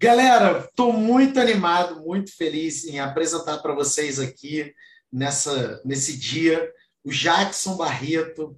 [0.00, 4.72] Galera, estou muito animado, muito feliz em apresentar para vocês aqui
[5.12, 8.56] nessa, nesse dia o Jackson Barreto.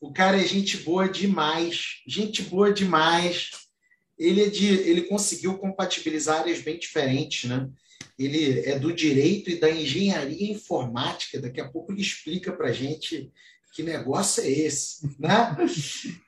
[0.00, 3.52] O cara é gente boa demais, gente boa demais.
[4.18, 7.70] Ele, é de, ele conseguiu compatibilizar áreas bem diferentes, né?
[8.18, 11.40] Ele é do direito e da engenharia informática.
[11.40, 13.30] Daqui a pouco ele explica para gente
[13.72, 15.56] que negócio é esse, né?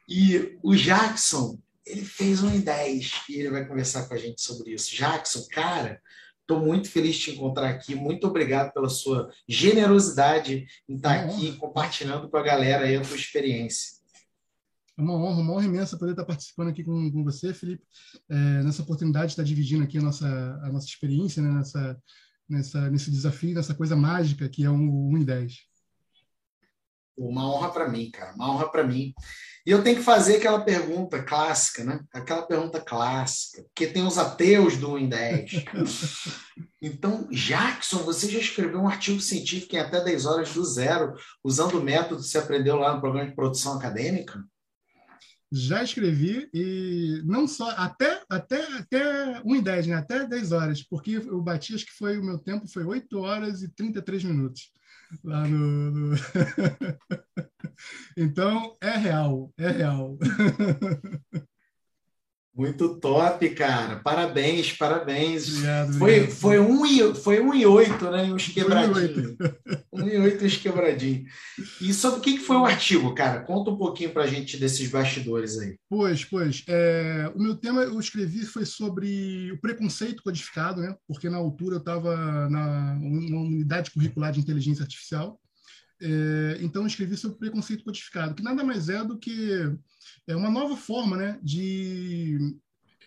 [0.08, 4.40] E o Jackson, ele fez um em 10 e ele vai conversar com a gente
[4.40, 4.94] sobre isso.
[4.94, 6.00] Jackson, cara,
[6.40, 7.94] estou muito feliz de te encontrar aqui.
[7.94, 13.16] Muito obrigado pela sua generosidade em estar aqui compartilhando com a galera aí a tua
[13.16, 14.00] experiência.
[14.96, 17.82] É uma honra, uma honra imensa poder estar participando aqui com, com você, Felipe,
[18.28, 20.26] é, nessa oportunidade de estar dividindo aqui a nossa,
[20.62, 21.98] a nossa experiência, né, nessa,
[22.48, 25.71] nessa, nesse desafio, nessa coisa mágica que é o um, 1 em 10.
[27.16, 29.14] Uma honra para mim, cara, uma honra para mim.
[29.64, 32.00] E eu tenho que fazer aquela pergunta clássica, né?
[32.12, 35.64] Aquela pergunta clássica, porque tem os ateus do 1 em 10.
[36.84, 41.14] Então, Jackson, você já escreveu um artigo científico em até 10 horas do zero,
[41.44, 44.42] usando o método que você aprendeu lá no programa de produção acadêmica?
[45.52, 49.94] Já escrevi e não só, até, até, até 1 em 10, né?
[49.94, 53.62] até 10 horas, porque eu bati, acho que foi o meu tempo, foi 8 horas
[53.62, 54.72] e 33 minutos
[55.24, 55.90] lá no.
[55.90, 56.16] no...
[58.16, 60.18] então, é real, é real.
[62.54, 63.96] Muito top, cara.
[63.96, 65.48] Parabéns, parabéns.
[65.48, 66.36] Obrigado, foi, obrigado.
[66.36, 68.24] Foi, um e, foi um e oito, né?
[68.24, 69.36] Uns quebradinhos.
[69.90, 71.32] Um e oito, uns quebradinhos.
[71.80, 73.40] E sobre o que foi o artigo, cara?
[73.40, 75.76] Conta um pouquinho para a gente desses bastidores aí.
[75.88, 76.62] Pois, pois.
[76.68, 80.94] É, o meu tema eu escrevi foi sobre o preconceito codificado, né?
[81.08, 85.38] Porque na altura eu estava na unidade curricular de inteligência artificial.
[86.04, 89.70] É, então escrevi sobre preconceito codificado, que nada mais é do que
[90.26, 92.38] é uma nova forma né, de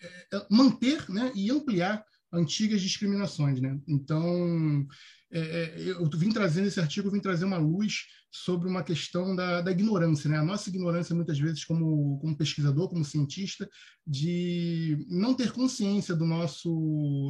[0.02, 3.60] é, é, manter né, e ampliar antigas discriminações.
[3.60, 3.80] Né?
[3.88, 4.88] Então,
[5.32, 9.62] é, é, eu vim trazendo esse artigo, vim trazer uma luz sobre uma questão da,
[9.62, 10.38] da ignorância, né?
[10.38, 13.70] a nossa ignorância, muitas vezes, como, como pesquisador, como cientista,
[14.06, 16.70] de não ter consciência do nosso,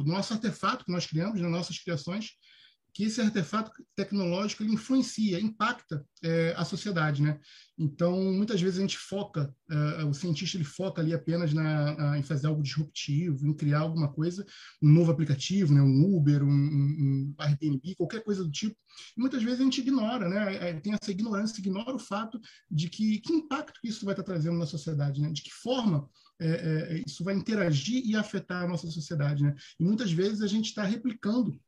[0.04, 2.30] do nosso artefato que nós criamos, das nossas criações,
[2.96, 7.38] que esse artefato tecnológico influencia, impacta é, a sociedade, né?
[7.76, 12.18] Então, muitas vezes a gente foca, é, o cientista ele foca ali apenas na, na,
[12.18, 14.46] em fazer algo disruptivo, em criar alguma coisa,
[14.82, 15.82] um novo aplicativo, né?
[15.82, 18.74] Um Uber, um, um, Airbnb, qualquer coisa do tipo.
[19.14, 20.70] E muitas vezes a gente ignora, né?
[20.70, 22.40] É, tem essa ignorância, ignora o fato
[22.70, 25.30] de que que impacto que isso vai estar trazendo na sociedade, né?
[25.30, 26.08] De que forma
[26.40, 29.54] é, é, isso vai interagir e afetar a nossa sociedade, né?
[29.78, 31.60] E muitas vezes a gente está replicando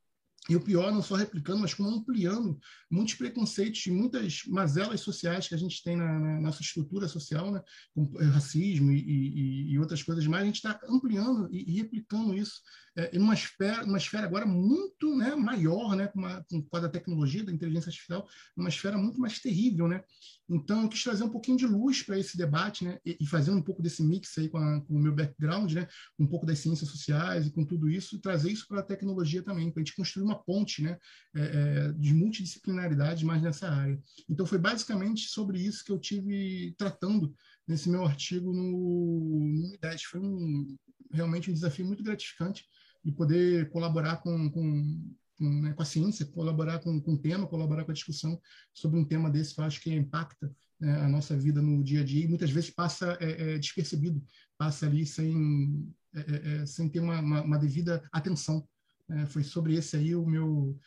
[0.48, 2.58] e o pior, não só replicando, mas como ampliando
[2.90, 7.52] muitos preconceitos e muitas mazelas sociais que a gente tem na, na nossa estrutura social,
[7.52, 7.62] né?
[7.94, 12.34] como racismo e, e, e, outras coisas mais, a gente está ampliando e, e, replicando
[12.34, 12.62] isso
[12.98, 16.88] é, em uma esfera, uma esfera agora muito né, maior, né, com, uma, com a
[16.88, 19.86] tecnologia, da inteligência artificial, uma esfera muito mais terrível.
[19.86, 20.02] Né?
[20.50, 23.62] Então, eu quis trazer um pouquinho de luz para esse debate né, e, fazendo um
[23.62, 25.86] pouco desse mix aí com, a, com o meu background, né,
[26.18, 29.44] um pouco das ciências sociais e com tudo isso, e trazer isso para a tecnologia
[29.44, 30.98] também, para a gente construir uma ponte né,
[31.36, 33.96] é, é, de multidisciplinaridade mais nessa área.
[34.28, 37.32] Então, foi basicamente sobre isso que eu tive tratando
[37.64, 40.02] nesse meu artigo no, no IDES.
[40.02, 40.76] Foi um,
[41.12, 42.64] realmente um desafio muito gratificante
[43.08, 47.46] de poder colaborar com, com, com, né, com a ciência, colaborar com, com o tema,
[47.46, 48.38] colaborar com a discussão
[48.74, 52.02] sobre um tema desse que eu acho que impacta né, a nossa vida no dia
[52.02, 54.22] a dia e muitas vezes passa é, é, despercebido,
[54.58, 58.68] passa ali sem, é, é, é sem ter uma, uma, uma devida atenção.
[59.08, 60.78] É, foi sobre esse aí o meu,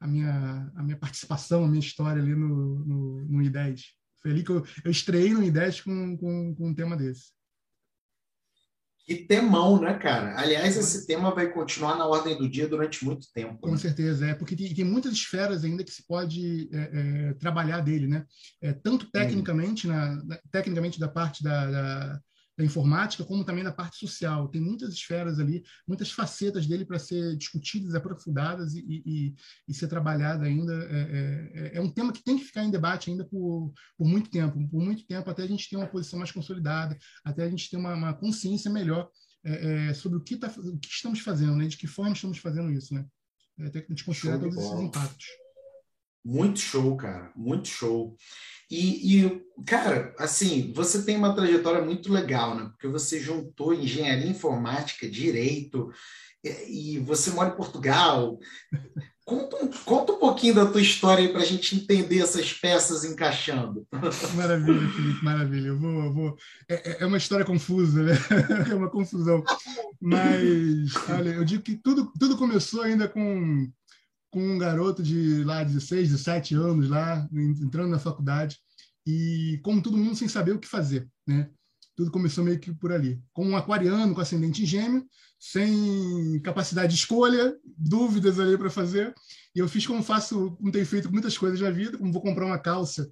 [0.00, 3.82] a, minha, a minha participação, a minha história ali no, no, no I10.
[4.22, 7.35] Foi ali que eu, eu estreiei no I10 com, com, com um tema desse.
[9.06, 10.36] Que temão, né, cara?
[10.36, 13.56] Aliás, esse tema vai continuar na ordem do dia durante muito tempo.
[13.58, 13.76] Com né?
[13.76, 18.08] certeza, é, porque tem, tem, muitas esferas ainda que se pode é, é, trabalhar dele,
[18.08, 18.26] né?
[18.60, 19.92] É, tanto tecnicamente, hum.
[19.92, 22.20] na, tecnicamente da parte da, da
[22.56, 24.48] da informática, como também da parte social.
[24.48, 29.34] Tem muitas esferas ali, muitas facetas dele para ser discutidas, aprofundadas e, e,
[29.68, 30.72] e ser trabalhada ainda.
[30.90, 34.30] É, é, é, um tema que tem que ficar em debate ainda por, por muito
[34.30, 37.68] tempo, por muito tempo, até a gente ter uma posição mais consolidada, até a gente
[37.68, 39.10] ter uma, uma consciência melhor
[39.44, 41.66] é, é sobre o que, tá, o que estamos fazendo, né?
[41.66, 42.94] de que forma estamos fazendo isso.
[42.94, 43.04] Né?
[43.58, 45.26] É, até que a gente considerar todos esses impactos.
[46.26, 48.16] Muito show, cara, muito show.
[48.68, 52.64] E, e, cara, assim, você tem uma trajetória muito legal, né?
[52.64, 55.88] Porque você juntou engenharia informática, direito,
[56.42, 58.40] e, e você mora em Portugal.
[59.24, 63.04] Conta um, conta um pouquinho da tua história aí para a gente entender essas peças
[63.04, 63.86] encaixando.
[64.34, 65.68] Maravilha, Felipe, maravilha.
[65.68, 66.36] Eu vou, eu vou...
[66.68, 68.14] É, é, é uma história confusa, né?
[68.68, 69.44] É uma confusão.
[70.00, 73.70] Mas, olha, eu digo que tudo, tudo começou ainda com,
[74.36, 78.58] com um garoto de lá 16, 17 anos, lá, entrando na faculdade,
[79.06, 81.48] e como todo mundo sem saber o que fazer, né?
[81.96, 83.18] Tudo começou meio que por ali.
[83.32, 85.06] Com um aquariano com ascendente em gêmeo,
[85.40, 89.14] sem capacidade de escolha, dúvidas ali para fazer.
[89.54, 92.44] E eu fiz como faço, como tenho feito muitas coisas na vida, como vou comprar
[92.44, 93.10] uma calça.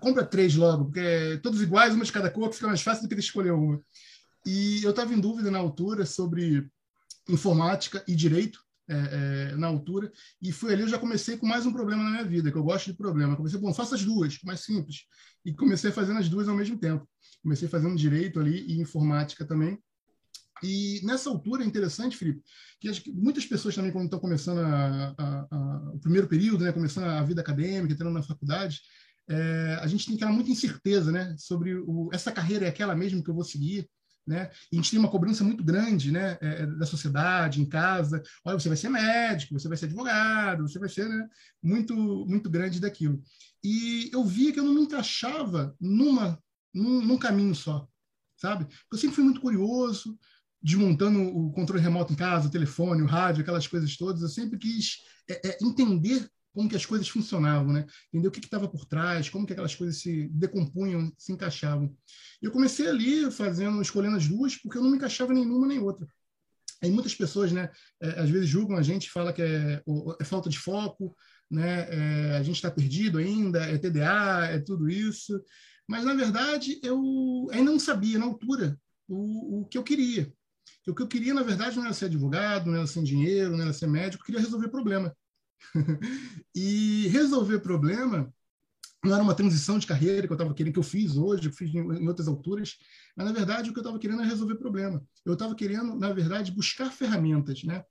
[0.00, 3.14] compra três logo, porque é todos iguais, uma de cada cor, fica mais fácil do
[3.14, 3.80] que escolher uma.
[4.44, 6.68] E eu estava em dúvida na altura sobre
[7.28, 11.64] informática e direito, é, é, na altura, e foi ali eu já comecei com mais
[11.66, 13.32] um problema na minha vida, que eu gosto de problema.
[13.32, 15.04] Eu comecei, bom, faça as duas, mais simples.
[15.44, 17.08] E comecei fazendo as duas ao mesmo tempo.
[17.42, 19.78] Comecei fazendo direito ali e informática também.
[20.62, 22.40] E nessa altura é interessante, Felipe,
[22.80, 26.72] que, que muitas pessoas também, quando estão começando a, a, a, o primeiro período, né,
[26.72, 28.80] começando a vida acadêmica, entrando na faculdade,
[29.28, 33.22] é, a gente tem aquela muita incerteza né, sobre o, essa carreira é aquela mesmo
[33.22, 33.88] que eu vou seguir.
[34.26, 34.50] Né?
[34.70, 38.22] E a gente tem uma cobrança muito grande né, é, da sociedade, em casa.
[38.44, 41.28] Olha, você vai ser médico, você vai ser advogado, você vai ser né,
[41.62, 43.20] muito, muito grande daquilo.
[43.64, 46.38] E eu via que eu não me encaixava numa
[46.72, 47.86] num, num caminho só,
[48.36, 48.66] sabe?
[48.90, 50.18] Eu sempre fui muito curioso,
[50.62, 54.22] desmontando o controle remoto em casa, o telefone, o rádio, aquelas coisas todas.
[54.22, 54.98] Eu sempre quis
[55.28, 57.86] é, é, entender como que as coisas funcionavam, né?
[58.08, 61.94] Entender o que estava por trás, como que aquelas coisas se decompunham, se encaixavam.
[62.40, 65.78] E eu comecei ali fazendo, escolhendo as duas, porque eu não me encaixava nenhuma nem
[65.78, 66.06] outra.
[66.82, 67.70] Aí muitas pessoas, né,
[68.00, 69.82] é, às vezes julgam a gente, fala que é,
[70.20, 71.16] é falta de foco,
[71.48, 75.40] né, é, a gente está perdido ainda, é TDA, é tudo isso.
[75.88, 78.78] Mas, na verdade, eu ainda não sabia, na altura,
[79.08, 80.32] o, o que eu queria.
[80.86, 83.62] O que eu queria, na verdade, não era ser advogado, não era ser dinheiro, não
[83.62, 85.14] era ser médico, eu queria resolver problema.
[86.54, 88.32] e resolver problema
[89.04, 91.48] não era uma transição de carreira que eu estava querendo, que eu fiz hoje, que
[91.48, 92.78] eu fiz em outras alturas,
[93.16, 95.04] mas, na verdade, o que eu estava querendo é resolver problema.
[95.24, 97.84] Eu estava querendo, na verdade, buscar ferramentas, né?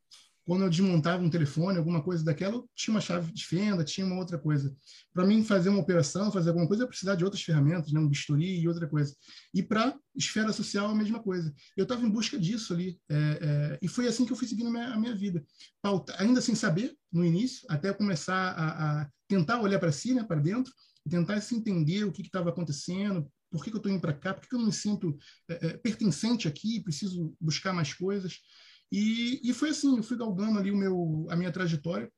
[0.46, 4.06] Quando eu desmontava um telefone, alguma coisa daquela, eu tinha uma chave de fenda, tinha
[4.06, 4.76] uma outra coisa.
[5.14, 8.00] Para mim fazer uma operação, fazer alguma coisa, eu precisava de outras ferramentas, né?
[8.00, 9.16] um bisturi e outra coisa.
[9.54, 11.54] E para esfera social, a mesma coisa.
[11.78, 13.00] Eu estava em busca disso ali.
[13.10, 15.44] É, é, e foi assim que eu fui seguindo a minha, a minha vida.
[15.82, 20.24] Pauta, ainda sem saber, no início, até começar a, a tentar olhar para si, né,
[20.24, 20.74] para dentro,
[21.06, 24.14] e tentar se entender o que estava acontecendo, por que, que eu estou indo para
[24.14, 25.18] cá, por que, que eu não me sinto
[25.50, 28.40] é, é, pertencente aqui, preciso buscar mais coisas.
[28.92, 32.12] E, e foi assim, eu fui galgando ali o meu, a minha trajetória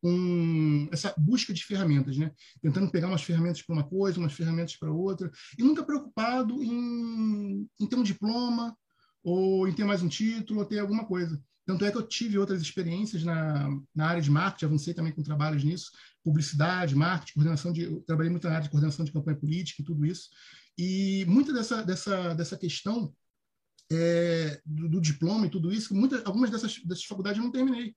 [0.00, 2.32] com essa busca de ferramentas, né?
[2.60, 7.68] Tentando pegar umas ferramentas para uma coisa, umas ferramentas para outra, e nunca preocupado em,
[7.78, 8.76] em ter um diploma
[9.22, 11.40] ou em ter mais um título ou ter alguma coisa.
[11.64, 15.22] Tanto é que eu tive outras experiências na, na área de marketing, avancei também com
[15.22, 15.92] trabalhos nisso,
[16.24, 18.00] publicidade, marketing, coordenação de.
[18.00, 20.30] Trabalhei muito na área de coordenação de campanha política e tudo isso.
[20.76, 23.14] E muita dessa, dessa, dessa questão
[23.92, 27.94] é, do, do, diploma e tudo isso, muitas, algumas dessas, dessas faculdades eu não terminei.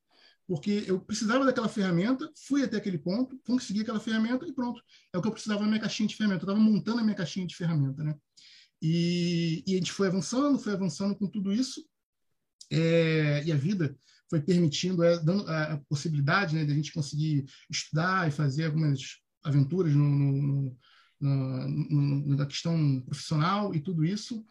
[0.48, 4.80] Porque eu precisava daquela ferramenta, fui até aquele ponto, consegui aquela ferramenta e pronto.
[5.12, 6.44] É o que eu precisava na minha caixinha de ferramenta.
[6.44, 8.16] Eu estava montando a minha caixinha de ferramenta, né?
[8.82, 11.84] E, e, a gente foi avançando, foi avançando com tudo isso.
[12.72, 13.98] É, e a vida
[14.30, 18.66] foi permitindo, é, dando a, a possibilidade né, de a gente conseguir estudar e fazer
[18.66, 19.00] algumas
[19.44, 20.78] aventuras no, no,
[21.20, 24.46] no, na questão profissional e tudo isso.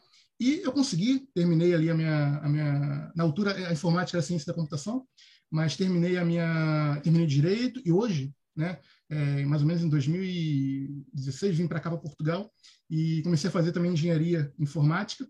[0.45, 4.27] E eu consegui, terminei ali a minha, a minha na altura a informática era a
[4.27, 5.07] ciência da computação,
[5.51, 11.57] mas terminei a minha, terminei direito e hoje, né, é, mais ou menos em 2016
[11.57, 12.53] vim para cá para Portugal
[12.91, 15.27] e comecei a fazer também engenharia informática,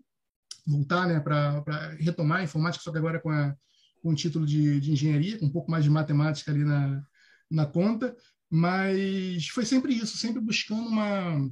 [0.67, 1.63] voltar, né, para
[1.97, 3.55] retomar a informática, só que agora com, a,
[4.03, 7.01] com o título de, de engenharia, com um pouco mais de matemática ali na,
[7.49, 8.13] na conta,
[8.49, 11.49] mas foi sempre isso, sempre buscando uma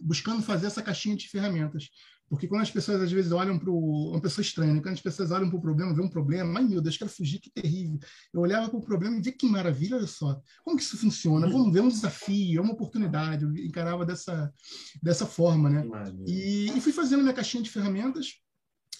[0.00, 1.88] buscando fazer essa caixinha de ferramentas.
[2.28, 4.80] Porque quando as pessoas às vezes olham para uma pessoa estranha, né?
[4.80, 7.38] quando as pessoas olham para o problema, vê um problema, ai meu Deus, quero fugir,
[7.38, 7.98] que terrível.
[8.32, 11.48] Eu olhava para o problema e via que maravilha, olha só, como que isso funciona?
[11.48, 13.44] Vamos ver, é um desafio, é uma oportunidade.
[13.44, 14.52] Eu encarava dessa,
[15.00, 15.84] dessa forma, né?
[16.26, 18.34] E, e, fui fazendo minha caixinha de ferramentas,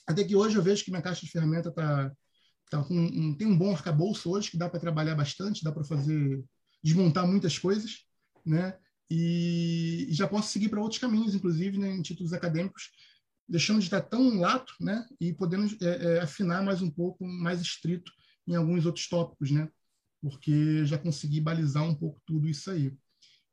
[0.07, 2.13] até que hoje eu vejo que minha caixa de ferramenta tá,
[2.71, 5.83] tá com um, tem um bom arcabouço hoje, que dá para trabalhar bastante, dá para
[5.83, 6.45] fazer,
[6.83, 8.05] desmontar muitas coisas,
[8.45, 8.77] né?
[9.11, 12.91] E, e já posso seguir para outros caminhos, inclusive, né, em títulos acadêmicos,
[13.49, 17.61] deixando de estar tão lato, né, e podendo é, é, afinar mais um pouco, mais
[17.61, 18.11] estrito
[18.47, 19.69] em alguns outros tópicos, né,
[20.21, 22.93] porque já consegui balizar um pouco tudo isso aí.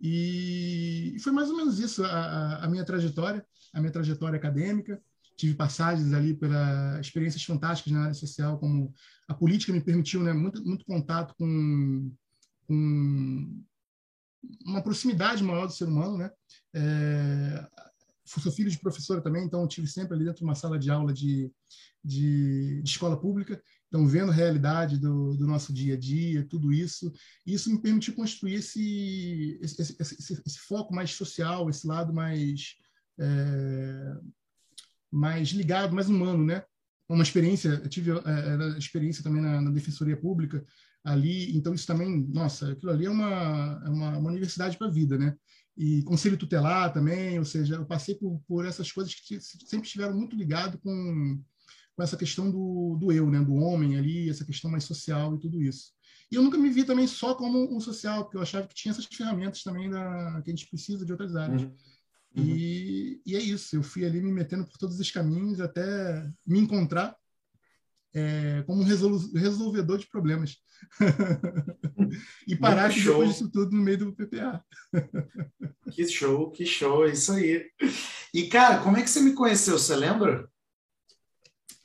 [0.01, 5.01] E, e foi mais ou menos isso a, a, minha trajetória, a minha trajetória acadêmica.
[5.37, 8.93] tive passagens ali pela experiências fantásticas na área social, como
[9.27, 12.11] a política me permitiu né, muito, muito contato com,
[12.67, 13.63] com
[14.65, 16.31] uma proximidade maior do ser humano, né?
[16.73, 17.67] É,
[18.41, 21.13] sou filho de professora também, então tive sempre ali dentro de uma sala de aula
[21.13, 21.51] de,
[22.03, 26.73] de, de escola pública, então vendo a realidade do, do, nosso dia a dia, tudo
[26.73, 27.11] isso,
[27.45, 32.75] isso me permitiu construir esse, esse, esse, esse, esse foco mais social, esse lado mais
[33.19, 34.17] é,
[35.11, 36.63] mais ligado, mais humano, né?
[37.07, 40.65] Uma experiência, eu tive é, experiência também na, na defensoria pública
[41.03, 44.91] ali, então isso também, nossa, aquilo ali é uma, é uma, uma universidade para a
[44.91, 45.35] vida, né?
[45.75, 50.15] E conselho tutelar também, ou seja, eu passei por, por essas coisas que sempre estiveram
[50.15, 51.41] muito ligado com,
[51.95, 53.39] com essa questão do, do eu, né?
[53.39, 55.91] Do homem ali, essa questão mais social e tudo isso.
[56.31, 58.91] E eu nunca me vi também só como um social, porque eu achava que tinha
[58.91, 61.63] essas ferramentas também da, que a gente precisa de outras áreas.
[61.63, 61.75] Uhum.
[62.35, 62.43] Uhum.
[62.43, 66.59] E, e, é isso, eu fui ali me metendo por todos os caminhos até me
[66.59, 67.15] encontrar
[68.13, 70.57] é, como um resolvedor de problemas.
[72.47, 74.63] e parar depois disso tudo no meio do PPA.
[75.91, 77.69] que show, que show, é isso aí.
[78.33, 79.77] E, cara, como é que você me conheceu?
[79.77, 80.47] Você lembra?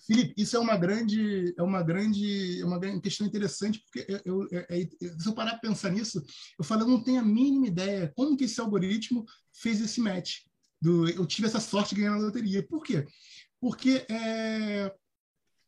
[0.08, 4.48] Felipe, isso é uma grande, é uma grande, é uma questão interessante, porque eu, eu,
[4.50, 6.24] eu, é, é, se eu parar para pensar nisso,
[6.58, 10.38] eu falo, eu não tenho a mínima ideia como que esse algoritmo fez esse match.
[10.80, 12.66] Do, eu tive essa sorte de ganhar na loteria.
[12.66, 13.06] Por quê?
[13.60, 14.94] Porque é,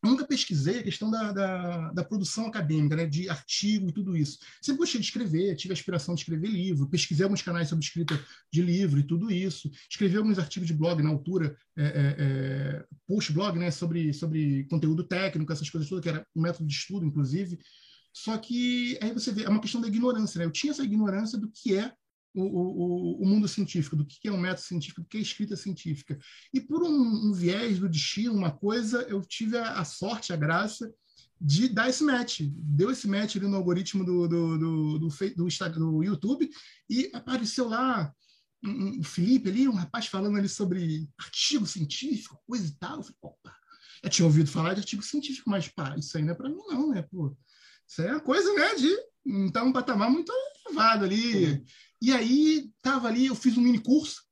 [0.02, 4.38] nunca pesquisei a questão da, da, da, produção acadêmica, né, de artigo e tudo isso.
[4.60, 8.18] Sempre gostei de escrever, tive a aspiração de escrever livro, pesquisei alguns canais sobre escrita
[8.52, 9.70] de livro e tudo isso.
[9.90, 15.04] Escrevi alguns artigos de blog na altura, é, é, é, post-blog, né, sobre, sobre conteúdo
[15.04, 17.58] técnico, essas coisas todas, que era um método de estudo, inclusive.
[18.12, 20.44] Só que aí você vê, é uma questão da ignorância, né?
[20.44, 21.92] Eu tinha essa ignorância do que é
[22.34, 25.56] o, o, o, mundo científico, do que é um método científico, do que é escrita
[25.56, 26.18] científica.
[26.52, 30.36] E por um, um viés do destino, uma coisa, eu tive a, a, sorte, a
[30.36, 30.92] graça
[31.40, 32.40] de dar esse match.
[32.42, 36.50] Deu esse match ali no algoritmo do, do, do, do, do, do YouTube
[36.88, 38.12] e apareceu lá
[38.64, 42.98] um, um Felipe ali, um rapaz falando ali sobre artigo científico, coisa e tal.
[42.98, 43.56] Eu falei, opa,
[44.02, 46.62] eu tinha ouvido falar de artigo científico, mas pá, isso aí não é para mim
[46.68, 47.02] não, né?
[47.02, 47.36] Pô,
[47.88, 50.32] isso aí é uma coisa, né, de então um patamar muito
[50.66, 51.64] elevado ali.
[52.00, 54.22] E aí, estava ali, eu fiz um mini curso.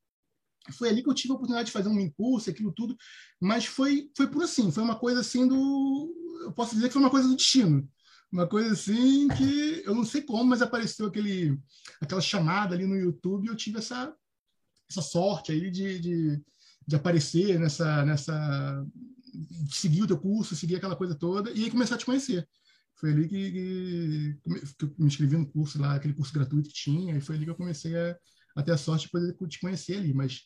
[0.72, 2.96] Foi ali que eu tive a oportunidade de fazer um mini curso, aquilo tudo.
[3.40, 6.14] Mas foi, foi por assim, foi uma coisa assim do.
[6.42, 7.88] Eu posso dizer que foi uma coisa do destino.
[8.30, 11.58] Uma coisa assim que eu não sei como, mas apareceu aquele,
[12.00, 14.14] aquela chamada ali no YouTube e eu tive essa,
[14.90, 16.42] essa sorte aí de, de,
[16.86, 18.86] de aparecer nessa, nessa.
[19.70, 22.46] Seguir o teu curso, seguir aquela coisa toda e aí começar a te conhecer.
[22.98, 24.38] Foi ali que, que,
[24.82, 27.50] eu me inscrevi no curso lá, aquele curso gratuito que tinha, e foi ali que
[27.50, 28.16] eu comecei a,
[28.56, 30.12] a ter a sorte de poder te conhecer ali.
[30.12, 30.42] Mas,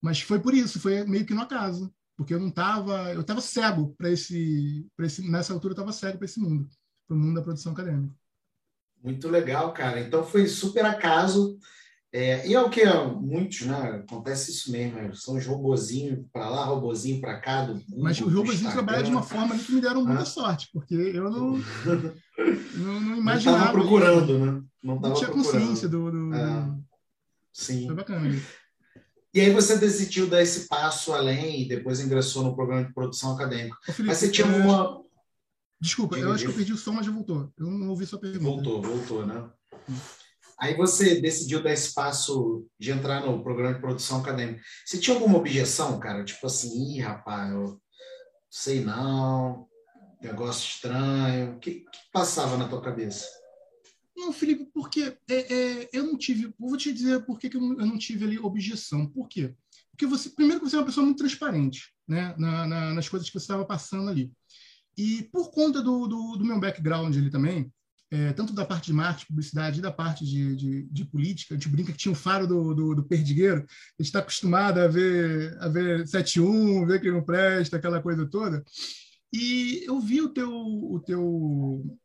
[0.00, 3.40] mas foi por isso, foi meio que no acaso, porque eu não estava, eu estava
[3.40, 6.68] cego para esse, esse, nessa altura eu estava cego para esse mundo,
[7.06, 8.12] para o mundo da produção acadêmica.
[9.02, 10.00] Muito legal, cara.
[10.00, 11.56] Então foi super acaso.
[12.16, 12.82] É, e é o que
[13.20, 14.02] muitos, né?
[14.02, 15.10] Acontece isso mesmo, né?
[15.12, 17.66] são os robozinhos para lá, robozinho para cá.
[17.66, 20.24] Do Mas os robozinhos trabalham de uma forma que me deram muita ah.
[20.24, 21.58] sorte, porque eu não,
[22.74, 23.58] não, não imaginava.
[23.58, 24.62] Não estava procurando, né?
[24.82, 25.60] Não, não tinha procurando.
[25.60, 26.10] consciência do.
[26.10, 26.74] do, é.
[27.52, 27.84] Sim.
[27.84, 28.42] Foi bacana
[29.34, 33.34] E aí você decidiu dar esse passo além e depois ingressou no programa de produção
[33.34, 33.76] acadêmica.
[33.86, 35.02] Ô, Felipe, mas você tinha uma.
[35.78, 37.52] Desculpa, eu acho que eu perdi o som, mas já voltou.
[37.58, 38.42] Eu não ouvi sua pergunta.
[38.42, 39.50] Voltou, voltou, né?
[39.86, 39.94] Hum.
[40.58, 44.62] Aí você decidiu dar espaço de entrar no programa de produção acadêmica.
[44.84, 46.24] Você tinha alguma objeção, cara?
[46.24, 47.80] Tipo assim, Ih, rapaz, eu
[48.50, 49.68] sei não,
[50.22, 51.56] negócio estranho.
[51.56, 53.26] O que, que passava na tua cabeça?
[54.16, 56.52] Não, Felipe, porque é, é, eu não tive.
[56.58, 59.06] Vou te dizer por que, que eu, não, eu, não, tive ali objeção.
[59.06, 59.54] Por quê?
[59.90, 63.38] Porque você, primeiro, você é uma pessoa muito transparente né, na, na, nas coisas que
[63.38, 64.32] você estava passando ali.
[64.96, 67.70] E por conta do, do, do meu background ali também,
[68.10, 71.54] é, tanto da parte de marketing, publicidade e da parte de, de, de, política.
[71.54, 73.60] A gente brinca que tinha o faro do, do, do perdigueiro.
[73.60, 78.26] A gente está acostumado a ver, a ver 7-1, ver que não presta, aquela coisa
[78.26, 78.64] toda.
[79.32, 81.98] E eu vi o teu, o teu,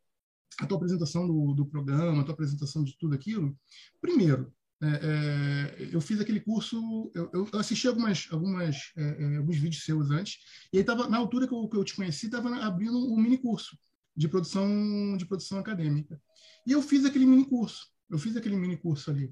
[0.60, 3.56] a tua apresentação do, do programa, a tua apresentação de tudo aquilo.
[4.02, 9.58] Primeiro, é, é, eu fiz aquele curso, eu, eu assisti algumas, algumas, é, é alguns
[9.58, 10.40] vídeos seus antes,
[10.74, 13.38] e aí tava, na altura que eu, que eu te conheci, estava abrindo um mini
[13.38, 13.78] curso
[14.16, 16.22] de produção de produção acadêmica.
[16.66, 17.88] E eu fiz aquele mini curso.
[18.10, 19.32] Eu fiz aquele mini curso ali.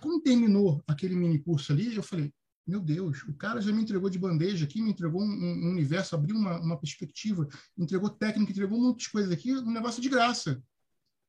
[0.00, 2.32] Quando terminou aquele mini curso ali, eu falei:
[2.66, 6.14] meu Deus, o cara já me entregou de bandeja aqui, me entregou um, um universo,
[6.14, 10.62] abriu uma, uma, perspectiva, entregou técnica, entregou muitas coisas aqui, um negócio de graça.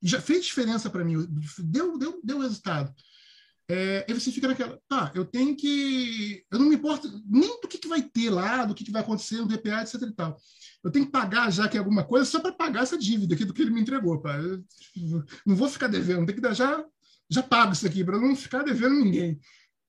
[0.01, 1.27] E já fez diferença para mim,
[1.59, 2.93] deu, deu, deu resultado.
[3.69, 6.45] É, aí você fica naquela, tá, eu tenho que.
[6.51, 9.01] Eu não me importo nem do que, que vai ter lá, do que, que vai
[9.01, 10.37] acontecer no DPA, etc e tal.
[10.83, 13.45] Eu tenho que pagar já que é alguma coisa só para pagar essa dívida aqui
[13.45, 14.35] do que ele me entregou, pá.
[14.35, 14.63] Eu
[15.45, 16.85] não vou ficar devendo, tem que dar já,
[17.29, 19.39] já pago isso aqui, para não ficar devendo ninguém.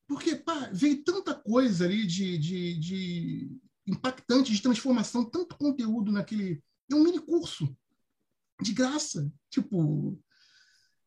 [0.06, 3.50] Porque, pá, veio tanta coisa ali de, de, de
[3.86, 6.62] impactante, de transformação, tanto conteúdo naquele.
[6.90, 7.76] É um mini curso
[8.62, 9.32] de graça.
[9.50, 10.16] Tipo,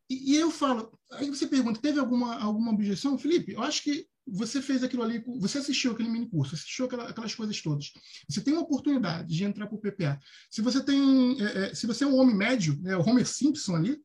[0.09, 3.17] e, e eu falo, aí você pergunta, teve alguma, alguma objeção?
[3.17, 7.09] Felipe, eu acho que você fez aquilo ali, você assistiu aquele mini curso, assistiu aquela,
[7.09, 7.93] aquelas coisas todas.
[8.27, 10.19] Você tem uma oportunidade de entrar para o PPA.
[10.49, 13.75] Se você tem, é, é, se você é um homem médio, né, o Homer Simpson
[13.75, 14.01] ali,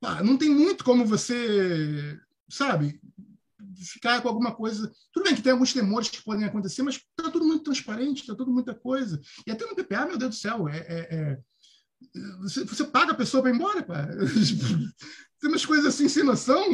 [0.00, 3.00] pá, não tem muito como você, sabe,
[3.76, 4.92] ficar com alguma coisa.
[5.12, 8.34] Tudo bem que tem alguns temores que podem acontecer, mas está tudo muito transparente, está
[8.34, 9.20] tudo muita coisa.
[9.46, 11.38] E até no PPA, meu Deus do céu, é, é, é
[12.40, 14.06] você, você paga a pessoa para ir embora, pá.
[15.40, 16.64] tem umas coisas assim sem noção.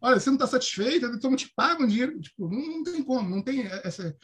[0.00, 2.20] Olha, você não está satisfeito, então te pagam dinheiro.
[2.20, 4.16] Tipo, não, não, tem como, não tem essa.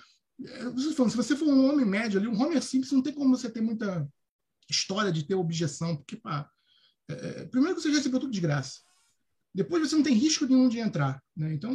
[0.77, 3.61] se você for um homem médio ali, um Homer simples, não tem como você ter
[3.61, 4.09] muita
[4.69, 6.49] história de ter objeção, porque, pá,
[7.09, 8.81] é, é primeiro que você já recebeu tudo de graça.
[9.55, 11.53] Depois você não tem risco nenhum de entrar, né?
[11.53, 11.73] Então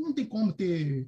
[0.00, 1.06] não tem como ter,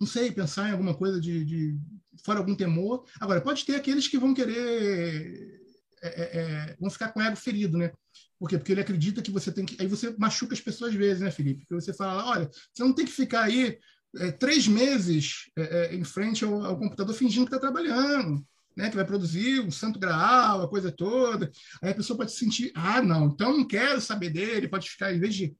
[0.00, 1.78] não sei, pensar em alguma coisa de, de
[2.24, 3.04] fora algum temor.
[3.20, 5.66] Agora pode ter aqueles que vão querer
[6.02, 7.90] é, é, é, vão ficar com o ego ferido, né?
[8.38, 8.58] Por quê?
[8.58, 9.80] Porque ele acredita que você tem que.
[9.80, 11.60] Aí você machuca as pessoas às vezes, né, Felipe?
[11.60, 13.78] Porque você fala, olha, você não tem que ficar aí
[14.16, 18.44] é, três meses é, em frente ao, ao, computador fingindo que está trabalhando,
[18.76, 18.90] né?
[18.90, 21.50] Que vai produzir um santo graal, a coisa toda.
[21.82, 25.14] Aí a pessoa pode se sentir, ah, não, então não quero saber dele, pode ficar,
[25.14, 25.56] em vez de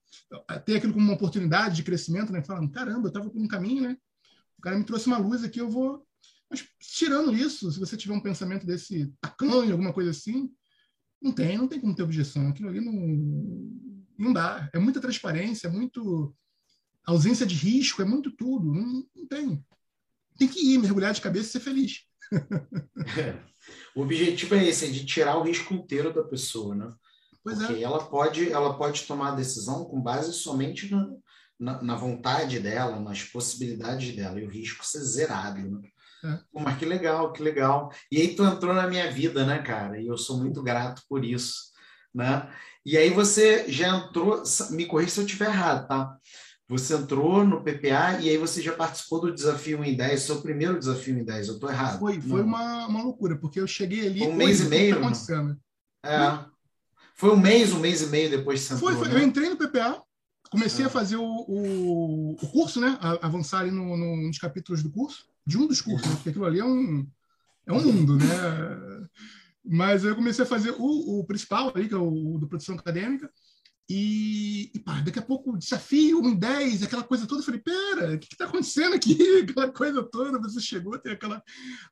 [0.64, 2.42] ter aquilo como uma oportunidade de crescimento, né?
[2.44, 3.96] Falando, caramba, eu estava por um caminho, né?
[4.58, 6.06] O cara me trouxe uma luz aqui, eu vou
[6.50, 10.48] mas, tirando isso, se você tiver um pensamento desse tacanho, alguma coisa assim,
[11.20, 12.48] não tem, não tem como ter objeção.
[12.48, 12.92] Aquilo ali não,
[14.18, 14.70] não dá.
[14.72, 16.34] É muita transparência, é muito
[17.04, 18.72] ausência de risco, é muito tudo.
[18.72, 19.64] Não, não tem.
[20.38, 22.02] Tem que ir, mergulhar de cabeça e ser feliz.
[23.18, 23.46] É.
[23.96, 26.94] O objetivo é esse, é de tirar o risco inteiro da pessoa, né?
[27.42, 27.82] Pois Porque é.
[27.82, 31.04] ela pode, ela pode tomar a decisão com base somente na,
[31.58, 35.88] na, na, vontade dela, nas possibilidades dela, e o risco ser zerado, né?
[36.25, 36.38] É.
[36.52, 37.92] Pô, mas que legal, que legal.
[38.10, 40.00] E aí tu entrou na minha vida, né, cara?
[40.00, 41.54] E eu sou muito grato por isso,
[42.14, 42.49] né?
[42.84, 46.16] E aí você já entrou, me corrija se eu estiver errado, tá?
[46.69, 50.78] Você entrou no PPA e aí você já participou do desafio em 10, seu primeiro
[50.78, 51.99] desafio em 10, eu estou errado.
[52.00, 54.19] Foi, foi uma, uma loucura, porque eu cheguei ali.
[54.19, 55.00] Foi um mês e meio.
[55.00, 55.56] Tá
[56.04, 56.45] É.
[57.14, 59.08] Foi um mês, um mês e meio depois de você entrou, Foi, foi.
[59.08, 59.21] Né?
[59.21, 60.02] eu entrei no PPA,
[60.50, 60.89] comecei é.
[60.89, 62.99] a fazer o, o, o, curso, né?
[63.00, 66.15] A, avançar ali no, no, nos capítulos do curso de um dos cursos, né?
[66.17, 67.06] porque aquilo ali é um,
[67.67, 68.26] é um mundo, né?
[69.65, 72.75] Mas eu comecei a fazer o, o principal ali, que é o, o do produção
[72.75, 73.30] acadêmica,
[73.89, 77.41] e, e pá, daqui a pouco, desafio, um 10, aquela coisa toda.
[77.41, 79.17] Eu falei, pera, o que está acontecendo aqui?
[79.49, 81.43] Aquela coisa toda, você chegou, tem aquela,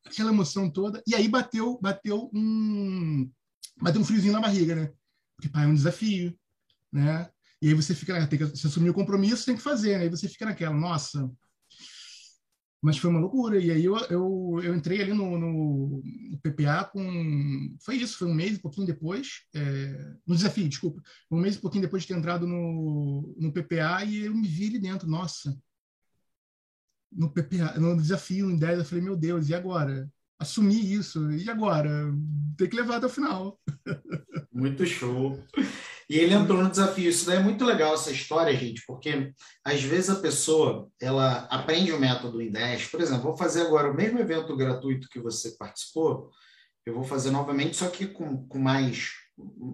[0.05, 1.01] aquela emoção toda.
[1.07, 3.31] E aí bateu, bateu um,
[3.81, 4.93] bateu um friozinho na barriga, né?
[5.37, 6.37] Porque, pá, é um desafio,
[6.93, 7.31] né?
[7.65, 10.05] E aí você fica, tem que, assumir o compromisso, tem que fazer, né?
[10.05, 11.31] Aí você fica naquela, nossa,
[12.83, 13.59] mas foi uma loucura.
[13.59, 16.03] E aí eu, eu, eu entrei ali no, no,
[16.43, 17.75] PPA com.
[17.83, 19.47] Foi isso, foi um mês e pouquinho depois.
[19.55, 21.01] É, no desafio, desculpa.
[21.31, 24.67] Um mês e pouquinho depois de ter entrado no, no PPA e eu me vi
[24.67, 25.09] ali dentro.
[25.09, 25.59] Nossa.
[27.11, 30.07] No PPA, no desafio, em 10, eu falei, meu Deus, e agora?
[30.39, 32.13] Assumir isso, e agora?
[32.59, 33.59] Tem que levar até o final.
[34.53, 35.43] Muito show.
[36.15, 37.11] E ele entrou no desafio.
[37.11, 39.33] Isso daí é muito legal, essa história, gente, porque
[39.65, 42.87] às vezes a pessoa ela aprende o método em 10.
[42.87, 46.31] Por exemplo, vou fazer agora o mesmo evento gratuito que você participou,
[46.87, 49.11] eu vou fazer novamente, só que com, com mais,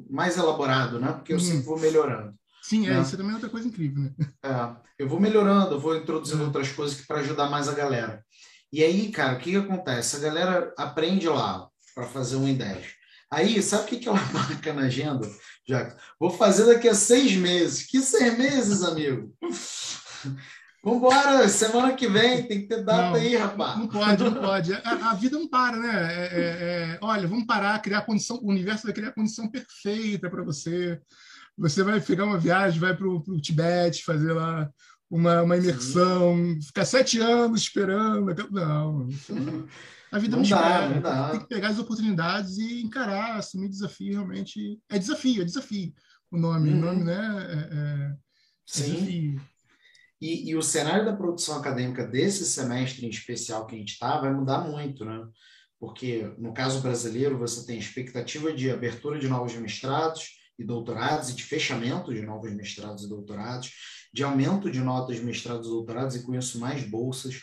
[0.09, 1.13] mais elaborado, né?
[1.13, 2.35] Porque eu sempre vou melhorando.
[2.63, 3.03] Sim, é, né?
[3.03, 4.15] isso também é outra coisa incrível, né?
[4.43, 8.25] É, eu vou melhorando, eu vou introduzindo outras coisas para ajudar mais a galera.
[8.73, 10.17] E aí, cara, o que, que acontece?
[10.17, 12.95] A galera aprende lá para fazer um em 10.
[13.31, 15.29] Aí, sabe o que, que ela marca na agenda?
[15.71, 17.87] Já vou fazer daqui a seis meses.
[17.87, 19.33] Que seis meses, amigo?
[20.83, 23.79] Vambora, semana que vem, tem que ter data não, aí, rapaz.
[23.79, 24.73] Não pode, não pode.
[24.73, 26.13] A, a vida não para, né?
[26.13, 30.29] É, é, é, olha, vamos parar, criar condição, o universo vai criar a condição perfeita
[30.29, 31.01] para você.
[31.57, 34.69] Você vai pegar uma viagem, vai para o Tibete, fazer lá
[35.09, 36.63] uma, uma imersão, Sim.
[36.63, 38.35] ficar sete anos esperando.
[38.51, 39.07] Não.
[40.13, 40.89] A vida não, não dá, espera.
[40.89, 41.31] Não dá.
[41.31, 44.81] Tem que pegar as oportunidades e encarar, assumir desafio realmente.
[44.89, 45.93] É desafio, é desafio
[46.31, 46.71] o nome.
[46.71, 46.77] Uhum.
[46.77, 47.17] O nome, né?
[47.17, 48.17] É, é, é
[48.67, 48.95] Sim.
[48.95, 49.43] Desafio.
[50.21, 54.21] E, e, o cenário da produção acadêmica desse semestre em especial que a gente está
[54.21, 55.27] vai mudar muito, né?
[55.79, 61.35] Porque, no caso brasileiro, você tem expectativa de abertura de novos mestrados e doutorados e
[61.35, 63.73] de fechamento de novos mestrados e doutorados
[64.13, 67.41] de aumento de notas de mestrados e doutorados e conheço mais bolsas.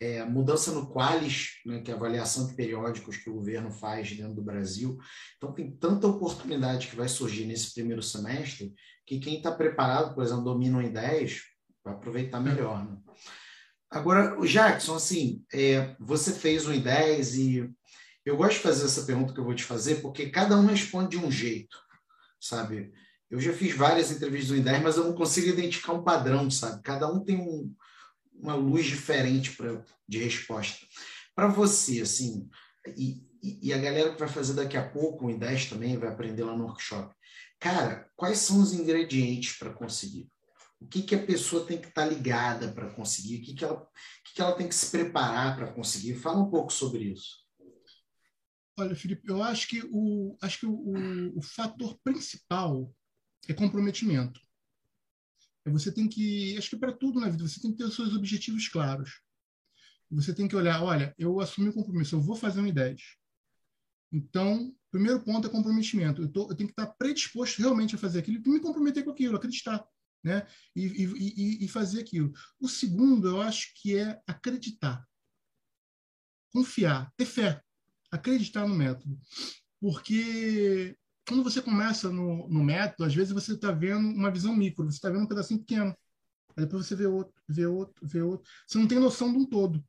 [0.00, 4.10] É, mudança no Qualis, né, que é a avaliação de periódicos que o governo faz
[4.10, 4.98] dentro do Brasil.
[5.36, 8.72] Então, tem tanta oportunidade que vai surgir nesse primeiro semestre
[9.06, 11.42] que quem está preparado, por exemplo, domina em 10,
[11.84, 12.82] vai aproveitar melhor.
[12.82, 12.96] Né?
[13.90, 17.70] Agora, o Jackson, assim, é, você fez um 10 e
[18.24, 21.18] eu gosto de fazer essa pergunta que eu vou te fazer porque cada um responde
[21.18, 21.76] de um jeito,
[22.40, 22.92] sabe?
[23.28, 26.82] Eu já fiz várias entrevistas no IDER, mas eu não consigo identificar um padrão, sabe?
[26.82, 27.74] Cada um tem um,
[28.42, 30.86] uma luz diferente pra, de resposta.
[31.34, 32.48] Para você, assim,
[32.96, 36.44] e, e, a galera que vai fazer daqui a pouco o IDES também, vai aprender
[36.44, 37.14] lá no workshop.
[37.58, 40.30] Cara, quais são os ingredientes para conseguir?
[40.80, 43.36] O que, que a pessoa tem que estar tá ligada para conseguir?
[43.36, 43.88] O que, que, ela, o
[44.24, 46.14] que, que ela tem que se preparar para conseguir?
[46.14, 47.40] Fala um pouco sobre isso.
[48.78, 52.90] Olha, Felipe, eu acho que o, acho que o, o, o fator principal
[53.46, 54.40] é comprometimento.
[55.64, 57.94] É você tem que, acho que para tudo na vida, você tem que ter os
[57.94, 59.20] seus objetivos claros.
[60.10, 63.00] Você tem que olhar, olha, eu assumi o compromisso, eu vou fazer um I10.
[64.12, 66.22] Então, primeiro ponto é comprometimento.
[66.22, 69.36] Eu, tô, eu tenho que estar predisposto realmente a fazer aquilo, me comprometer com aquilo,
[69.36, 69.86] acreditar,
[70.24, 70.46] né?
[70.74, 72.32] E, e, e, fazer aquilo.
[72.58, 75.06] O segundo, eu acho que é acreditar,
[76.52, 77.62] confiar, ter fé,
[78.10, 79.16] acreditar no método,
[79.80, 80.96] porque
[81.30, 84.96] quando você começa no, no método, às vezes você está vendo uma visão micro, você
[84.96, 85.96] está vendo um pedacinho pequeno.
[86.56, 88.50] Aí depois você vê outro, vê outro, vê outro.
[88.66, 89.80] Você não tem noção de um todo,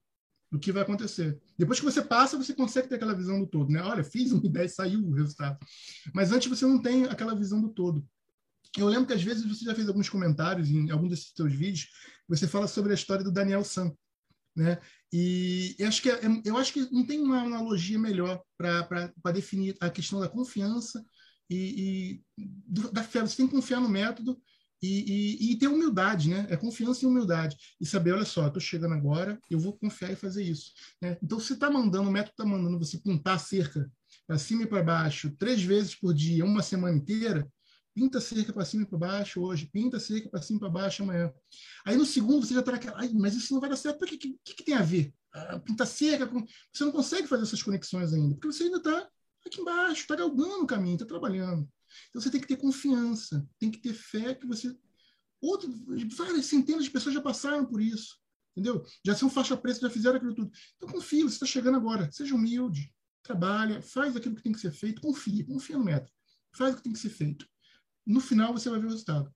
[0.51, 1.41] do que vai acontecer.
[1.57, 3.71] Depois que você passa, você consegue ter aquela visão do todo.
[3.71, 3.81] Né?
[3.81, 5.57] Olha, fiz uma ideia e saiu o resultado.
[6.13, 8.07] Mas antes você não tem aquela visão do todo.
[8.77, 11.89] Eu lembro que às vezes você já fez alguns comentários em algum desses seus vídeos,
[12.29, 13.91] você fala sobre a história do Daniel San.
[14.55, 14.79] Né?
[15.11, 19.75] E eu acho, que é, eu acho que não tem uma analogia melhor para definir
[19.81, 21.03] a questão da confiança
[21.53, 22.45] e, e
[22.91, 23.21] da fé.
[23.21, 24.41] Você tem que confiar no método
[24.81, 26.47] e, e, e, ter humildade, né?
[26.49, 27.55] É confiança e humildade.
[27.79, 30.71] E saber, olha só, estou chegando agora, eu vou confiar e fazer isso.
[31.01, 31.17] Né?
[31.21, 33.91] Então, você está mandando, o método está mandando você pintar cerca
[34.25, 37.47] para cima e para baixo, três vezes por dia, uma semana inteira,
[37.93, 41.03] pinta cerca para cima e para baixo hoje, pinta cerca para cima e para baixo
[41.03, 41.31] amanhã.
[41.85, 44.17] Aí no segundo você já está naquela, mas isso não vai dar certo, o que,
[44.17, 45.13] que, que, tem a ver?
[45.33, 46.45] Ah, pinta cerca, com...
[46.73, 49.07] você não consegue fazer essas conexões ainda, porque você ainda está
[49.49, 51.69] aqui embaixo, está galgando o caminho, está trabalhando.
[52.09, 54.75] Então você tem que ter confiança, tem que ter fé que você.
[55.41, 55.73] Outro,
[56.15, 58.17] várias centenas de pessoas já passaram por isso,
[58.55, 58.85] entendeu?
[59.05, 60.51] Já são faixa preta, já fizeram aquilo tudo.
[60.77, 62.11] Então confia, você está chegando agora.
[62.11, 66.11] Seja humilde, trabalha, faz aquilo que tem que ser feito, confia, confia no método,
[66.55, 67.47] faz o que tem que ser feito.
[68.05, 69.33] No final você vai ver o resultado.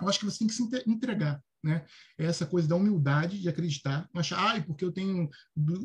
[0.00, 1.86] Eu acho que você tem que se entregar né?
[2.18, 5.30] Essa coisa da humildade de acreditar, não achar, ah, porque eu tenho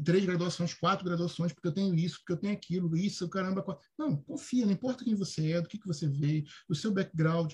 [0.04, 3.63] três graduações, quatro graduações, porque eu tenho isso, porque eu tenho aquilo, isso, caramba.
[3.98, 7.54] Não, confia, não importa quem você é, do que, que você veio, o seu background.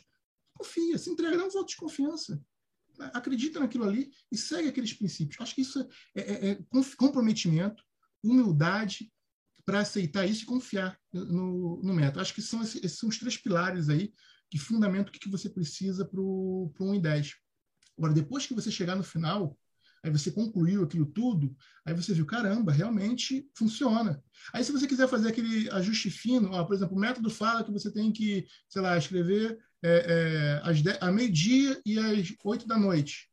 [0.54, 2.42] Confia, se entrega, dá um voto de confiança.
[3.14, 5.42] Acredita naquilo ali e segue aqueles princípios.
[5.42, 6.60] Acho que isso é, é, é
[6.96, 7.84] comprometimento,
[8.24, 9.12] humildade
[9.66, 12.22] para aceitar isso e confiar no, no método.
[12.22, 14.14] Acho que são esses, esses são os três pilares aí
[14.50, 17.32] que fundamentam o que, que você precisa para um I10.
[17.98, 19.58] Agora, depois que você chegar no final,
[20.04, 24.22] aí você concluiu aquilo tudo, aí você viu, caramba, realmente funciona.
[24.52, 27.72] Aí, se você quiser fazer aquele ajuste fino, ó, por exemplo, o método fala que
[27.72, 32.78] você tem que, sei lá, escrever é, é, às a meio-dia e às oito da
[32.78, 33.30] noite.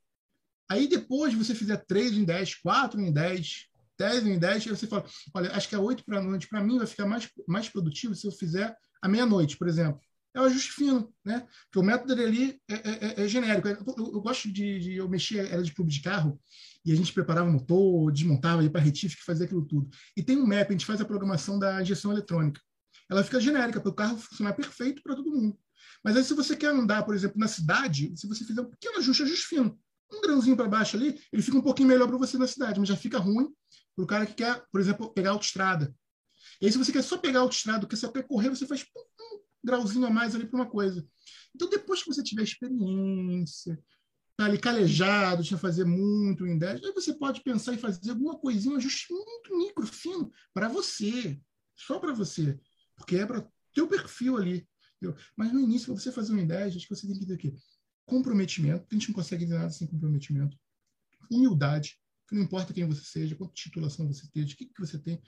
[0.68, 3.66] Aí, depois você fizer três em dez, quatro em dez,
[3.98, 6.78] dez em dez, aí você fala, olha, acho que a oito para noite, para mim,
[6.78, 10.00] vai ficar mais, mais produtivo se eu fizer à meia-noite, por exemplo
[10.34, 11.46] é o ajuste fino, né?
[11.64, 12.80] Porque o método dele é, é,
[13.20, 13.68] é, é genérico.
[13.68, 16.40] Eu, eu, eu gosto de, de, eu mexer, era de clube de carro,
[16.84, 19.90] e a gente preparava o motor, desmontava, ia para retífica, fazia aquilo tudo.
[20.16, 22.60] E tem um map, a gente faz a programação da injeção eletrônica.
[23.10, 25.58] Ela fica genérica, para o carro funcionar perfeito para todo mundo.
[26.02, 28.98] Mas aí, se você quer andar, por exemplo, na cidade, se você fizer um pequeno
[28.98, 29.78] ajuste, ajuste fino,
[30.12, 32.88] um grãozinho para baixo ali, ele fica um pouquinho melhor para você na cidade, mas
[32.88, 33.48] já fica ruim
[33.94, 35.94] para o cara que quer, por exemplo, pegar autoestrada.
[36.60, 39.02] E aí, se você quer só pegar autoestrada, quer só percorrer, você faz pum,
[39.62, 41.06] grauzinho a mais ali para uma coisa.
[41.54, 43.78] Então, depois que você tiver experiência,
[44.36, 48.38] tá ali calejado, já fazer muito em 10, aí você pode pensar em fazer alguma
[48.38, 51.38] coisinha, um ajuste muito micro, fino, para você,
[51.74, 52.58] só para você,
[52.96, 54.66] porque é para teu perfil ali.
[54.96, 55.16] Entendeu?
[55.36, 57.38] Mas no início, para você fazer um 10, acho que você tem que ter o
[57.38, 57.54] quê?
[58.06, 60.56] Comprometimento, a gente não consegue nada sem comprometimento.
[61.30, 64.98] Humildade, que não importa quem você seja, quanta titulação você tem, o que, que você
[64.98, 65.20] tem,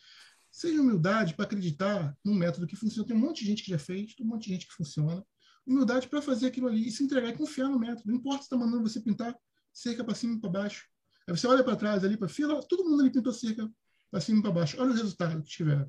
[0.52, 3.08] Seja humildade para acreditar num método que funciona.
[3.08, 5.24] Tem um monte de gente que já fez, tem um monte de gente que funciona.
[5.66, 8.02] Humildade para fazer aquilo ali e se entregar e confiar no método.
[8.06, 9.34] Não importa se está mandando você pintar
[9.72, 10.86] cerca para cima e para baixo.
[11.26, 13.66] Aí você olha para trás ali para fila, todo mundo ali pintou cerca
[14.10, 14.76] para cima e para baixo.
[14.78, 15.88] Olha o resultado que tiver.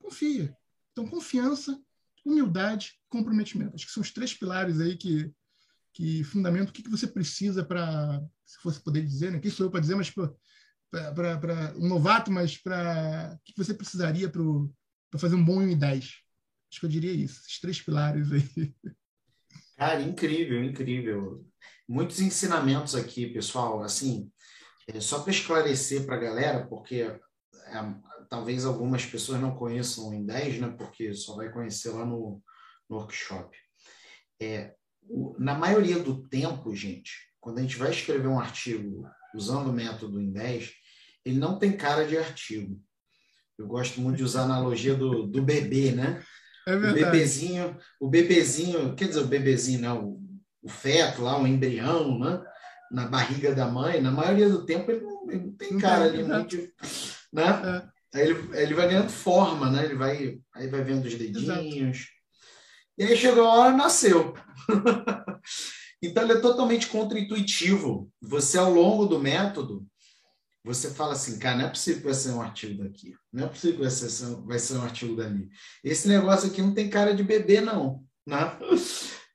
[0.00, 0.56] Confia.
[0.90, 1.80] Então, confiança,
[2.24, 3.76] humildade, comprometimento.
[3.76, 5.32] Acho que são os três pilares aí que,
[5.92, 9.38] que fundamenta o que, que você precisa para, se fosse poder dizer, né?
[9.38, 10.12] Quem sou eu para dizer, mas
[10.90, 16.04] para um novato, mas para o que você precisaria para fazer um bom M10?
[16.70, 18.74] Acho que eu diria isso, esses três pilares aí.
[19.76, 21.44] Cara, incrível, incrível.
[21.88, 23.82] Muitos ensinamentos aqui, pessoal.
[23.82, 24.30] Assim,
[24.86, 27.20] é, só para esclarecer para a galera, porque é,
[28.28, 30.74] talvez algumas pessoas não conheçam o M10, né?
[30.76, 32.42] Porque só vai conhecer lá no,
[32.88, 33.56] no workshop.
[34.40, 39.70] É, o, na maioria do tempo, gente, quando a gente vai escrever um artigo usando
[39.70, 40.72] o método em 10,
[41.24, 42.80] ele não tem cara de artigo.
[43.58, 46.22] Eu gosto muito de usar a analogia do, do bebê, né?
[46.66, 50.20] É o bebezinho, o bebezinho, quer dizer, o bebezinho, não, o,
[50.62, 52.42] o feto lá, o embrião, né?
[52.90, 56.22] Na barriga da mãe, na maioria do tempo ele não, ele não tem cara ali
[56.22, 56.56] muito,
[57.32, 57.86] né?
[57.86, 58.18] É.
[58.18, 59.84] Aí ele, ele vai ganhando forma, né?
[59.84, 61.44] Ele vai, aí vai vendo os dedinhos.
[61.44, 62.20] Exato.
[62.98, 64.34] E aí chegou a hora, nasceu.
[66.02, 68.10] então ele é totalmente contra-intuitivo.
[68.20, 69.86] Você, ao longo do método,
[70.64, 73.48] você fala assim, cara, não é possível que vai ser um artigo daqui, não é
[73.48, 75.48] possível que vai ser, vai ser um artigo dali.
[75.82, 78.04] Esse negócio aqui não tem cara de bebê, não.
[78.26, 78.58] Né?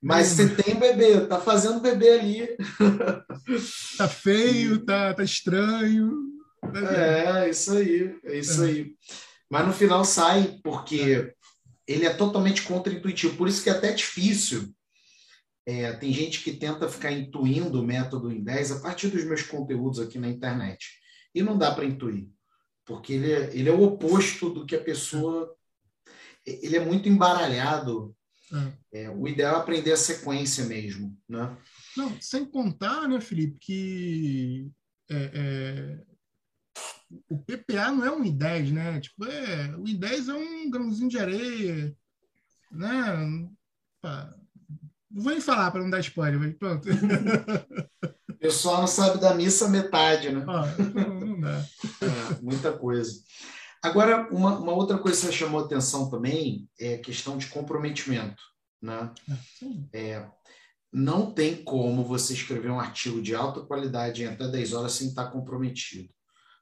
[0.02, 2.48] Mas você tem bebê, tá fazendo bebê ali.
[3.98, 6.12] Tá feio, tá, tá estranho.
[6.74, 8.68] É, isso aí, é isso é.
[8.68, 8.96] aí.
[9.50, 11.32] Mas no final sai, porque
[11.88, 13.38] ele é totalmente contra-intuitivo.
[13.38, 14.74] Por isso que é até difícil.
[15.66, 19.44] É, tem gente que tenta ficar intuindo o método em 10 a partir dos meus
[19.44, 20.88] conteúdos aqui na internet.
[21.36, 22.30] E não dá para intuir,
[22.86, 25.54] porque ele é, ele é o oposto do que a pessoa.
[26.46, 28.16] Ele é muito embaralhado.
[28.92, 29.02] É.
[29.02, 31.16] É, o ideal é aprender a sequência mesmo.
[31.28, 31.58] Né?
[31.98, 34.72] Não, sem contar, né, Felipe, que
[35.10, 36.16] é, é
[37.30, 39.00] o PPA não é um I10, né?
[39.00, 41.96] Tipo, é, o I10 é um grãozinho de areia,
[42.72, 43.16] né?
[45.12, 46.88] Não vou nem falar para não dar spoiler, mas pronto.
[48.28, 50.46] O pessoal não sabe da missa metade, né?
[50.48, 50.66] Ah,
[51.46, 51.66] dá.
[52.02, 53.24] É, muita coisa.
[53.82, 58.42] Agora, uma, uma, outra coisa que você chamou atenção também é a questão de comprometimento,
[58.82, 59.12] né?
[59.94, 60.32] É, é
[60.92, 65.10] não tem como você escrever um artigo de alta qualidade em até 10 horas sem
[65.10, 66.10] estar comprometido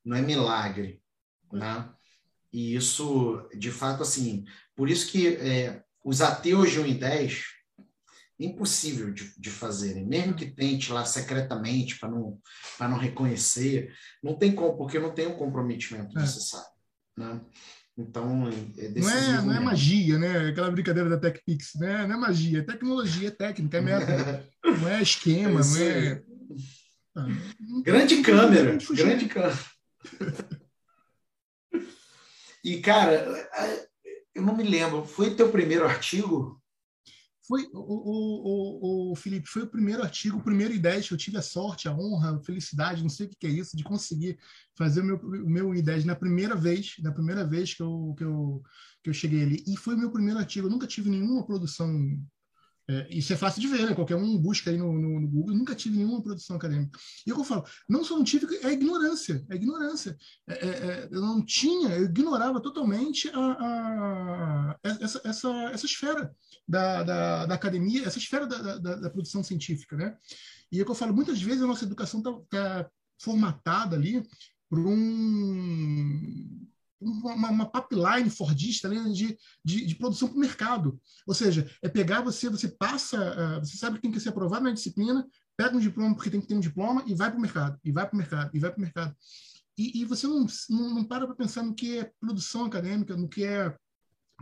[0.04, 1.02] não é milagre,
[1.52, 1.90] né?
[2.52, 7.34] E isso, de fato, assim, por isso que é, os ateus de 1 em 10
[7.34, 7.40] é
[8.40, 12.40] impossível de, de fazerem, mesmo que tente lá secretamente para não,
[12.80, 16.22] não reconhecer, não tem como, porque não tem o comprometimento é.
[16.22, 16.72] necessário,
[17.18, 17.42] né?
[17.96, 20.50] Então, é não é, não é magia, né?
[20.50, 22.08] Aquela brincadeira da TechPix, né?
[22.08, 24.44] Não é magia, é tecnologia, é técnica, é método.
[24.82, 26.24] não é esquema, é não é.
[27.16, 27.28] Ah,
[27.84, 29.60] grande câmera, grande câmera
[32.64, 33.50] e, cara,
[34.34, 36.62] eu não me lembro, foi teu primeiro artigo?
[37.46, 41.38] Foi, o, o, o, Felipe, foi o primeiro artigo, o primeiro I10 que eu tive
[41.38, 44.40] a sorte, a honra, a felicidade, não sei o que é isso, de conseguir
[44.78, 48.24] fazer o meu, o meu I10 na primeira vez, na primeira vez que eu, que,
[48.24, 48.64] eu,
[49.04, 49.64] que eu cheguei ali.
[49.68, 51.92] E foi o meu primeiro artigo, eu nunca tive nenhuma produção
[52.90, 53.96] é, isso é fácil de ver, né?
[53.96, 55.54] Qualquer um busca aí no, no, no Google.
[55.54, 57.00] Eu nunca tive nenhuma produção acadêmica.
[57.26, 59.46] E é o que eu falo, não só não tive, é ignorância.
[59.50, 60.18] É ignorância.
[60.48, 66.36] É, é, é eu não tinha, eu ignorava totalmente a, a, essa, essa, essa esfera
[66.68, 70.18] da, da, da academia, essa esfera da, da, da, produção científica, né?
[70.72, 74.24] E é o que eu falo, muitas vezes a nossa educação está tá formatada ali
[74.70, 76.68] por um
[77.04, 81.00] uma, uma pipeline fordista né, de, de, de, produção para o mercado.
[81.28, 84.64] Ou seja, é pegar você, você passa, uh, você sabe que tem que ser aprovado
[84.64, 87.42] na disciplina, pega um diploma porque tem que ter um diploma e vai para o
[87.42, 89.16] mercado, e vai para o mercado, e vai para o mercado.
[89.78, 93.28] E, e, você não, não, não para para pensar no que é produção acadêmica, no
[93.28, 93.76] que é,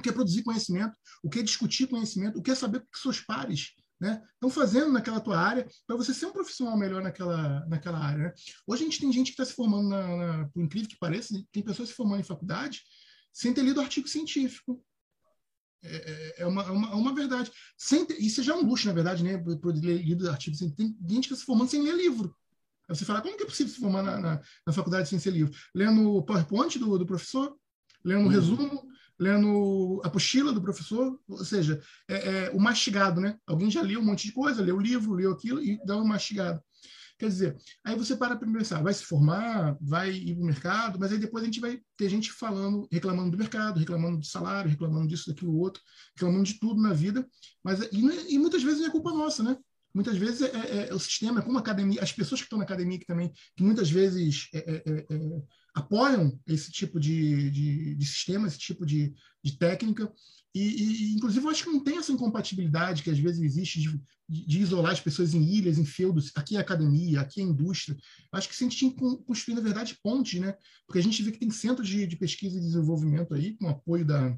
[0.04, 3.00] que é produzir conhecimento, o que é discutir conhecimento, o que é saber o que
[3.00, 3.72] seus pares
[4.02, 4.20] né?
[4.34, 8.26] Estão fazendo naquela tua área para você ser um profissional melhor naquela, naquela área.
[8.26, 8.34] Né?
[8.66, 11.40] Hoje a gente tem gente que está se formando, na, na, por incrível que pareça,
[11.52, 12.82] tem pessoas se formando em faculdade
[13.32, 14.84] sem ter lido artigo científico.
[15.84, 17.52] É, é, é uma, é uma, é uma verdade.
[17.78, 19.38] Sem ter, isso já é um luxo, na verdade, né?
[19.38, 20.98] Por ler lido artigo científico.
[20.98, 22.36] Tem gente que está se formando sem ler livro.
[22.90, 25.32] Aí você fala, como que é possível se formar na, na, na faculdade sem ser
[25.32, 25.54] livro?
[25.74, 27.56] Lendo o PowerPoint do, do professor,
[28.04, 28.30] lendo o uhum.
[28.30, 28.91] resumo,
[29.22, 31.80] lendo a apostila do professor, ou seja,
[32.10, 33.38] é, é, o mastigado, né?
[33.46, 36.06] Alguém já leu um monte de coisa, leu o livro, leu aquilo e dá uma
[36.06, 36.62] mastigada.
[37.20, 41.00] Quer dizer, aí você para para pensar, vai se formar, vai ir para o mercado,
[41.00, 44.72] mas aí depois a gente vai ter gente falando, reclamando do mercado, reclamando do salário,
[44.72, 45.84] reclamando disso, daquilo, outro,
[46.16, 47.24] reclamando de tudo na vida,
[47.64, 49.56] mas e, e muitas vezes é culpa nossa, né?
[49.94, 52.58] Muitas vezes é, é, é o sistema, é como a academia, as pessoas que estão
[52.58, 55.06] na academia que também, que muitas vezes é, é,
[55.74, 60.12] apoiam esse tipo de, de, de sistema, esse tipo de, de técnica.
[60.54, 64.46] E, e, inclusive, eu acho que não tem essa incompatibilidade que às vezes existe de,
[64.46, 66.32] de, isolar as pessoas em ilhas, em feudos.
[66.36, 67.96] Aqui é academia, aqui é indústria.
[67.96, 70.56] Eu acho que se a gente tinha que construir, na verdade, pontes, né?
[70.86, 74.06] Porque a gente vê que tem centros de, de pesquisa e desenvolvimento aí, com apoio
[74.06, 74.38] da,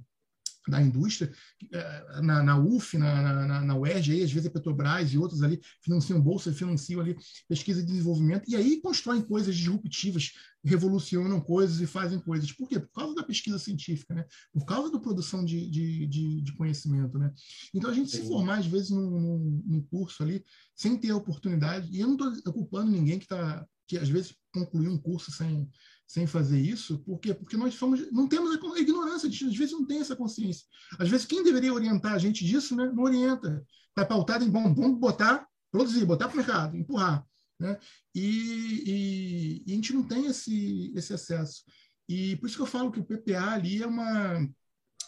[0.67, 1.31] da indústria,
[1.71, 5.43] eh, na, na UF, na, na, na UERJ, aí, às vezes a Petrobras e outros
[5.43, 10.31] ali financiam bolsa, financiam ali pesquisa e desenvolvimento, e aí constroem coisas disruptivas,
[10.63, 12.51] revolucionam coisas e fazem coisas.
[12.51, 12.79] Por quê?
[12.79, 14.25] Por causa da pesquisa científica, né?
[14.53, 17.17] por causa da produção de, de, de, de conhecimento.
[17.17, 17.33] Né?
[17.73, 18.21] Então, a gente Sim.
[18.21, 20.43] se formar, às vezes, num, num, num, curso ali,
[20.75, 24.33] sem ter a oportunidade, e eu não estou culpando ninguém que, tá, que às vezes
[24.53, 25.69] concluiu um curso sem
[26.13, 27.33] sem fazer isso, por quê?
[27.33, 30.63] Porque nós somos, não temos a ignorância, às vezes não tem essa consciência.
[30.99, 33.65] Às vezes quem deveria orientar a gente disso, né, não orienta.
[33.89, 37.25] Está pautado em bom, vamos botar, produzir, botar para o mercado, empurrar.
[37.59, 37.79] Né?
[38.13, 41.63] E, e, e, a gente não tem esse, esse acesso.
[42.07, 44.37] E por isso que eu falo que o PPA ali é uma,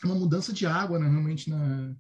[0.04, 1.96] uma mudança de água, né, realmente, na,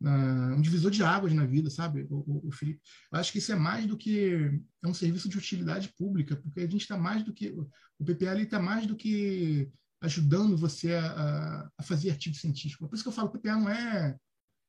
[0.00, 2.80] na, um divisor de águas na vida, sabe, o, o, o, Felipe?
[3.12, 4.50] Eu acho que isso é mais do que
[4.82, 7.50] é um serviço de utilidade pública, porque a gente está mais do que
[7.98, 9.68] o PPL está mais do que
[10.00, 12.88] ajudando você a, a, fazer artigo científico.
[12.88, 14.16] Por isso que eu falo, o PPA não é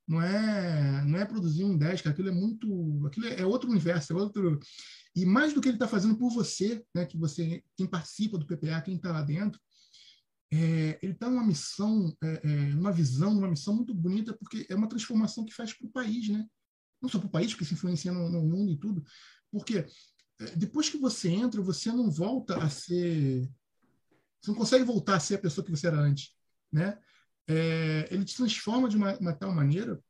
[0.07, 4.11] não é não é produzir um 10, cara, aquilo é muito, aquilo é outro universo,
[4.11, 4.59] é outro
[5.15, 8.47] e mais do que ele está fazendo por você, né, que você quem participa do
[8.47, 9.59] PPA, quem está lá dentro,
[10.51, 14.75] é, ele está numa missão, é, é, uma visão, uma missão muito bonita, porque é
[14.75, 16.47] uma transformação que faz para o país, né?
[17.01, 19.03] Não só para o país, porque se influencia no, no, mundo e tudo.
[19.51, 19.85] Porque
[20.39, 23.47] é, depois que você entra, você não volta a ser.
[24.41, 26.33] Você não consegue voltar a ser a pessoa que você era antes,
[26.71, 26.97] né?
[27.47, 30.03] É, ele te transforma de uma, uma tal maneira.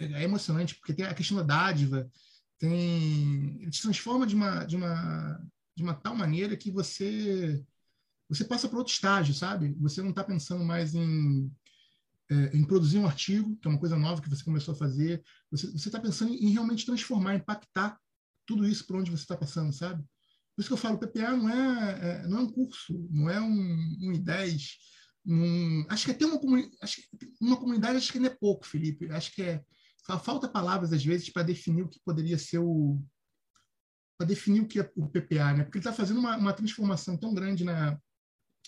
[0.00, 2.10] É, é emocionante, porque tem a questão da dádiva,
[2.58, 7.64] tem, ele te transforma de uma, de uma, de uma tal maneira que você
[8.28, 9.74] você passa para outro estágio, sabe?
[9.80, 11.50] Você não está pensando mais em,
[12.30, 15.22] é, em produzir um artigo, que é uma coisa nova que você começou a fazer.
[15.50, 17.98] Você está pensando em realmente transformar, impactar
[18.46, 20.02] tudo isso para onde você está passando, sabe?
[20.54, 23.30] Por isso que eu falo, o PPA não é, é, não é um curso, não
[23.30, 24.72] é um, um I10.
[25.24, 26.40] Um, acho que até uma,
[26.82, 27.00] acho
[27.40, 29.10] uma comunidade acho que não é pouco, Felipe.
[29.10, 29.62] Acho que é
[30.22, 32.98] falta palavras às vezes para definir o que poderia ser o
[34.16, 35.64] para definir o que é o PPA, né?
[35.64, 37.96] Porque ele está fazendo uma, uma transformação tão grande na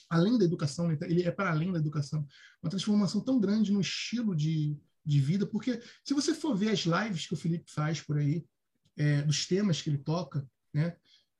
[0.08, 0.98] além da educação, né?
[1.02, 2.26] ele é para além da educação.
[2.62, 6.80] Uma transformação tão grande no estilo de, de vida, porque se você for ver as
[6.80, 8.44] lives que o Felipe faz por aí,
[8.96, 10.96] é, dos temas que ele toca, né?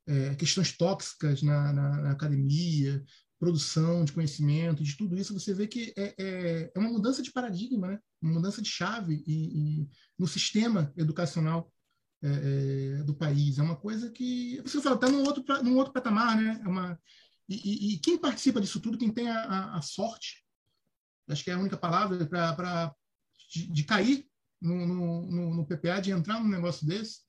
[0.06, 3.04] É, questões tóxicas na, na, na, academia,
[3.38, 7.30] produção de conhecimento, de tudo isso, você vê que é, é, é uma mudança de
[7.30, 7.98] paradigma, né?
[8.20, 11.72] uma mudança de chave e, e no sistema educacional
[12.22, 13.58] é, é, do país.
[13.58, 16.60] É uma coisa que, você fala, está num outro, num outro patamar, né?
[16.62, 16.98] É uma,
[17.50, 20.44] e, e, e, quem participa disso tudo, quem tem a, a, sorte,
[21.28, 22.94] acho que é a única palavra para
[23.52, 24.24] de, de, cair
[24.60, 27.22] no, no, no, PPA, de entrar num negócio desse,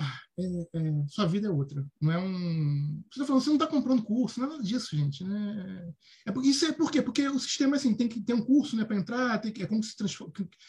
[0.00, 1.84] ah, é, é, sua vida é outra.
[2.00, 3.02] Não é um.
[3.10, 5.24] Você está falando, você não está comprando curso, nada disso, gente.
[5.24, 5.92] Né?
[6.24, 7.02] É, isso é por quê?
[7.02, 9.66] Porque o sistema assim, tem que ter um curso né, para entrar, tem que, é
[9.66, 9.96] como se,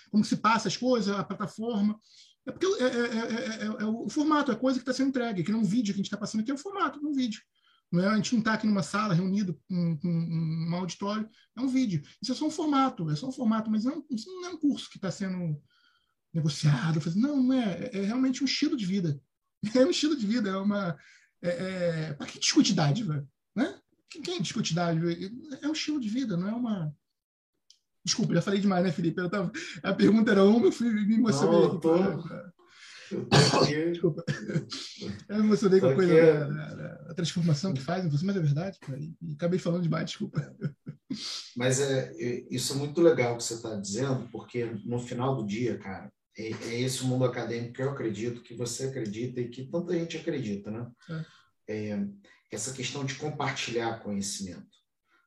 [0.10, 2.00] como se passa as coisas, a plataforma.
[2.48, 5.60] É porque é, é, é, o formato, a coisa que está sendo entregue, que não
[5.60, 7.40] é um vídeo que a gente está passando aqui, é o formato de um vídeo.
[7.92, 11.62] Não é, a gente não está aqui numa sala reunido com, com, um auditório, é
[11.62, 12.04] um vídeo.
[12.22, 14.58] Isso é só um formato, é só um formato, mas não, isso não é um
[14.58, 15.60] curso que está sendo
[16.34, 17.02] negociado.
[17.16, 19.20] Não, não é, é realmente um estilo de vida.
[19.76, 20.98] É um estilo de vida, é uma.
[21.42, 23.28] É, é, para que discute dádiva?
[23.54, 23.78] Né?
[24.10, 25.12] Quem, discute dádiva?
[25.62, 26.96] É um estilo de vida, não é uma.
[28.06, 29.30] Desculpa, já falei demais, né, Felipe?
[29.30, 29.52] Tava...
[29.84, 31.60] A pergunta era uma, eu fui me emocionei.
[31.60, 31.90] Não, tô...
[33.92, 34.24] Desculpa.
[35.28, 38.80] Eu emocionei com a coisa da, da, da, transformação que faz você, mas é verdade,
[38.80, 40.56] cara, e, e acabei falando demais, desculpa.
[41.56, 42.14] Mas é,
[42.52, 46.52] isso é muito legal que você está dizendo, porque no final do dia, cara, é,
[46.52, 50.72] é, esse mundo acadêmico que eu acredito, que você acredita e que tanta gente acredita,
[50.72, 50.88] né?
[51.68, 51.90] É.
[51.90, 52.08] é
[52.52, 54.70] essa questão de compartilhar conhecimento,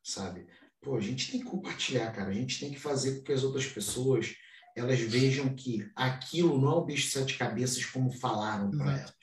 [0.03, 0.47] sabe?
[0.81, 2.31] Pô, a gente tem que compartilhar, cara.
[2.31, 4.35] A gente tem que fazer com que as outras pessoas
[4.77, 9.15] elas vejam que aquilo não é um bicho de sete cabeças como falaram para elas.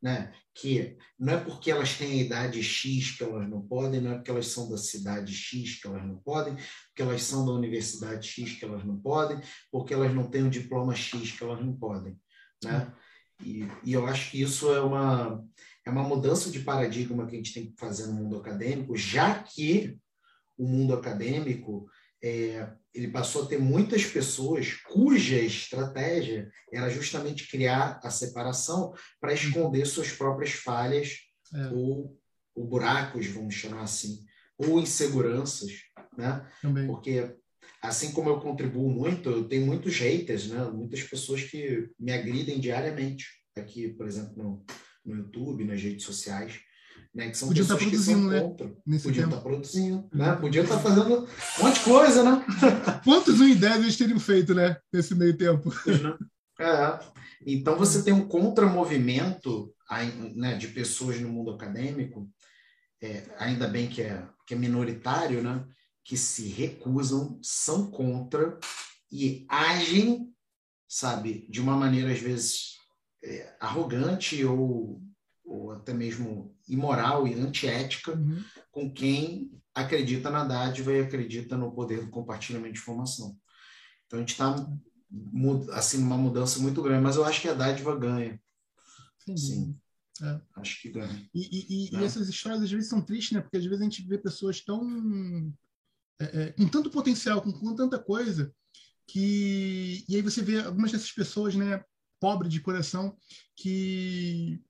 [0.00, 0.32] Né?
[0.54, 4.14] Que não é porque elas têm a idade X que elas não podem, não é
[4.16, 8.28] porque elas são da cidade X que elas não podem, porque elas são da universidade
[8.28, 11.74] X que elas não podem, porque elas não têm o diploma X que elas não
[11.74, 12.18] podem.
[12.64, 12.92] Né?
[13.44, 15.42] E, e eu acho que isso é uma,
[15.84, 19.42] é uma mudança de paradigma que a gente tem que fazer no mundo acadêmico, já
[19.42, 19.98] que
[20.56, 21.88] o mundo acadêmico
[22.22, 29.30] é, ele passou a ter muitas pessoas cuja estratégia era justamente criar a separação para
[29.30, 29.36] uhum.
[29.36, 31.18] esconder suas próprias falhas
[31.54, 31.66] é.
[31.68, 32.16] ou,
[32.54, 34.24] ou, buracos, vamos chamar assim,
[34.56, 35.72] ou inseguranças,
[36.16, 36.46] né?
[36.60, 36.86] Também.
[36.86, 37.34] Porque
[37.82, 40.62] assim como eu contribuo muito, eu tenho muitos haters, né?
[40.70, 44.64] Muitas pessoas que me agridem diariamente aqui, por exemplo, no,
[45.04, 46.60] no YouTube, nas redes sociais.
[47.14, 48.40] Né, que são Podia estar produzindo, né?
[49.02, 50.34] Podia estar produzindo, né?
[50.36, 52.44] Podia estar fazendo um monte de coisa, né?
[53.04, 54.78] Quantos 1 em 10 eles teriam feito, né?
[54.90, 55.70] Nesse meio tempo.
[56.58, 56.98] É.
[57.46, 59.74] Então você tem um contramovimento
[60.34, 62.30] né, de pessoas no mundo acadêmico,
[63.00, 65.64] é, ainda bem que é, que é minoritário, né?
[66.04, 68.58] Que se recusam, são contra
[69.10, 70.32] e agem,
[70.88, 72.76] sabe, de uma maneira às vezes
[73.22, 75.02] é, arrogante ou
[75.52, 78.42] ou até mesmo imoral e antiética uhum.
[78.70, 83.36] com quem acredita na dádiva e acredita no poder do compartilhamento de informação.
[84.06, 84.54] Então a gente está
[85.72, 88.40] assim numa mudança muito grande, mas eu acho que a dádiva ganha.
[89.18, 89.36] Sim.
[89.36, 89.80] Sim.
[90.22, 90.40] É.
[90.56, 91.28] Acho que ganha.
[91.34, 92.04] E, e, e, é.
[92.04, 93.40] essas histórias às vezes são tristes, né?
[93.40, 95.52] Porque às vezes a gente vê pessoas tão
[96.20, 98.54] é, é, com tanto potencial, com, com tanta coisa
[99.06, 101.84] que e aí você vê algumas dessas pessoas, né?
[102.20, 103.16] Pobre de coração
[103.56, 104.62] que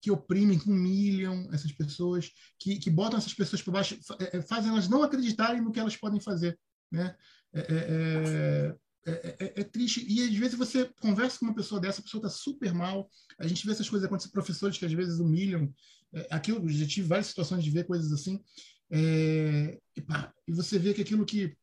[0.00, 4.42] que oprimem, que humilham essas pessoas, que, que botam essas pessoas para baixo, é, é,
[4.42, 6.58] fazem elas não acreditarem no que elas podem fazer.
[6.90, 7.14] Né?
[7.52, 10.04] É, é, é, é, triste.
[10.08, 13.08] E às vezes você conversa com uma pessoa dessa, a pessoa está super mal.
[13.38, 15.72] A gente vê essas coisas acontecer, professores que às vezes humilham.
[16.30, 18.42] aqui eu já tive várias situações de ver coisas assim.
[18.90, 21.56] E, pá, e, você vê que aquilo que.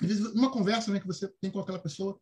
[0.00, 2.18] Às vezes, uma conversa né, que você tem com aquela pessoa,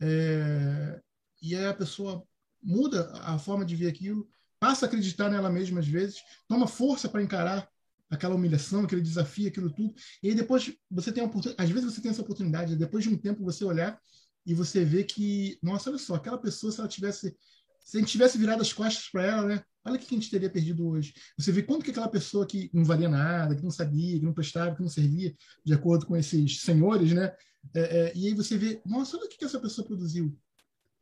[0.00, 2.22] e aí a pessoa
[2.62, 4.28] muda a forma de ver aquilo
[4.64, 7.68] passa a acreditar nela mesma às vezes, toma força para encarar
[8.08, 9.94] aquela humilhação, aquele desafio, aquilo tudo.
[10.22, 13.10] E aí depois você tem a oportunidade, às vezes você tem essa oportunidade, depois de
[13.10, 14.00] um tempo você olhar
[14.46, 17.36] e você vê que, nossa, olha só, aquela pessoa se ela tivesse
[17.84, 19.62] se a gente tivesse virado as costas para ela, né?
[19.84, 21.12] Olha o que a gente teria perdido hoje.
[21.36, 24.32] Você vê quanto que aquela pessoa que não valia nada, que não sabia, que não
[24.32, 27.34] prestava, que não servia, de acordo com esses senhores, né?
[27.74, 30.34] É, é, e aí você vê, nossa, olha o que, que essa pessoa produziu.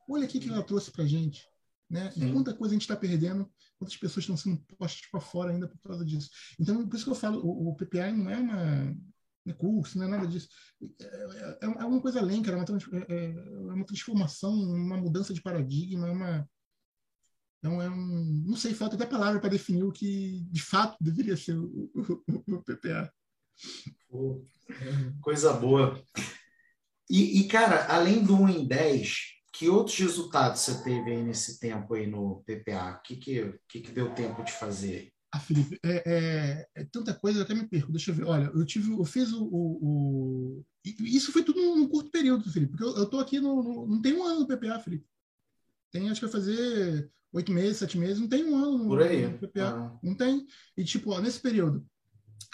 [0.08, 1.46] Olha o que ela trouxe para gente.
[1.92, 2.10] Né?
[2.16, 5.68] E quanta coisa a gente está perdendo, quantas pessoas estão sendo postas para fora ainda
[5.68, 6.30] por causa disso.
[6.58, 8.96] Então, por isso que eu falo, o, o PPI não é uma
[9.46, 10.48] é curso, não é nada disso.
[10.98, 12.78] É, é, é, uma coisa além, cara, é uma,
[13.08, 16.48] é, é, uma transformação, uma mudança de paradigma, é uma.
[17.64, 20.96] É um, é um, não sei, falta até palavra para definir o que de fato
[20.98, 23.12] deveria ser o, o, o PPA.
[25.20, 26.02] Coisa boa.
[27.10, 31.60] E, e, cara, além do 1 em 10, que outros resultados você teve aí nesse
[31.60, 32.98] tempo aí no PPA?
[32.98, 35.12] O que que, que, que deu tempo de fazer?
[35.30, 37.92] Ah, Felipe, é, é, é, tanta coisa, eu até me perco.
[37.92, 38.24] Deixa eu ver.
[38.24, 40.66] Olha, eu tive, eu fiz o, o, o...
[41.00, 44.14] isso foi tudo num curto período, Felipe, porque eu, tô aqui no, no, não tem
[44.14, 45.06] um ano no PPA, Felipe.
[45.90, 49.02] Tem, acho que vai fazer oito meses, sete meses, não tem um ano no, Por
[49.02, 49.26] aí.
[49.26, 49.98] no PPA, ah.
[50.02, 50.46] não tem.
[50.76, 51.86] E tipo, ó, nesse período,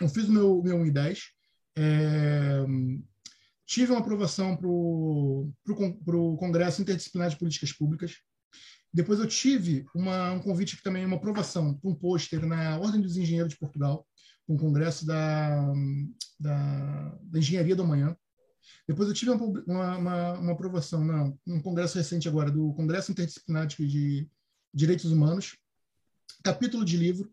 [0.01, 1.23] eu fiz o meu meu 1 e 10,
[1.77, 2.65] é,
[3.69, 8.17] tive uma aprovação para o Congresso Interdisciplinar de Políticas Públicas.
[8.93, 13.19] Depois eu tive uma, um convite também, uma aprovação para um pôster na Ordem dos
[13.19, 14.09] Engenheiros de Portugal,
[14.49, 15.71] um congresso da,
[16.41, 18.17] da, da, Engenharia do Amanhã.
[18.89, 21.05] Depois eu tive uma, uma, uma aprovação
[21.47, 24.27] num congresso recente agora, do Congresso Interdisciplinar de
[24.73, 25.59] Direitos Humanos,
[26.43, 27.31] capítulo de livro.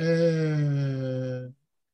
[0.00, 1.50] É,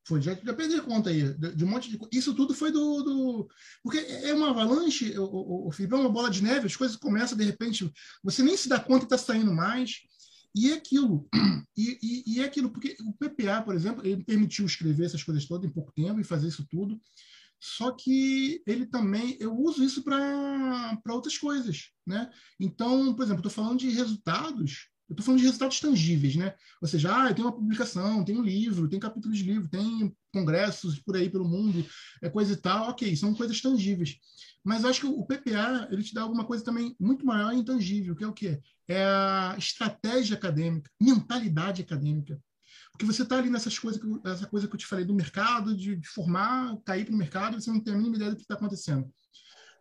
[0.08, 3.02] foi, já, já perdi conta aí, de, de, um monte de Isso tudo foi do.
[3.02, 3.48] do
[3.82, 6.96] porque é uma avalanche, o, o, o Felipe, é uma bola de neve, as coisas
[6.96, 7.92] começam, de repente,
[8.24, 10.00] você nem se dá conta que está saindo mais.
[10.54, 11.28] E é aquilo.
[11.80, 15.46] E, e, e, é aquilo, porque o PPA, por exemplo, ele permitiu escrever essas coisas
[15.46, 17.00] todas em pouco tempo e fazer isso tudo.
[17.60, 22.28] Só que ele também, eu uso isso para outras coisas, né?
[22.58, 26.54] Então, por exemplo, estou falando de resultados eu estou falando de resultados tangíveis, né?
[26.82, 30.98] Ou seja, ah, tem uma publicação, tem um livro, tem capítulos de livro, tem congressos
[30.98, 31.84] por aí pelo mundo,
[32.20, 34.18] é coisa e tal, ok, são coisas tangíveis.
[34.62, 38.14] Mas acho que o PPA ele te dá alguma coisa também muito maior e intangível,
[38.14, 38.60] que é o quê?
[38.86, 42.38] É a estratégia acadêmica, mentalidade acadêmica.
[42.92, 45.74] Porque você está ali nessas coisas, que, essa coisa que eu te falei do mercado,
[45.74, 48.42] de, de formar, cair para o mercado, você não tem a mínima ideia do que
[48.42, 49.10] está acontecendo.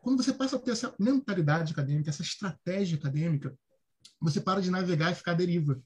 [0.02, 3.58] Quando você passa a ter essa mentalidade acadêmica, essa estratégia acadêmica,
[4.20, 5.82] você para de navegar e ficar à deriva.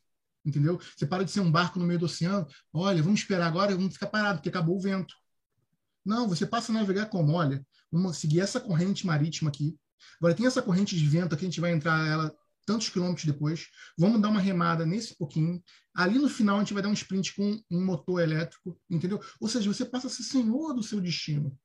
[0.46, 0.80] Entendeu?
[0.96, 2.48] Você para de ser um barco no meio do oceano.
[2.74, 5.14] Olha, vamos esperar agora, vamos ficar parado, porque acabou o vento.
[6.04, 7.34] Não, você passa a navegar como?
[7.34, 9.78] Olha, vamos seguir essa corrente marítima aqui.
[10.20, 13.68] Agora tem essa corrente de vento aqui, a gente vai entrar ela tantos quilômetros depois.
[13.98, 15.62] Vamos dar uma remada nesse pouquinho.
[15.94, 19.22] Ali no final a gente vai dar um sprint com um motor elétrico, entendeu?
[19.40, 21.58] Ou seja, você passa a ser senhor do seu destino.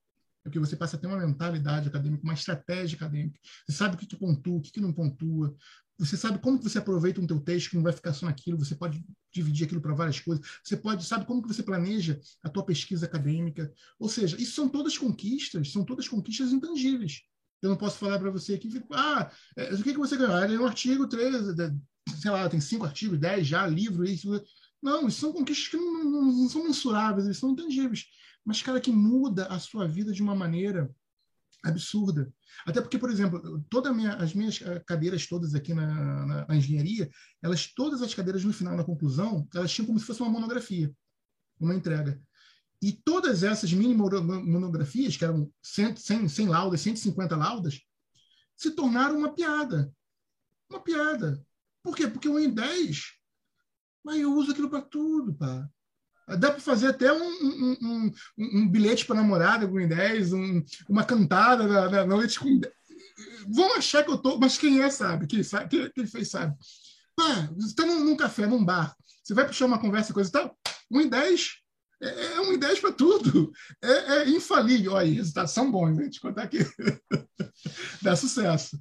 [0.47, 3.39] É porque você passa a ter uma mentalidade acadêmica, uma estratégia acadêmica.
[3.67, 5.57] Você sabe o que, que pontua, o que, que não pontua.
[5.99, 8.59] Você sabe como que você aproveita um teu texto que não vai ficar só naquilo.
[8.59, 10.47] Você pode dividir aquilo para várias coisas.
[10.63, 13.73] Você pode sabe como que você planeja a tua pesquisa acadêmica.
[13.99, 17.23] Ou seja, isso são todas conquistas, são todas conquistas intangíveis.
[17.61, 20.35] Eu não posso falar para você aqui, ah, é, o que, que você ganhou?
[20.35, 21.57] Ah, um artigo 13,
[22.21, 24.31] sei lá, tem cinco artigos, dez já, livro, isso.
[24.81, 28.05] Não, isso são conquistas que não, não, não são mensuráveis, eles são intangíveis.
[28.47, 30.89] Mas, cara, que muda a sua vida de uma maneira
[31.65, 32.33] absurda.
[32.65, 35.87] Até porque, por exemplo, toda minha, as minhas eh, cadeiras todas aqui na,
[36.25, 37.11] na, na, engenharia,
[37.43, 40.95] elas todas as cadeiras no final, na conclusão, elas tinham como se fosse uma monografia,
[41.59, 42.23] uma entrega.
[42.81, 47.81] E todas essas mini monografias, que eram 100, 100, 100 laudas, 150 laudas,
[48.57, 49.93] se tornaram uma piada.
[50.71, 51.45] Uma piada.
[51.83, 52.07] Por quê?
[52.07, 53.13] Porque o em 10,
[54.05, 55.69] mas eu uso aquilo para tudo, pá.
[56.27, 61.05] Dá para fazer até um, um, um, um bilhete para namorada com 10, um, uma
[61.05, 62.74] cantada na, na noite com 10.
[63.49, 66.55] Vão achar que eu tô, mas quem é sabe, quem, sabe, quem, quem fez sabe.
[67.14, 70.33] Pá, você está num, num, café, num bar, você vai puxar uma conversa, coisa e
[70.33, 70.59] tal,
[70.91, 71.66] um em 10
[72.03, 73.53] é, é um em 10 para tudo.
[73.83, 74.93] É, é, infalível.
[74.93, 76.09] Olha, resultados são bons, né?
[76.09, 76.59] Te contar aqui.
[78.03, 78.79] Dá sucesso.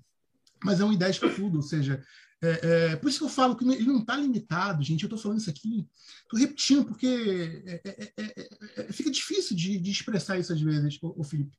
[0.64, 2.04] Mas é um em 10 para tudo, ou seja,
[2.46, 5.04] é, é, por isso que eu falo que ele não está limitado, gente.
[5.04, 5.88] Eu estou falando isso aqui,
[6.24, 10.98] estou repetindo, porque é, é, é, é, fica difícil de, de, expressar isso às vezes,
[11.02, 11.56] o, o Felipe.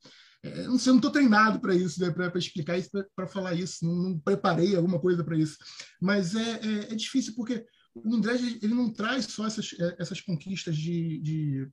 [0.67, 3.85] não sei, eu não estou treinado para isso, né, para explicar isso, para falar isso,
[3.85, 5.57] não, não, preparei alguma coisa para isso.
[6.01, 7.65] Mas é, difícil, porque
[7.95, 11.69] o André ele não traz só essas, essas conquistas de, de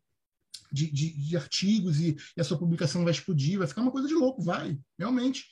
[0.72, 4.07] de, de, de, artigos e, e, a sua publicação vai explodir, vai ficar uma coisa
[4.07, 5.45] de louco, vai, realmente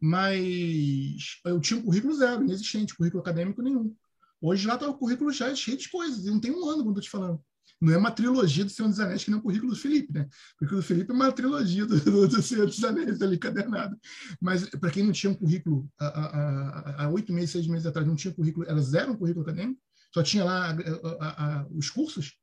[0.00, 3.94] mas eu tinha um currículo zero, inexistente, currículo acadêmico nenhum.
[4.40, 6.96] Hoje lá está o currículo já cheio de coisas, e não tem um ano, quando
[6.96, 7.40] eu te falando.
[7.80, 10.22] Não é uma trilogia do Senhor dos Anéis, que nem o currículo do Felipe, né?
[10.22, 13.98] O currículo do Felipe é uma trilogia do, do, do Senhor dos Anéis ali, cadernado.
[14.40, 18.32] Mas para quem não tinha um currículo, há oito meses, seis meses atrás, não tinha
[18.32, 19.80] currículo, era zero um currículo acadêmico,
[20.12, 20.74] só tinha lá
[21.20, 22.38] a, a, os cursos,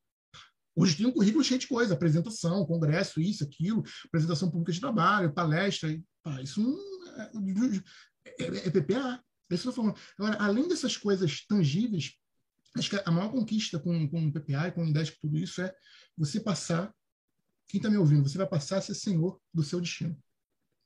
[0.75, 5.31] Hoje tem um currículo cheio de coisa, apresentação, congresso, isso, aquilo, apresentação pública de trabalho,
[5.31, 5.95] palestra.
[6.23, 9.23] Pá, isso não é, é, é PPA.
[9.51, 9.97] É isso que eu falando.
[10.17, 12.13] Agora, além dessas coisas tangíveis,
[12.77, 15.37] acho que a maior conquista com, com o PPA e com o IDES, com tudo
[15.37, 15.73] isso, é
[16.17, 16.93] você passar.
[17.67, 20.17] Quem está me ouvindo, você vai passar a ser senhor do seu destino.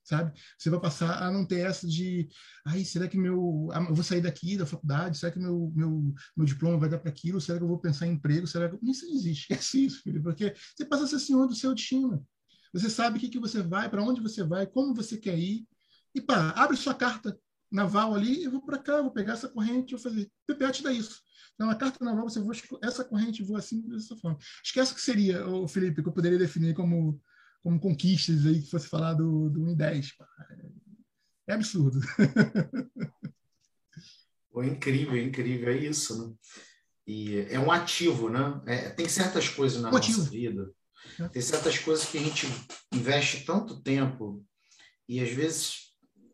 [0.03, 0.31] Sabe?
[0.57, 2.29] Você vai passar a não ter essa de,
[2.65, 5.17] ai, será que meu, eu vou sair daqui da faculdade?
[5.17, 7.41] Será que meu meu, meu diploma vai dar para aquilo?
[7.41, 8.47] Será que eu vou pensar em emprego?
[8.47, 9.41] Será que isso não existe?
[9.41, 12.25] Esquece isso, filho, porque você passa a ser senhor do seu destino.
[12.71, 15.67] Você sabe o que, que você vai, para onde você vai, como você quer ir,
[16.17, 17.39] e pá, abre sua carta
[17.71, 20.27] naval ali, eu vou para cá, vou pegar essa corrente, vou fazer.
[20.47, 21.21] PPA te dá isso.
[21.53, 24.37] Então, a carta naval, você voa essa corrente, voa assim, dessa forma.
[24.63, 27.21] Esquece que seria, o Felipe, que eu poderia definir como,
[27.61, 30.13] como conquistas aí, que fosse falar do, do 1 em 10.
[31.47, 31.99] É absurdo.
[34.51, 36.33] Pô, incrível, incrível, é isso, né?
[37.05, 38.59] E é um ativo, né?
[38.65, 40.73] É, tem certas coisas na nossa vida,
[41.19, 41.27] é.
[41.29, 42.47] tem certas coisas que a gente
[42.91, 44.43] investe tanto tempo
[45.07, 45.86] e às vezes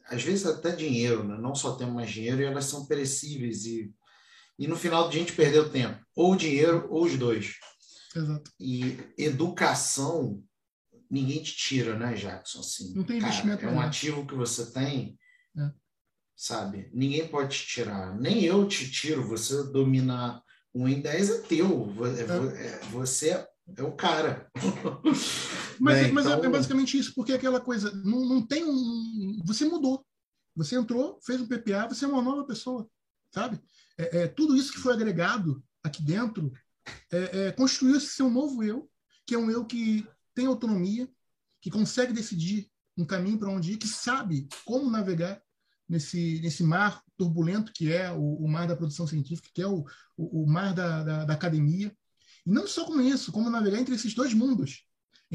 [0.05, 1.37] às vezes até dinheiro, né?
[1.37, 3.65] não só temos mais dinheiro, e elas são perecíveis.
[3.65, 3.93] E,
[4.57, 7.55] e no final a gente perdeu tempo, ou dinheiro ou os dois.
[8.15, 8.51] Exato.
[8.59, 10.43] E educação,
[11.09, 12.59] ninguém te tira, né, Jackson?
[12.59, 13.61] Assim, não tem investimento.
[13.61, 15.17] Cara, é um ativo que você tem,
[15.57, 15.71] é.
[16.35, 16.89] sabe?
[16.93, 18.15] Ninguém pode te tirar.
[18.19, 19.27] Nem eu te tiro.
[19.27, 20.43] Você dominar
[20.73, 21.93] um em 10 é teu.
[22.05, 22.65] É.
[22.65, 22.79] é.
[22.91, 24.51] Você é o cara.
[25.79, 26.11] Mas, né?
[26.11, 26.45] mas é, então...
[26.45, 29.41] é, basicamente isso, porque aquela coisa, não, não tem um.
[29.45, 30.05] Você mudou.
[30.55, 32.87] Você entrou, fez um PPA, você é uma nova pessoa,
[33.33, 33.59] sabe?
[33.97, 36.51] É, é tudo isso que foi agregado aqui dentro
[37.11, 38.89] é, é, construiu-se ser um novo eu,
[39.25, 41.09] que é um eu que tem autonomia,
[41.61, 45.41] que consegue decidir um caminho para onde ir, que sabe como navegar
[45.87, 49.85] nesse, nesse mar turbulento que é o, o mar da produção científica, que é o,
[50.17, 51.95] o, o mar da, da, da academia.
[52.45, 54.85] E não só com isso, como navegar entre esses dois mundos,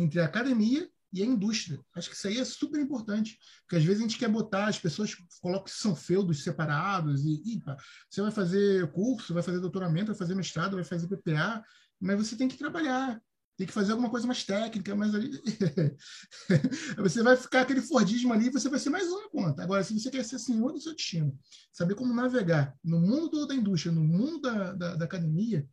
[0.01, 1.80] entre a academia e a indústria.
[1.94, 4.78] Acho que isso aí é super importante, porque às vezes a gente quer botar, as
[4.78, 7.76] pessoas colocam que são feudos separados, e, pá,
[8.09, 11.64] você vai fazer curso, vai fazer doutoramento, vai fazer mestrado, vai fazer PPA,
[12.01, 13.20] mas você tem que trabalhar,
[13.57, 15.30] tem que fazer alguma coisa mais técnica, mas ali
[16.99, 19.62] você vai ficar aquele Fordismo ali, você vai ser mais uma conta.
[19.62, 21.36] Agora, se você quer ser senhor do seu destino,
[21.72, 25.66] saber como navegar no mundo da indústria, no mundo da, da, da academia,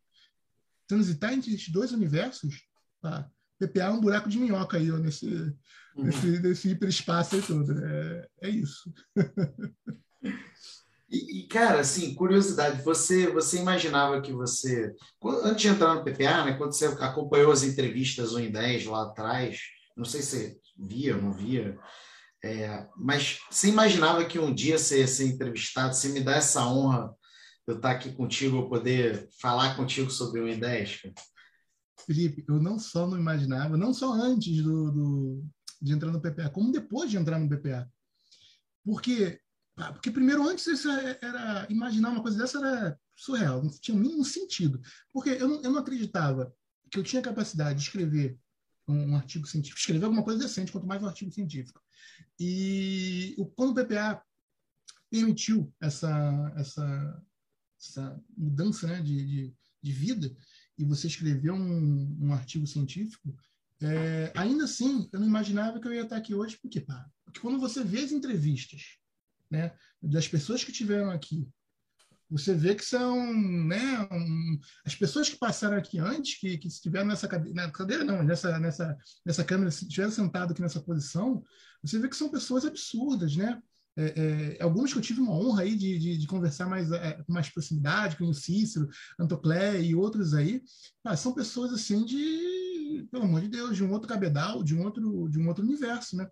[0.87, 2.63] transitar entre esses dois universos,
[3.01, 3.29] tá?
[3.59, 5.53] PPA é um buraco de minhoca aí, ó, nesse, uhum.
[5.97, 7.71] nesse, nesse hiperespaço aí todo.
[7.71, 8.91] É, é isso.
[11.07, 14.91] E, e, cara, assim, curiosidade, você você imaginava que você,
[15.43, 19.03] antes de entrar no PPA, né, quando você acompanhou as entrevistas 1 em 10 lá
[19.03, 19.59] atrás,
[19.95, 21.77] não sei se via, não via.
[22.43, 25.95] É, mas você imaginava que um dia você ia ser entrevistado?
[25.95, 27.07] Você me dá essa honra
[27.67, 31.13] de eu estar aqui contigo, eu poder falar contigo sobre o I10?
[32.05, 35.45] Felipe, eu não só não imaginava, não só antes do, do,
[35.81, 37.89] de entrar no PPA, como depois de entrar no PPA.
[38.83, 39.39] Porque,
[39.75, 44.23] porque primeiro, antes isso era, imaginar uma coisa dessa era surreal, não tinha o mínimo
[44.25, 44.81] sentido.
[45.11, 46.53] Porque eu não, eu não acreditava
[46.91, 48.37] que eu tinha capacidade de escrever
[48.87, 51.81] um, um, artigo científico, escrever alguma coisa decente, quanto mais um artigo científico.
[52.39, 54.21] E o, quando o PPA
[55.09, 57.23] permitiu essa, essa,
[57.79, 60.35] essa mudança né, de, de, de vida,
[60.77, 63.35] e você escreveu um, um artigo científico,
[63.81, 67.39] é, ainda assim, eu não imaginava que eu ia estar aqui hoje, porque, pá, porque
[67.39, 68.97] quando você vê as entrevistas
[69.49, 71.47] né, das pessoas que tiveram aqui,
[72.29, 77.07] você vê que são né, um, as pessoas que passaram aqui antes, que, que estiveram
[77.07, 81.43] nessa cadeira, na cadeira não, nessa, nessa, nessa câmera, estiveram sentado aqui nessa posição,
[81.83, 83.61] você vê que são pessoas absurdas, né?
[83.97, 87.13] É, é, alguns que eu tive uma honra aí de, de, de conversar mais é,
[87.23, 90.61] com mais proximidade, como o Cícero, Antoclé e outros aí,
[91.03, 94.83] ah, são pessoas assim de, pelo amor de Deus, de um outro cabedal, de um
[94.83, 96.27] outro, de um outro universo, né?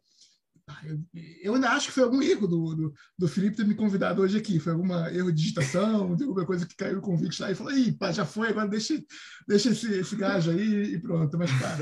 [0.65, 1.03] Ah, eu,
[1.41, 4.37] eu, ainda acho que foi algum erro do, do, do, Felipe ter me convidado hoje
[4.37, 4.61] aqui.
[4.61, 7.91] Foi algum erro de digitação, alguma coisa que caiu o convite lá e falou: Ih,
[7.91, 8.97] pá, já foi, agora deixa,
[9.45, 11.37] deixa esse, esse gajo aí e pronto.
[11.37, 11.77] Mas, pá,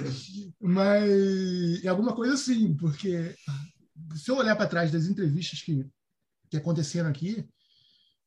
[0.59, 3.35] mas alguma coisa assim, porque
[4.15, 5.87] se eu olhar para trás das entrevistas que,
[6.49, 7.47] que aconteceram aqui,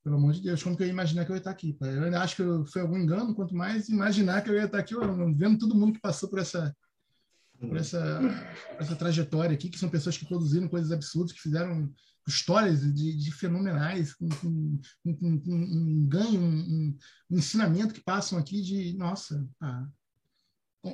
[0.02, 1.76] pelo amor de Deus, como que eu ia imaginar que eu ia estar aqui?
[1.80, 4.94] Eu ainda acho que foi algum engano, quanto mais imaginar que eu ia estar aqui,
[5.34, 6.76] vendo todo mundo que passou por essa,
[7.58, 8.20] por essa,
[8.78, 11.90] essa trajetória aqui, que são pessoas que produziram coisas absurdas, que fizeram
[12.26, 16.96] histórias de, de fenomenais, com, com, com, com, um ganho, um,
[17.30, 19.86] um, ensinamento que passam aqui de, nossa, ah,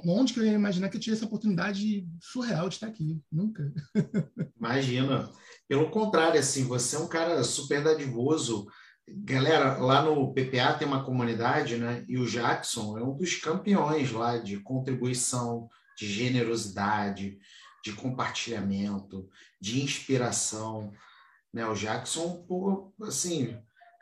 [0.07, 3.20] onde que eu ia imaginar que eu tinha essa oportunidade surreal de estar aqui?
[3.30, 3.72] Nunca.
[4.57, 5.28] Imagina.
[5.68, 8.68] Pelo contrário, assim, você é um cara super dadivoso.
[9.09, 12.05] Galera, lá no PPA tem uma comunidade, né?
[12.09, 15.68] E o Jackson é um dos campeões lá de contribuição,
[15.99, 17.38] de generosidade,
[17.84, 19.28] de compartilhamento,
[19.61, 20.93] de inspiração.
[21.53, 21.66] Né?
[21.66, 22.45] O Jackson,
[23.03, 23.57] assim,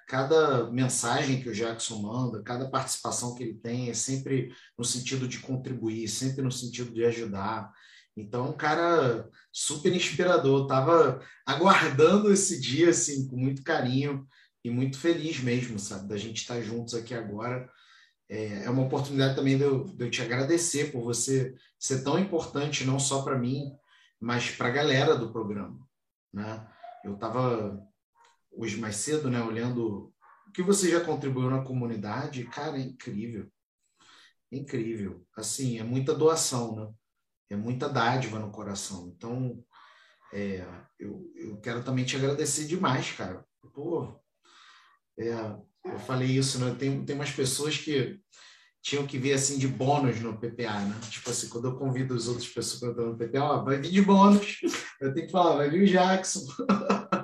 [0.08, 5.28] cada mensagem que o Jackson manda, cada participação que ele tem é sempre no sentido
[5.28, 7.70] de contribuir, sempre no sentido de ajudar.
[8.16, 10.62] Então, um cara super inspirador.
[10.62, 14.26] Estava aguardando esse dia assim com muito carinho
[14.64, 17.70] e muito feliz mesmo, sabe, da gente estar juntos aqui agora
[18.28, 22.18] é, é uma oportunidade também de eu, de eu te agradecer por você ser tão
[22.18, 23.72] importante, não só para mim,
[24.20, 25.78] mas para a galera do programa.
[26.32, 26.66] Né?
[27.04, 27.82] Eu estava
[28.52, 30.12] hoje mais cedo, né, olhando
[30.46, 33.50] o que você já contribuiu na comunidade, cara, é incrível.
[34.50, 35.26] É incrível.
[35.36, 36.92] Assim, é muita doação, né?
[37.50, 39.12] É muita dádiva no coração.
[39.14, 39.62] Então,
[40.32, 40.66] é,
[40.98, 43.44] eu, eu quero também te agradecer demais, cara.
[43.74, 44.20] Pô,
[45.18, 45.32] é,
[45.84, 46.74] eu falei isso, né?
[46.78, 48.18] Tem, tem umas pessoas que
[48.82, 50.98] tinham que vir assim de bônus no PPA, né?
[51.10, 53.90] Tipo assim, quando eu convido as outras pessoas para entrar no PPA, ó, vai vir
[53.90, 54.60] de bônus.
[55.00, 56.40] Eu tenho que falar, vai vir o Jackson.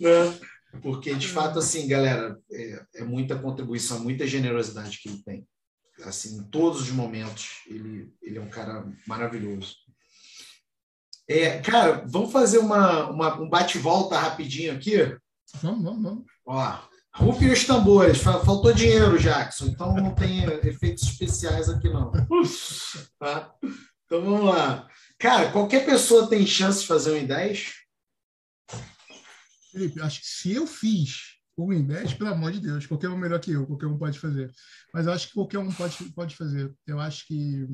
[0.00, 0.38] né?
[0.82, 5.48] Porque, de fato, assim, galera, é, é, muita contribuição, muita generosidade que ele tem.
[6.04, 9.74] Assim, em todos os momentos, ele, ele é um cara maravilhoso.
[11.28, 14.96] É, cara, vamos fazer uma, uma um bate-volta rapidinho aqui?
[15.62, 16.24] Vamos, vamos, vamos.
[16.44, 16.78] Ó,
[17.16, 18.18] Rufem os tambores.
[18.18, 19.66] Faltou dinheiro, Jackson.
[19.66, 22.12] Então não tem efeitos especiais aqui, não.
[23.18, 23.54] Tá?
[24.04, 24.86] Então vamos lá.
[25.18, 27.72] Cara, qualquer pessoa tem chance de fazer um em 10?
[29.76, 33.16] Felipe, acho que se eu fiz um em 10, pelo amor de Deus, qualquer um
[33.16, 34.50] melhor que eu, qualquer um pode fazer.
[34.92, 36.74] Mas eu acho que qualquer um pode, pode fazer.
[36.86, 37.68] Eu acho que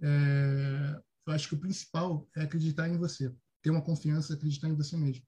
[0.00, 4.76] é, eu acho que o principal é acreditar em você, ter uma confiança, acreditar em
[4.76, 5.24] você mesmo.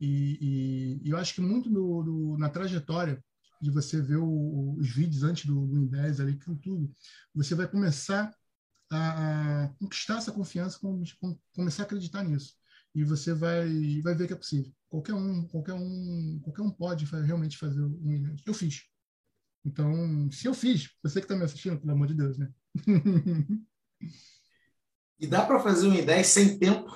[0.00, 1.68] E, e, e eu acho que muito
[2.38, 3.22] na trajetória
[3.60, 6.90] de você ver o, os vídeos antes do, do ali, tudo,
[7.34, 8.34] você vai começar
[8.90, 12.54] a, a conquistar essa confiança, com, com, começar a acreditar nisso.
[12.94, 14.72] E você vai, vai ver que é possível.
[14.90, 18.42] Qualquer um, qualquer um, qualquer um pode realmente fazer o Indes.
[18.44, 18.82] Eu fiz.
[19.64, 22.52] Então, se eu fiz, você que está me assistindo, pelo amor de Deus, né?
[25.20, 26.90] e dá para fazer um I10 sem tempo?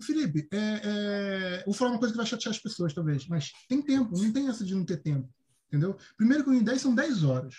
[0.00, 3.82] Felipe, é, é, vou falar uma coisa que vai chatear as pessoas, talvez, mas tem
[3.82, 5.28] tempo, não tem essa de não ter tempo,
[5.68, 5.96] entendeu?
[6.16, 7.54] Primeiro que o 10 são 10 horas.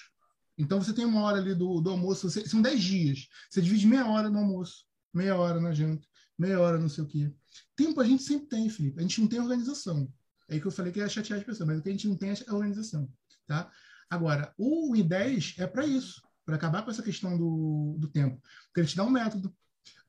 [0.58, 3.28] Então você tem uma hora ali do, do almoço, você, são 10 dias.
[3.50, 6.08] Você divide meia hora no almoço, meia hora na janta,
[6.38, 7.34] meia hora não sei o quê.
[7.76, 9.00] Tempo a gente sempre tem, Felipe.
[9.00, 10.12] A gente não tem organização.
[10.50, 12.08] É aí que eu falei que ia chatear as pessoas, mas o que a gente
[12.08, 13.10] não tem é organização.
[13.48, 13.72] Tá?
[14.10, 18.40] Agora, o I10 é para isso, para acabar com essa questão do, do tempo.
[18.66, 19.54] Porque ele te dá um método,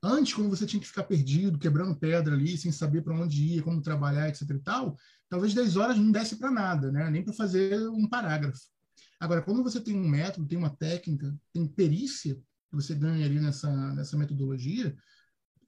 [0.01, 3.63] Antes, quando você tinha que ficar perdido, quebrando pedra ali, sem saber para onde ir,
[3.63, 4.97] como trabalhar, etc e tal,
[5.27, 7.09] talvez 10 horas não desse para nada, né?
[7.09, 8.59] nem para fazer um parágrafo.
[9.19, 13.39] Agora, quando você tem um método, tem uma técnica, tem perícia que você ganha ali
[13.39, 14.95] nessa, nessa metodologia,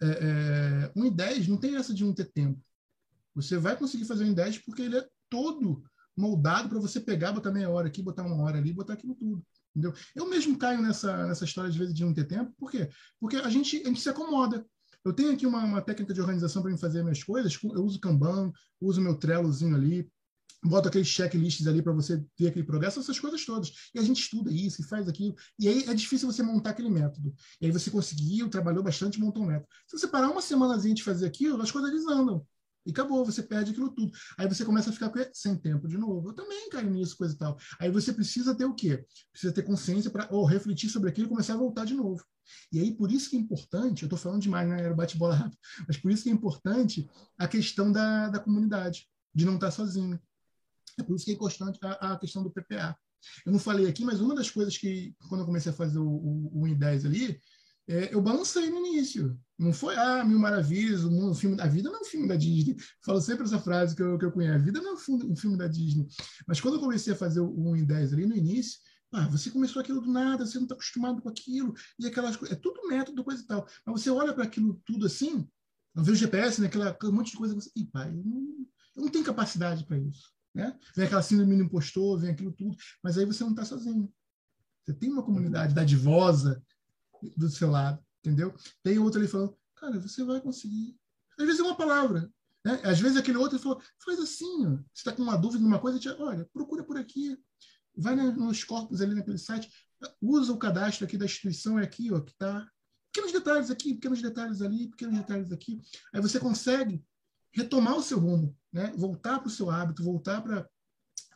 [0.01, 2.59] é, é, um em 10 não tem essa de não ter tempo.
[3.35, 5.83] Você vai conseguir fazer um em 10 porque ele é todo
[6.15, 9.45] moldado para você pegar, botar meia hora aqui, botar uma hora ali, botar aquilo tudo.
[9.75, 9.93] Entendeu?
[10.15, 12.53] Eu mesmo caio nessa, nessa história de vezes de não ter tempo.
[12.57, 12.89] Por quê?
[13.19, 14.65] Porque a gente, a gente se acomoda.
[15.05, 17.57] Eu tenho aqui uma, uma técnica de organização para fazer minhas coisas.
[17.63, 20.11] Eu uso Kanban, uso meu Trellozinho ali,
[20.63, 23.71] boto aqueles checklists ali para você ter aquele progresso, essas coisas todas.
[23.93, 25.35] E a gente estuda isso e faz aquilo.
[25.57, 27.33] E aí é difícil você montar aquele método.
[27.61, 29.67] E aí você conseguiu, trabalhou bastante, montou um método.
[29.87, 32.45] Se você parar uma semanazinha de fazer aquilo, as coisas desandam.
[32.85, 34.11] E acabou, você perde aquilo tudo.
[34.37, 36.29] Aí você começa a ficar sem tempo de novo.
[36.29, 37.57] Eu também caio nisso, coisa e tal.
[37.79, 39.05] Aí você precisa ter o quê?
[39.31, 42.23] Precisa ter consciência para ou refletir sobre aquilo e começar a voltar de novo.
[42.71, 44.81] E aí, por isso que é importante, eu estou falando demais, né?
[44.81, 45.57] Era bate-bola rápido,
[45.87, 47.07] mas por isso que é importante
[47.37, 50.19] a questão da, da comunidade, de não estar sozinho.
[51.03, 52.95] Por isso que é importante a, a questão do PPA.
[53.45, 56.07] Eu não falei aqui, mas uma das coisas que, quando eu comecei a fazer o,
[56.07, 57.39] o, o I10 ali,
[57.87, 59.37] é, eu balancei no início.
[59.57, 62.35] Não foi, ah, mil maravilhas, o mundo, filme da vida não é um filme da
[62.35, 62.77] Disney.
[63.03, 64.55] Falo sempre essa frase que eu, que eu conheço.
[64.55, 66.07] A vida não é um filme da Disney.
[66.47, 68.79] Mas quando eu comecei a fazer o 1 em 10 ali no início,
[69.11, 72.55] ah, você começou aquilo do nada, você não está acostumado com aquilo, e aquelas coisas.
[72.55, 73.67] É tudo método, coisa e tal.
[73.85, 75.47] Mas você olha para aquilo tudo assim,
[75.95, 77.55] não vê o GPS, né, aquela, aquele monte de coisa.
[77.55, 80.31] Você, pai, eu não, eu não tenho capacidade para isso.
[80.53, 80.77] Né?
[80.95, 82.75] Vem aquela síndrome do impostor, vem aquilo tudo.
[83.03, 84.11] Mas aí você não está sozinho.
[84.83, 86.63] Você tem uma comunidade dadivosa
[87.37, 88.55] do seu lado, entendeu?
[88.81, 90.97] Tem outro ali falando, cara, você vai conseguir.
[91.37, 92.31] Às vezes é uma palavra.
[92.65, 92.81] Né?
[92.83, 94.71] Às vezes aquele outro falou, faz assim, ó.
[94.71, 97.37] você está com uma dúvida numa coisa, te, olha, procura por aqui,
[97.95, 99.69] vai nos corpos ali naquele site,
[100.21, 102.67] usa o cadastro aqui da instituição, é aqui, ó, que está
[103.11, 105.81] pequenos detalhes aqui, pequenos detalhes ali, pequenos detalhes aqui.
[106.13, 107.03] Aí você consegue
[107.51, 108.93] retomar o seu rumo, né?
[108.95, 110.69] voltar para o seu hábito, voltar para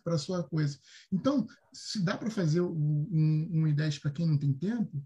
[0.03, 0.77] para a sua coisa.
[1.09, 5.01] Então, se dá para fazer um, um, um para quem não tem tempo,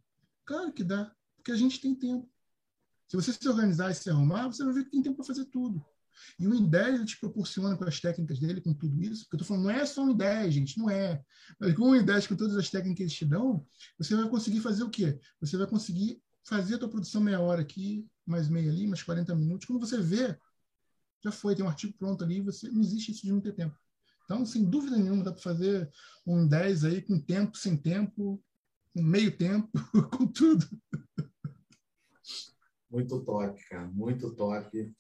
[0.48, 2.28] Claro que dá, porque a gente tem tempo.
[3.10, 5.46] Se você se organizar e se arrumar, você vai ver que tem tempo para fazer
[5.46, 5.86] tudo.
[6.40, 9.48] E o IN10 te proporciona com as técnicas dele, com tudo isso, porque eu estou
[9.48, 11.22] falando, não é só um IN10, gente, não é.
[11.60, 13.66] Mas com o IN10, com todas as técnicas que eles te dão,
[14.00, 15.20] você vai conseguir fazer o quê?
[15.42, 19.36] Você vai conseguir fazer a tua produção meia hora aqui, mais meia ali, mais 40
[19.36, 19.68] minutos.
[19.68, 20.38] Quando você vê,
[21.24, 23.76] já foi, tem um artigo pronto ali, você não existe isso de não ter tempo.
[24.26, 25.90] Então, sem dúvida nenhuma, dá para fazer
[26.26, 28.44] um 10 aí com tempo, sem tempo,
[28.94, 29.70] com meio tempo,
[30.12, 30.68] com tudo.
[32.90, 34.94] Muito top, cara, muito top.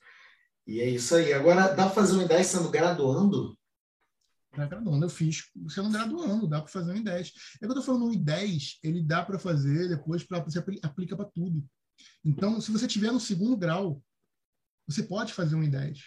[0.66, 1.34] E é isso aí.
[1.34, 3.58] Agora, dá para fazer um I10 sendo graduando?
[4.54, 7.32] Graduando, eu fiz sendo graduando, dá para fazer um I10.
[7.56, 11.16] É que eu estou falando, um I10, ele dá para fazer depois, para você aplica
[11.16, 11.66] para tudo.
[12.24, 14.02] Então, se você tiver no segundo grau,
[14.88, 16.00] você pode fazer um I10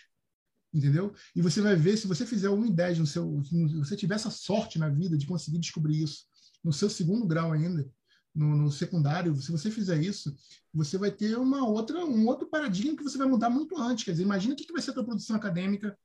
[0.73, 1.13] entendeu?
[1.35, 4.31] E você vai ver se você fizer um I10 no seu, se você tiver essa
[4.31, 6.25] sorte na vida de conseguir descobrir isso,
[6.63, 7.89] no seu segundo grau ainda,
[8.35, 10.35] no, no, secundário, se você fizer isso,
[10.73, 14.05] você vai ter uma outra, um outro paradigma que você vai mudar muito antes.
[14.05, 15.99] Quer dizer, imagina o que vai ser a tua produção acadêmica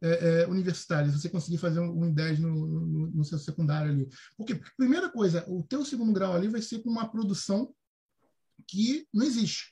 [0.00, 3.90] é, é, universitária, se você conseguir fazer um, um 10 no, no, no, seu secundário
[3.90, 4.08] ali.
[4.36, 7.74] Porque, primeira coisa, o teu segundo grau ali vai ser com uma produção
[8.66, 9.71] que não existe.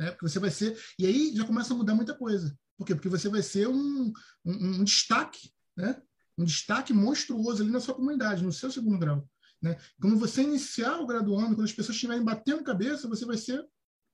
[0.00, 0.10] Né?
[0.12, 0.76] Porque você vai ser...
[0.98, 2.56] E aí já começa a mudar muita coisa.
[2.78, 2.94] Por quê?
[2.94, 4.10] Porque você vai ser um,
[4.42, 6.00] um, um destaque, né?
[6.38, 9.28] um destaque monstruoso ali na sua comunidade, no seu segundo grau.
[9.60, 9.76] Né?
[10.00, 13.62] Quando você iniciar o graduando, quando as pessoas estiverem batendo cabeça, você vai ser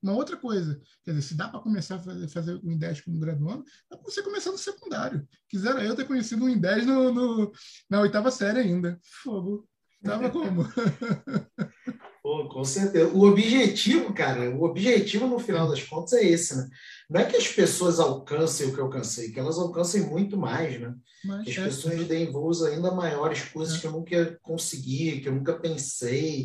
[0.03, 0.81] uma outra coisa.
[1.05, 4.11] Quer dizer, se dá para começar a fazer, fazer o IN10 como graduando, dá para
[4.11, 5.27] você começar no secundário.
[5.49, 7.53] Quisera eu ter conhecido o IN10 no, no,
[7.89, 8.99] na oitava série ainda.
[9.23, 9.69] Fogo.
[10.03, 10.65] Tava como?
[12.27, 13.09] Pô, com certeza.
[13.15, 16.69] O objetivo, cara, o objetivo no final das contas é esse, né?
[17.09, 20.81] Não é que as pessoas alcancem o que eu alcancei, que elas alcancem muito mais,
[20.81, 20.93] né?
[21.25, 23.81] Mas, que as é, pessoas deem voos ainda maiores, coisas é.
[23.81, 26.45] que eu nunca consegui, que eu nunca pensei,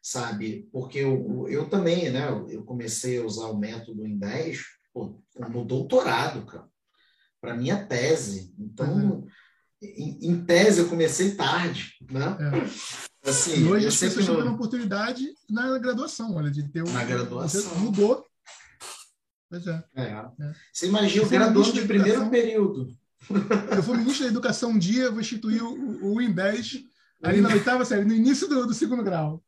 [0.00, 0.68] sabe?
[0.70, 2.28] Porque eu, eu também, né?
[2.48, 4.62] Eu comecei a usar o método em 10
[4.94, 6.68] pô, no doutorado, cara,
[7.40, 8.54] para minha tese.
[8.60, 9.26] Então, uhum.
[9.82, 12.38] em, em, tese, eu comecei tarde, né?
[12.40, 13.06] É.
[13.26, 16.92] Assim, e hoje as pessoas estão oportunidade na graduação, olha, de ter um.
[16.92, 17.76] Na graduação.
[17.78, 18.24] Mudou
[19.48, 19.84] Pois é.
[19.94, 20.02] é.
[20.02, 20.30] é.
[20.72, 22.96] Você imagina o graduando de primeiro período.
[23.74, 26.84] Eu fui ministro da Educação um dia, vou instituir o, o INDES
[27.22, 29.42] ali na oitava série, no início do, do segundo grau.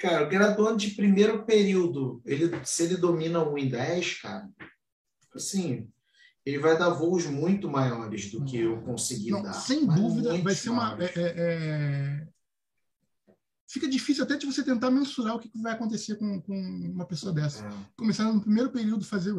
[0.00, 4.48] Cara, o graduando de primeiro período, ele, se ele domina o INDES, cara,
[5.34, 5.88] assim,
[6.44, 9.52] ele vai dar voos muito maiores do que eu consegui Não, dar.
[9.52, 10.96] Sem dúvida, vai ser uma.
[11.00, 12.28] É, é, é
[13.72, 17.32] fica difícil até de você tentar mensurar o que vai acontecer com, com uma pessoa
[17.32, 17.64] dessa.
[17.64, 17.70] É.
[17.96, 19.32] Começar no primeiro período fazer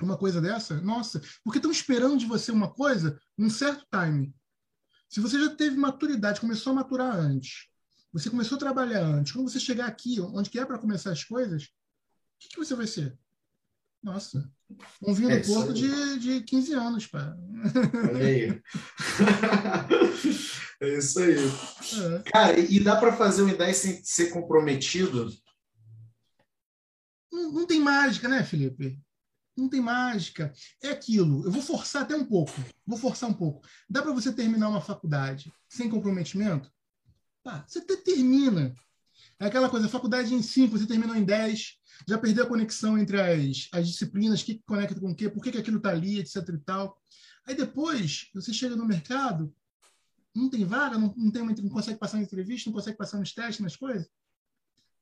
[0.00, 4.34] uma coisa dessa, nossa, porque estão esperando de você uma coisa num certo time.
[5.08, 7.68] Se você já teve maturidade, começou a maturar antes,
[8.12, 11.24] você começou a trabalhar antes, quando você chegar aqui, onde que é para começar as
[11.24, 11.68] coisas, o
[12.38, 13.18] que, que você vai ser?
[14.02, 14.50] Nossa,
[15.00, 17.36] um vinho é do Porto de, de 15 anos, pá.
[18.10, 18.62] Olha aí.
[20.80, 21.36] é isso aí.
[21.36, 22.30] É.
[22.30, 25.30] Cara, e dá para fazer uma ideia sem ser comprometido?
[27.32, 28.98] Não, não tem mágica, né, Felipe?
[29.56, 30.52] Não tem mágica.
[30.82, 31.44] É aquilo.
[31.44, 32.52] Eu vou forçar até um pouco.
[32.86, 33.66] Vou forçar um pouco.
[33.88, 36.70] Dá para você terminar uma faculdade sem comprometimento?
[37.44, 38.74] Tá, você até termina.
[39.42, 41.76] É aquela coisa, faculdade em 5, você terminou em 10,
[42.06, 45.42] já perdeu a conexão entre as, as disciplinas, o que, conecta com o quê, por
[45.42, 46.96] que, que aquilo está ali, etc e tal.
[47.44, 49.52] Aí depois, você chega no mercado,
[50.32, 53.34] não tem vaga, não, não, tem, não consegue passar na entrevista, não consegue passar nos
[53.34, 54.08] testes, nas coisas.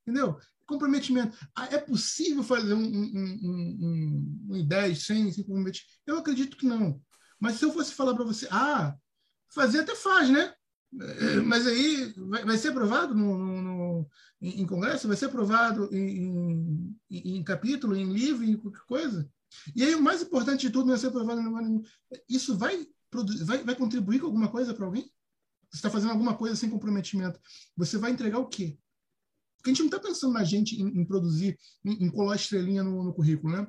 [0.07, 0.38] Entendeu?
[0.64, 1.36] Comprometimento.
[1.55, 5.93] Ah, é possível fazer um, um, um, um, um 10 sem, sem comprometimento?
[6.07, 6.99] Eu acredito que não.
[7.38, 8.97] Mas se eu fosse falar para você, ah,
[9.53, 10.55] fazer até faz, né?
[10.99, 13.62] É, mas aí vai, vai ser aprovado no, no,
[14.40, 19.30] em, em, congresso, vai ser aprovado em, em, em, capítulo, em livro, em qualquer coisa.
[19.74, 21.42] E aí o mais importante de tudo não é ser aprovado.
[21.42, 21.82] No,
[22.28, 22.86] isso vai,
[23.44, 25.11] vai, vai contribuir com alguma coisa para alguém?
[25.70, 27.40] Você está fazendo alguma coisa sem comprometimento.
[27.76, 28.78] Você vai entregar o quê?
[29.57, 33.12] Porque a gente não está pensando na gente em, produzir, em, colar estrelinha no, no
[33.12, 33.66] currículo, né?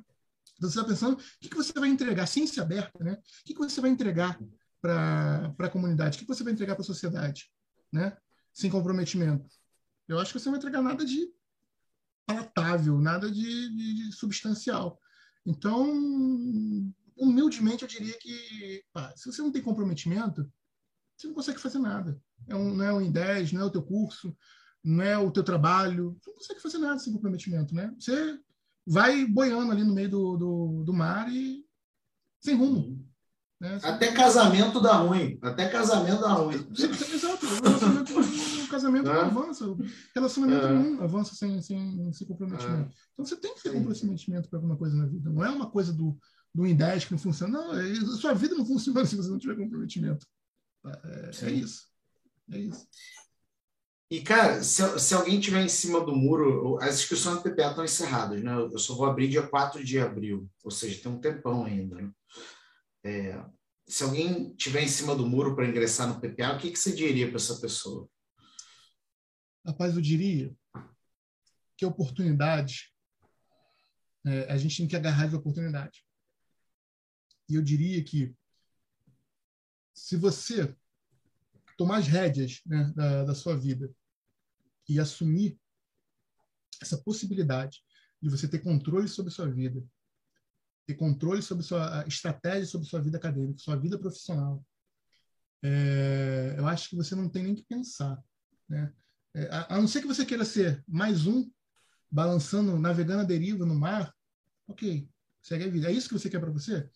[0.56, 3.14] Então, você está pensando o que, que você vai entregar, ciência aberta, né?
[3.14, 4.38] O que, que você vai entregar
[4.80, 6.16] para a comunidade?
[6.16, 7.50] O que você vai entregar para a sociedade?
[7.92, 8.16] Né?
[8.52, 9.46] Sem comprometimento.
[10.12, 11.28] Eu acho que você não vai entregar nada de
[12.26, 13.42] palatável, nada de,
[13.76, 14.98] de, de substancial.
[15.44, 15.90] Então,
[17.16, 20.50] humildemente, eu diria que pá, se você não tem comprometimento,
[21.16, 22.20] você não consegue fazer nada.
[22.48, 24.36] É um, não é o um 10, não é o teu curso,
[24.84, 26.16] não é o teu trabalho.
[26.20, 27.94] Você não consegue fazer nada sem comprometimento, né?
[27.98, 28.38] Você
[28.86, 31.64] vai boiando ali no meio do, do, do mar e
[32.40, 33.08] sem rumo.
[33.60, 33.78] Né?
[33.82, 35.38] Até casamento dá ruim.
[35.40, 36.66] Até casamento dá ruim.
[36.72, 37.46] Exato.
[38.72, 39.68] Casamento não avança.
[39.68, 39.78] O
[40.14, 40.72] relacionamento é.
[40.72, 42.90] não avança sem, sem, sem comprometimento.
[42.90, 42.94] É.
[43.12, 43.84] Então você tem que ter Sim.
[43.84, 45.30] comprometimento para alguma coisa na vida.
[45.30, 46.18] Não é uma coisa do,
[46.54, 47.52] do Index que não funciona.
[47.52, 50.26] Não, é, sua vida não funciona se você não tiver comprometimento.
[50.86, 51.86] É, é isso.
[52.50, 52.86] É isso.
[54.10, 57.84] E, cara, se, se alguém tiver em cima do muro, as inscrições do PPA estão
[57.84, 58.54] encerradas, né?
[58.54, 61.96] Eu só vou abrir dia 4 de abril, ou seja, tem um tempão ainda.
[61.96, 62.10] Né?
[63.04, 63.44] É,
[63.86, 66.92] se alguém tiver em cima do muro para ingressar no PPA, o que, que você
[66.92, 68.08] diria para essa pessoa?
[69.64, 70.54] Rapaz, eu diria
[71.76, 72.92] que oportunidade,
[74.24, 76.04] é, a gente tem que agarrar de oportunidade.
[77.48, 78.34] E eu diria que
[79.94, 80.76] se você
[81.76, 83.94] tomar as rédeas né, da, da sua vida
[84.88, 85.58] e assumir
[86.80, 87.82] essa possibilidade
[88.20, 89.84] de você ter controle sobre sua vida,
[90.86, 94.64] ter controle sobre sua estratégia sobre sua vida acadêmica, sua vida profissional.
[95.62, 98.20] É, eu acho que você não tem nem que pensar,
[98.68, 98.92] né?
[99.34, 101.50] É, a, a, não ser que você queira ser mais um
[102.10, 104.14] balançando, navegando a deriva no mar,
[104.66, 105.08] ok,
[105.42, 105.88] segue a vida.
[105.88, 106.88] É isso que você quer para você?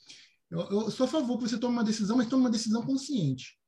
[0.51, 3.59] Eu, eu, sou a favor que você tome uma decisão, mas tome uma decisão consciente.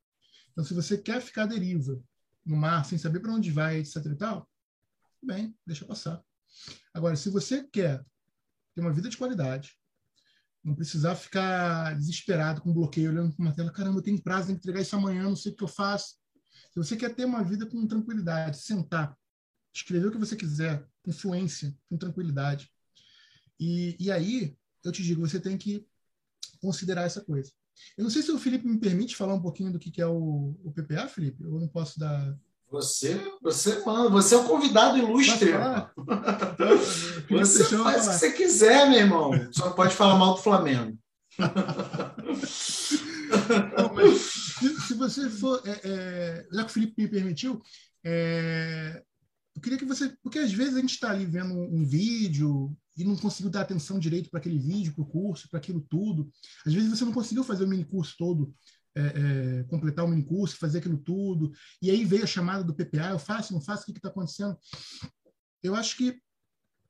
[0.52, 2.00] Então, se você quer ficar à deriva
[2.44, 3.96] no mar sem saber para onde vai, etc.
[4.06, 4.48] e tal,
[5.22, 6.22] bem, deixa passar.
[6.92, 8.04] Agora, se você quer
[8.74, 9.78] ter uma vida de qualidade,
[10.62, 14.58] não precisar ficar desesperado com bloqueio, olhando para uma tela, caramba, eu tenho prazo, tenho
[14.58, 16.17] que entregar isso amanhã, não sei o que eu faço.
[16.78, 19.16] Se você quer ter uma vida com tranquilidade, sentar,
[19.74, 22.70] escrever o que você quiser, com fluência, com tranquilidade.
[23.58, 25.84] E, e aí, eu te digo, você tem que
[26.60, 27.50] considerar essa coisa.
[27.96, 30.56] Eu não sei se o Felipe me permite falar um pouquinho do que é o,
[30.62, 31.42] o PPA, Felipe.
[31.42, 32.36] Eu não posso dar
[32.70, 35.52] você, você, mano, você é o convidado ilustre.
[37.30, 39.32] você faz o que você quiser, meu irmão.
[39.52, 40.96] Só pode falar mal do Flamengo.
[44.86, 45.62] Se, você for.
[45.64, 47.60] É, é, já que o Felipe me permitiu,
[48.04, 49.02] é,
[49.54, 50.14] eu queria que você.
[50.22, 53.60] Porque às vezes a gente está ali vendo um, um vídeo e não conseguiu dar
[53.60, 56.30] atenção direito para aquele vídeo, para o curso, para aquilo tudo.
[56.66, 58.54] Às vezes você não conseguiu fazer o mini curso todo
[58.98, 62.74] é, é, completar o mini curso, fazer aquilo tudo, e aí veio a chamada do
[62.74, 64.58] PPA, eu faço, não faço, o que está acontecendo?
[65.62, 66.20] Eu acho que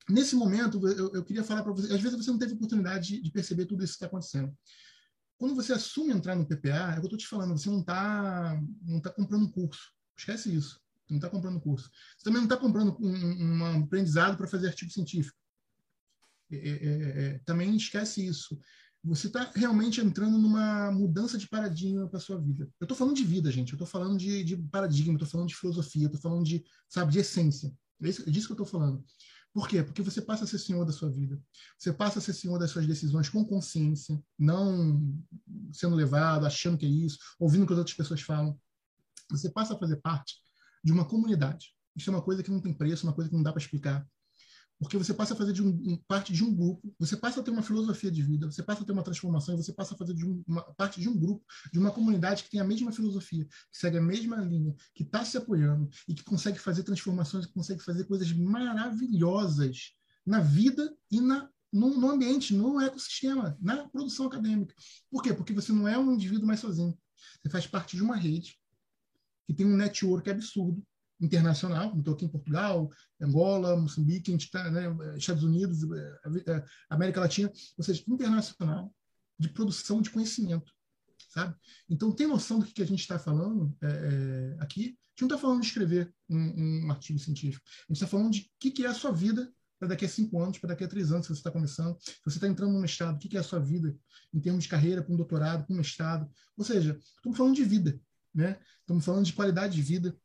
[0.08, 3.22] nesse momento eu, eu queria falar para você, às vezes você não teve oportunidade de,
[3.22, 4.56] de perceber tudo isso que está acontecendo.
[5.38, 7.80] Quando você assume entrar no PPA, é o que eu estou te falando, você não
[7.80, 9.92] está não tá comprando um curso.
[10.16, 10.80] Esquece isso.
[11.06, 11.90] Você não está comprando curso.
[12.16, 15.38] Você também não está comprando um, um aprendizado para fazer artigo científico.
[16.50, 18.58] É, é, é, é também esquece isso
[19.02, 22.68] você está realmente entrando numa mudança de paradigma para sua vida.
[22.80, 23.72] Eu estou falando de vida, gente.
[23.72, 27.20] Eu estou falando de, de paradigma, estou falando de filosofia, estou falando de, sabe, de
[27.20, 27.72] essência.
[28.02, 29.04] É, isso, é disso que eu estou falando.
[29.52, 29.82] Por quê?
[29.82, 31.40] Porque você passa a ser senhor da sua vida.
[31.78, 35.02] Você passa a ser senhor das suas decisões com consciência, não
[35.72, 38.58] sendo levado, achando que é isso, ouvindo o que as outras pessoas falam.
[39.30, 40.36] Você passa a fazer parte
[40.84, 41.74] de uma comunidade.
[41.96, 44.06] Isso é uma coisa que não tem preço, uma coisa que não dá para explicar
[44.78, 47.50] porque você passa a fazer de um, parte de um grupo, você passa a ter
[47.50, 50.24] uma filosofia de vida, você passa a ter uma transformação, você passa a fazer de
[50.24, 53.78] um, uma parte de um grupo, de uma comunidade que tem a mesma filosofia, que
[53.78, 57.82] segue a mesma linha, que está se apoiando e que consegue fazer transformações, que consegue
[57.82, 64.74] fazer coisas maravilhosas na vida e na no, no ambiente, no ecossistema, na produção acadêmica.
[65.10, 65.34] Por quê?
[65.34, 66.98] Porque você não é um indivíduo mais sozinho.
[67.42, 68.58] Você faz parte de uma rede
[69.46, 70.82] que tem um network absurdo,
[71.20, 72.90] internacional, estou aqui em Portugal,
[73.20, 74.84] Angola, Moçambique, tá, né,
[75.16, 78.94] Estados Unidos, eh, eh, América Latina, ou seja, internacional
[79.38, 80.72] de produção de conhecimento,
[81.28, 81.54] sabe?
[81.88, 84.82] Então, tem noção do que a gente está falando é, é, aqui?
[84.82, 88.32] A gente não está falando de escrever um, um, artigo científico, a gente está falando
[88.32, 90.84] de o que, que é a sua vida para daqui a cinco anos, para daqui
[90.84, 93.28] a três anos, se você está começando, se você está entrando no mestrado, o que,
[93.28, 93.96] que é a sua vida
[94.34, 97.64] em termos de carreira, para um doutorado, para um mestrado, ou seja, estamos falando de
[97.64, 98.00] vida,
[98.34, 98.58] né?
[98.80, 100.16] Estamos falando de qualidade de vida,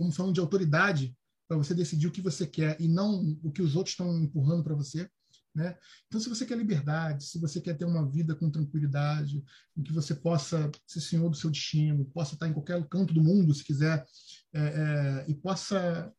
[0.00, 1.14] como falando de autoridade
[1.46, 4.64] para você decidir o que você quer e não o que os outros estão empurrando
[4.64, 5.06] para você.
[5.54, 5.76] Né?
[6.06, 9.44] Então, se você quer liberdade, se você quer ter uma vida com tranquilidade,
[9.76, 13.22] em que você possa ser senhor do seu destino, possa estar em qualquer canto do
[13.22, 14.06] mundo, se quiser,
[14.54, 16.10] é, é, e possa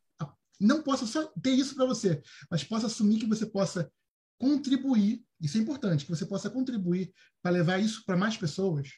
[0.59, 3.91] não possa só ter isso para você, mas possa assumir que você possa
[4.38, 7.11] contribuir, isso é importante, que você possa contribuir
[7.41, 8.89] para levar isso para mais pessoas.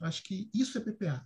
[0.00, 1.24] Acho que isso é PPA.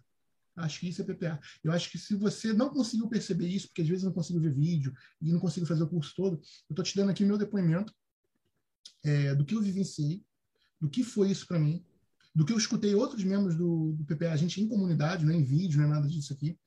[0.59, 1.41] Acho que isso é PPA.
[1.63, 4.55] Eu acho que se você não conseguiu perceber isso, porque às vezes não consigo ver
[4.55, 7.95] vídeo e não consigo fazer o curso todo, eu estou te dando aqui meu depoimento
[9.05, 10.25] é, do que eu vivenciei,
[10.81, 11.85] do que foi isso para mim,
[12.35, 15.37] do que eu escutei outros membros do, do PPA, a gente em comunidade, não é
[15.37, 16.59] em vídeo, não é nada disso aqui,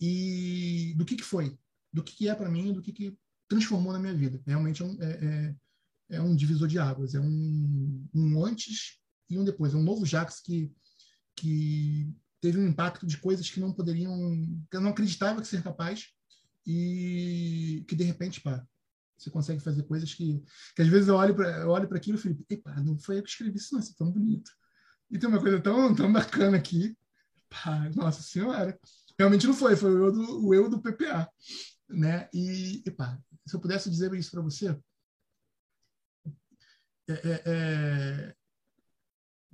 [0.00, 1.56] e do que, que foi,
[1.92, 3.16] do que, que é para mim, do que, que
[3.48, 4.40] transformou na minha vida.
[4.46, 5.54] Realmente é um, é,
[6.10, 8.98] é, é um divisor de águas, é um, um antes
[9.30, 10.72] e um depois, é um novo Jax que,
[11.36, 14.12] que teve um impacto de coisas que não poderiam,
[14.70, 16.08] que eu não acreditava que ser capaz
[16.66, 18.64] e que de repente, pá,
[19.16, 20.42] você consegue fazer coisas que,
[20.76, 23.18] que às vezes eu olho para eu olho para aquilo e falo, epa, não foi
[23.18, 24.50] eu que escrevi isso, não, isso é tão bonito.
[25.10, 26.96] E tem uma coisa tão, tão bacana aqui.
[27.48, 28.78] Pá, nossa senhora.
[29.18, 31.28] Realmente não foi, foi o eu do, o eu do PPA.
[31.88, 32.28] Né?
[32.32, 34.78] E, epa, se eu pudesse dizer isso para você,
[37.08, 38.34] é, é, é,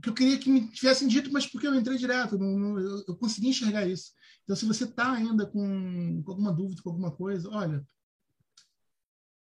[0.05, 3.05] que eu queria que me tivessem dito, mas porque eu entrei direto, não, não, eu,
[3.09, 4.13] eu, consegui enxergar isso.
[4.43, 7.87] Então, se você está ainda com, com, alguma dúvida, com alguma coisa, olha,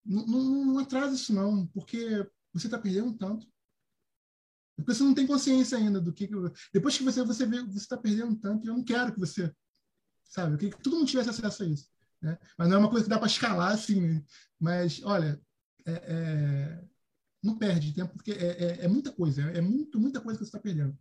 [0.06, 3.48] não, não, atrasa isso não, porque você está perdendo tanto.
[4.76, 6.30] Porque você não tem consciência ainda do que.
[6.74, 9.54] Depois que você, você vê, você está perdendo tanto, e eu não quero que você.
[10.26, 10.54] Sabe?
[10.54, 11.90] Eu queria que todo mundo tivesse acesso a isso.
[12.22, 12.38] Né?
[12.58, 14.22] Mas não é uma coisa que dá para escalar assim.
[14.60, 15.40] Mas, olha,
[15.86, 16.92] é, é
[17.44, 20.50] não perde tempo, porque é, é, é muita coisa, é muito, muita coisa que você
[20.50, 20.98] está perdendo.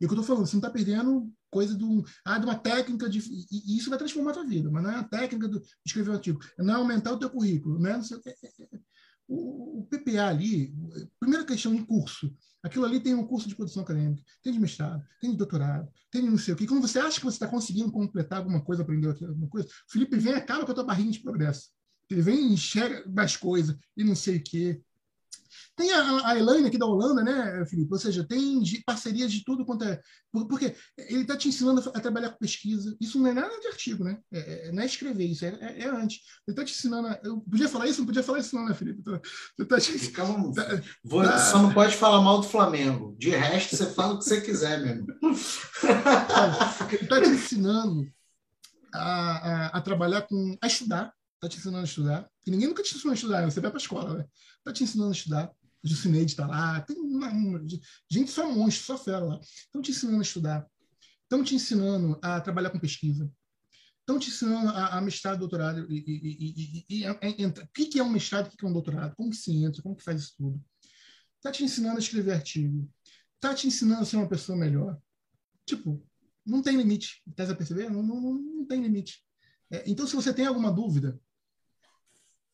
[0.00, 2.56] E o que eu estou falando, você não está perdendo coisa do, ah, de uma
[2.56, 3.20] técnica de.
[3.50, 6.14] E, isso vai transformar a tua vida, mas não é a técnica de escrever um
[6.14, 8.80] artigo, não é aumentar o teu currículo, não é, não é, é, é,
[9.28, 10.74] o, o, PPA ali,
[11.18, 15.02] primeira questão em curso, aquilo ali tem um curso de produção acadêmica, tem de mestrado,
[15.20, 16.66] tem de doutorado, tem de não sei o quê.
[16.66, 20.32] Quando você acha que você está conseguindo completar alguma coisa, aprender alguma coisa, Felipe vem
[20.32, 21.70] e acaba com a tua barrinha de progresso.
[22.10, 24.82] Ele vem e enxerga mais coisas e não sei o quê.
[25.76, 27.92] Tem a, a Elaine aqui da Holanda, né, Felipe?
[27.92, 30.00] Ou seja, tem de, parcerias de tudo quanto é.
[30.48, 32.96] Porque ele está te ensinando a, a, trabalhar com pesquisa.
[33.00, 34.18] Isso não é nada de artigo, né?
[34.32, 36.20] É, é, não é escrever, isso é, é, é antes.
[36.46, 37.08] Ele está te ensinando.
[37.08, 37.98] A, eu podia falar isso?
[38.00, 39.02] Não podia falar isso, não, né, Felipe?
[39.02, 43.16] Você tá te, Calma, tá, Vou, tá, só não pode falar mal do Flamengo.
[43.18, 45.06] De resto, você fala o que você quiser mesmo.
[46.92, 48.06] ele está te ensinando
[48.92, 50.56] a, a, a trabalhar com.
[50.62, 51.12] a estudar.
[51.44, 52.30] Está te ensinando a estudar.
[52.46, 53.50] E ninguém nunca te ensinou a estudar, né?
[53.50, 54.24] você vai para a escola, né?
[54.58, 55.54] Está te ensinando a estudar
[55.92, 57.62] o Cineide está lá, tem uma, uma,
[58.10, 59.38] gente só monstro, só fera lá.
[59.42, 60.66] Estão te ensinando a estudar,
[61.22, 63.30] estão te ensinando a trabalhar com pesquisa,
[64.00, 68.08] estão te ensinando a, a mestrado, doutorado, e, e, e, e o que, é um
[68.08, 70.64] mestrado, o que é um doutorado, como que se entra, como que faz isso tudo.
[71.36, 72.90] Está te ensinando a escrever artigo,
[73.34, 74.98] está te ensinando a ser uma pessoa melhor.
[75.66, 76.02] Tipo,
[76.46, 77.22] não tem limite.
[77.28, 77.90] Estás a perceber?
[77.90, 79.22] Não, não, não tem limite.
[79.70, 81.20] É, então, se você tem alguma dúvida,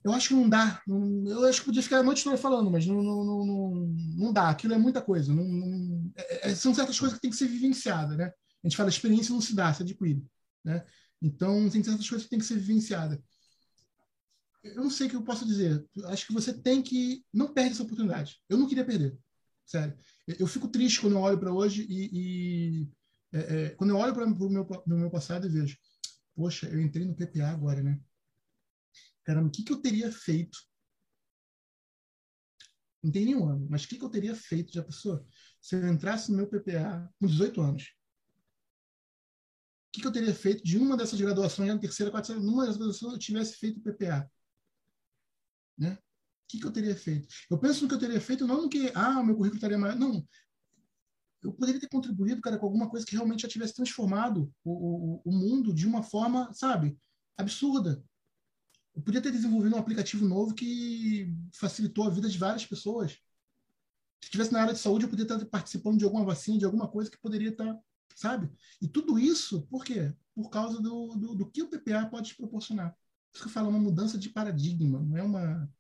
[0.03, 0.83] eu acho que não dá.
[0.87, 3.75] Eu acho que podia ficar a noite toda falando, mas não, não, não,
[4.17, 4.49] não, dá.
[4.49, 5.33] Aquilo é muita coisa.
[5.33, 8.33] Não, não é, é, são certas coisas que tem que ser vivenciadas, né?
[8.63, 10.25] A gente fala, experiência não se dá, se adquire.
[10.65, 10.85] Né?
[11.21, 13.19] Então, tem certas coisas que tem que ser vivenciadas.
[14.63, 15.85] Eu não sei o que eu posso dizer.
[16.05, 17.25] Acho que você tem que.
[17.33, 18.39] Não perde essa oportunidade.
[18.49, 19.19] Eu não queria perder.
[19.67, 19.97] Sério.
[20.27, 22.89] Eu fico triste quando eu olho para hoje e, e
[23.33, 25.77] é, é, quando eu olho para o meu, meu passado e vejo,
[26.35, 27.99] poxa, eu entrei no PPA agora, né?
[29.25, 30.59] Caramba, o que, que eu teria feito?
[33.03, 35.27] Não tem nenhum ano, mas o que, que eu teria feito já pessoa?
[35.61, 37.83] Se eu entrasse no meu PPA com 18 anos,
[39.89, 42.77] o que, que eu teria feito de uma dessas graduações, na terceira, quarta, numa dessas
[42.77, 44.31] graduações eu tivesse feito PPA?
[45.77, 45.95] Né?
[45.95, 45.99] O
[46.49, 47.29] que, que eu teria feito?
[47.51, 49.97] Eu penso no que eu teria feito, não no que, ah, meu currículo estaria maior.
[49.97, 50.27] Não.
[51.43, 55.23] Eu poderia ter contribuído, cara, com alguma coisa que realmente já tivesse transformado o, o,
[55.25, 56.99] o mundo de uma forma, sabe,
[57.37, 58.05] absurda.
[58.95, 63.13] Eu podia ter desenvolvido um aplicativo novo que facilitou a vida de várias pessoas.
[64.21, 66.89] Se estivesse na área de saúde, eu poderia estar participando de alguma vacina, de alguma
[66.89, 67.79] coisa que poderia estar,
[68.15, 68.51] sabe?
[68.81, 70.13] E tudo isso, por quê?
[70.35, 72.95] Por causa do, do, do que o PPA pode te proporcionar.
[73.33, 75.71] Isso que eu falo, é uma mudança de paradigma, não é uma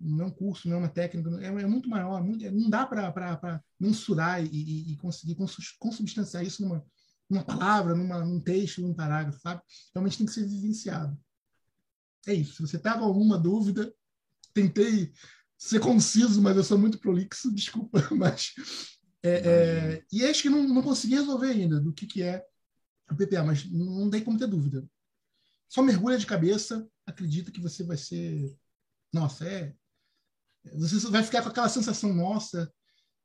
[0.00, 2.70] não é um curso, não é uma técnica, é, é muito maior, é muito, não
[2.70, 5.36] dá para mensurar e, e, conseguir
[5.78, 6.82] consubstanciar isso numa,
[7.28, 9.60] numa palavra, numa, num texto, num parágrafo, sabe?
[9.94, 11.18] Realmente tem que ser vivenciado.
[12.26, 12.54] É isso.
[12.54, 13.92] Se você com alguma dúvida,
[14.52, 15.12] tentei
[15.56, 18.54] ser conciso, mas eu sou muito prolixo, desculpa, mas
[19.22, 22.42] é, é, e acho que não, não consegui resolver ainda do que, que é
[23.10, 24.88] o PPA, mas não tem como ter dúvida.
[25.68, 28.56] Só mergulha de cabeça, acredita que você vai ser.
[29.12, 29.74] Nossa, é.
[30.74, 32.72] Você vai ficar com aquela sensação, nossa,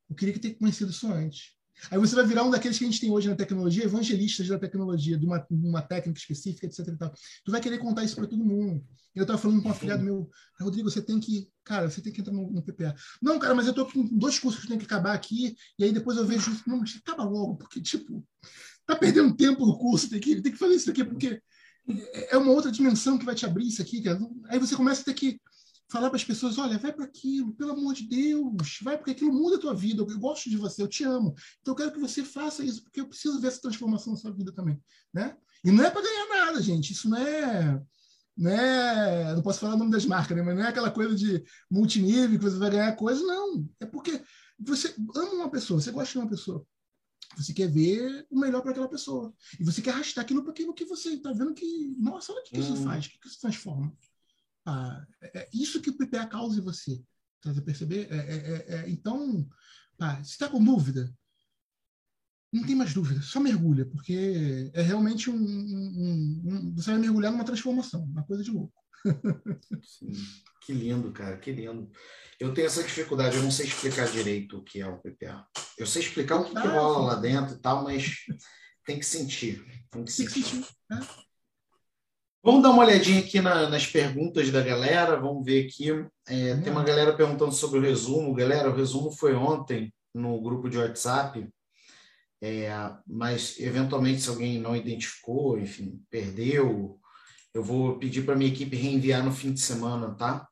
[0.09, 1.55] eu queria ter conhecido isso antes.
[1.91, 4.57] Aí você vai virar um daqueles que a gente tem hoje na tecnologia, evangelistas da
[4.57, 6.87] tecnologia, de uma, uma técnica específica, etc.
[6.87, 7.13] E tal.
[7.43, 8.83] Tu vai querer contar isso para todo mundo.
[9.13, 12.19] Eu estava falando com um afiliado meu, Rodrigo, você tem que, cara, você tem que
[12.19, 12.93] entrar no, no, PPA.
[13.21, 15.93] Não, cara, mas eu estou com dois cursos que tem que acabar aqui, e aí
[15.93, 18.25] depois eu vejo, não, mas acaba logo, porque, tipo,
[18.85, 21.41] tá perdendo tempo no curso, tem que, tem que fazer isso aqui, porque
[22.29, 24.19] é uma outra dimensão que vai te abrir isso aqui, cara.
[24.49, 25.39] Aí você começa a ter que
[25.89, 29.31] falar para as pessoas, olha, vai para aquilo, pelo amor de Deus, vai porque aquilo
[29.31, 31.99] muda a tua vida, eu gosto de você, eu te amo, então eu quero que
[31.99, 34.81] você faça isso, porque eu preciso ver essa transformação na sua vida também,
[35.13, 35.37] né?
[35.63, 37.81] E não é para ganhar nada, gente, isso não é,
[38.35, 40.43] não é, não posso falar o nome das marcas, né?
[40.43, 44.21] mas não é aquela coisa de multinível que você vai ganhar coisa, não, é porque
[44.59, 46.65] você ama uma pessoa, você gosta de uma pessoa,
[47.37, 49.33] você quer ver o melhor para aquela pessoa.
[49.59, 52.43] E você quer arrastar aquilo para aquilo que você está vendo que, nossa, olha o
[52.43, 52.61] que, hum.
[52.61, 53.93] isso faz, o que, que isso transforma.
[54.65, 57.01] Ah, é, é isso que o PPA causa em você.
[57.41, 58.07] Tá perceber?
[58.09, 59.47] É, é, é, é então,
[60.23, 61.13] se está com dúvida,
[62.51, 67.31] não tem mais dúvida, só mergulha, porque é realmente um, um, um, Você vai mergulhar
[67.31, 68.73] numa transformação, uma coisa de louco.
[69.83, 70.11] Sim.
[70.61, 71.91] Que lindo, cara, que lindo.
[72.39, 75.45] Eu tenho essa dificuldade, eu não sei explicar direito o que é o PPA.
[75.77, 78.25] Eu sei explicar o que, ah, que rola lá dentro e tal, mas
[78.85, 79.63] tem que sentir.
[79.91, 80.33] Tem que sentir.
[80.33, 80.67] Tem que sentir.
[80.91, 81.24] É.
[82.45, 85.19] Vamos dar uma olhadinha aqui na, nas perguntas da galera.
[85.19, 85.89] Vamos ver aqui.
[86.27, 88.35] É, tem uma galera perguntando sobre o resumo.
[88.35, 91.49] Galera, o resumo foi ontem no grupo de WhatsApp.
[92.39, 92.69] É,
[93.07, 96.99] mas, eventualmente, se alguém não identificou, enfim, perdeu,
[97.51, 100.47] eu vou pedir para minha equipe reenviar no fim de semana, tá?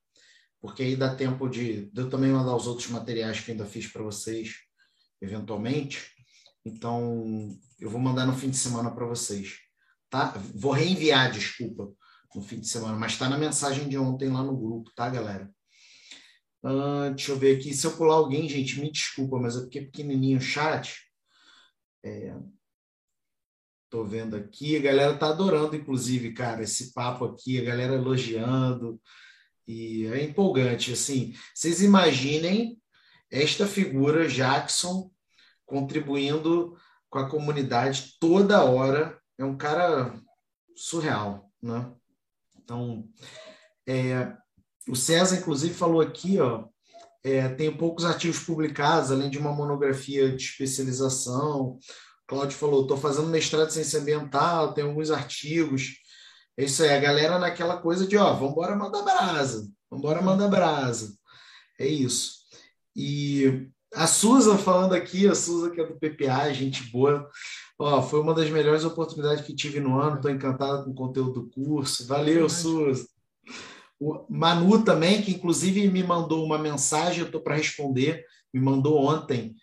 [0.60, 3.86] Porque aí dá tempo de, de eu também mandar os outros materiais que ainda fiz
[3.86, 4.56] para vocês,
[5.22, 6.08] eventualmente.
[6.66, 9.63] Então, eu vou mandar no fim de semana para vocês
[10.14, 10.32] tá?
[10.54, 11.92] Vou reenviar, desculpa,
[12.36, 15.52] no fim de semana, mas está na mensagem de ontem lá no grupo, tá, galera?
[16.64, 17.74] Uh, deixa eu ver aqui.
[17.74, 21.02] Se eu pular alguém, gente, me desculpa, mas é porque é pequenininho o chat.
[22.06, 22.36] É,
[23.90, 29.02] tô vendo aqui, a galera tá adorando, inclusive, cara, esse papo aqui, a galera elogiando.
[29.68, 31.34] E é empolgante, assim.
[31.56, 32.80] Vocês imaginem
[33.32, 35.10] esta figura, Jackson,
[35.66, 36.78] contribuindo
[37.10, 40.14] com a comunidade toda hora é um cara
[40.76, 41.92] surreal, né?
[42.56, 43.08] Então,
[43.88, 44.34] é,
[44.88, 46.66] o César, inclusive, falou aqui, ó,
[47.24, 51.78] é, tem poucos artigos publicados, além de uma monografia de especialização.
[51.78, 51.80] O
[52.28, 55.96] Cláudio falou, estou fazendo mestrado em ciência ambiental, tem alguns artigos.
[56.58, 60.22] É isso aí, a galera naquela coisa de, ó, vamos embora mandar brasa, vamos embora
[60.22, 61.16] mandar brasa.
[61.80, 62.44] É isso.
[62.96, 67.30] E a Suza falando aqui, a Suza que é do PPA, gente boa,
[67.78, 70.16] Ó, foi uma das melhores oportunidades que tive no ano.
[70.16, 72.08] Estou encantada com o conteúdo do curso.
[72.08, 73.08] Valeu, Suzy.
[74.00, 78.26] O Manu também, que inclusive me mandou uma mensagem, eu estou para responder.
[78.54, 79.56] Me mandou ontem.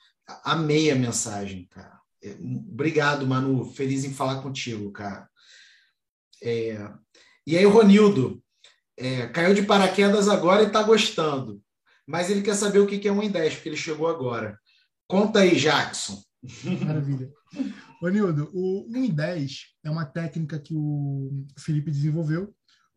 [0.45, 1.99] Amei a mensagem, cara.
[2.23, 3.65] É, obrigado, Manu.
[3.65, 5.29] Feliz em falar contigo, cara.
[6.43, 6.91] É...
[7.47, 8.43] E aí, o Ronildo
[8.99, 11.63] é, caiu de paraquedas agora e está gostando.
[12.11, 14.59] Mas ele quer saber o que é 1 em 10, porque ele chegou agora.
[15.07, 16.21] Conta aí, Jackson.
[16.85, 17.31] Maravilha.
[18.03, 22.53] Ô, Nildo, o 1 em 10 é uma técnica que o Felipe desenvolveu,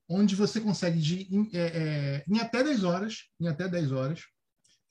[0.10, 4.22] onde você consegue, de, em, é, é, em até 10 horas, em até 10 horas,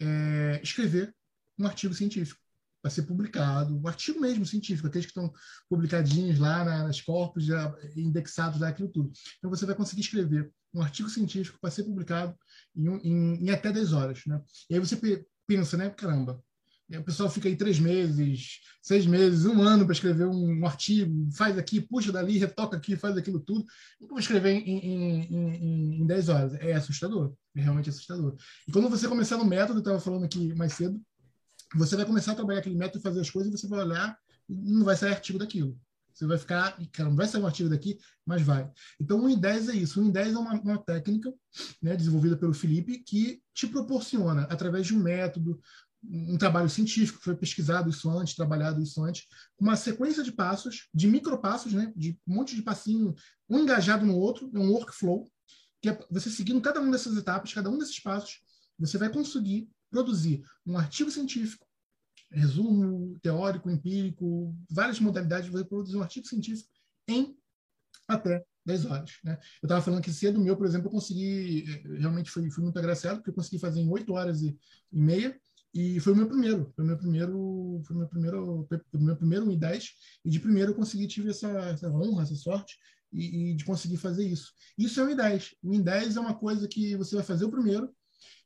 [0.01, 1.13] é, escrever
[1.59, 2.42] um artigo científico
[2.83, 5.33] para ser publicado, um artigo mesmo científico, aqueles que estão
[5.69, 9.13] publicadinhos lá nas corpos, já indexados lá, aquilo tudo.
[9.39, 12.37] Então, você vai conseguir escrever um artigo científico para ser publicado
[12.75, 14.23] em, em, em, até 10 horas.
[14.27, 14.41] Né?
[14.69, 15.91] E aí você pensa, né?
[15.91, 16.43] Caramba,
[16.99, 21.29] o pessoal fica aí três meses, seis meses, um ano para escrever um, um, artigo,
[21.33, 23.65] faz aqui, puxa dali, retoca aqui, faz aquilo tudo.
[24.01, 26.55] Eu vou escrever em, em, em, em 10 horas.
[26.55, 28.37] É assustador, é realmente assustador.
[28.67, 31.01] E quando você começar no método, eu estava falando aqui mais cedo,
[31.75, 34.19] você vai começar a trabalhar aquele método fazer as coisas e você vai olhar
[34.49, 35.79] e não vai sair artigo daquilo.
[36.13, 38.71] Você vai ficar, cara, não vai sair um artigo daqui, mas vai.
[39.01, 39.99] Então, o 1 em 10 é isso.
[39.99, 41.33] O 1 em 10 é uma, uma técnica
[41.81, 45.59] né, desenvolvida pelo Felipe que te proporciona, através de um método,
[46.05, 49.27] um trabalho científico, foi pesquisado isso antes, trabalhado isso antes,
[49.59, 53.15] uma sequência de passos, de micropassos, né, de um monte de passinho,
[53.49, 55.31] um engajado no outro, é um workflow,
[55.81, 58.41] que é você seguindo cada uma dessas etapas, cada um desses passos,
[58.79, 61.67] você vai conseguir produzir um artigo científico,
[62.31, 66.71] resumo teórico, empírico, várias modalidades, você produzir um artigo científico
[67.07, 67.37] em
[68.09, 69.11] até 10 horas.
[69.23, 69.39] Né?
[69.63, 72.79] Eu estava falando que cedo meu, por exemplo, eu consegui, eh, realmente fui, fui muito
[72.79, 74.57] agraciado, porque eu consegui fazer em 8 horas e,
[74.93, 75.39] e meia,
[75.75, 79.03] e foi o meu primeiro, foi o meu primeiro, foi o meu primeiro, foi o
[79.03, 79.91] meu primeiro 1 em 10,
[80.25, 82.79] e de primeiro eu consegui, tive essa, essa honra, essa sorte,
[83.13, 84.53] e, e, de conseguir fazer isso.
[84.77, 85.55] Isso é o 1 em 10.
[85.63, 87.95] O 1 em 10 é uma coisa que você vai fazer o primeiro,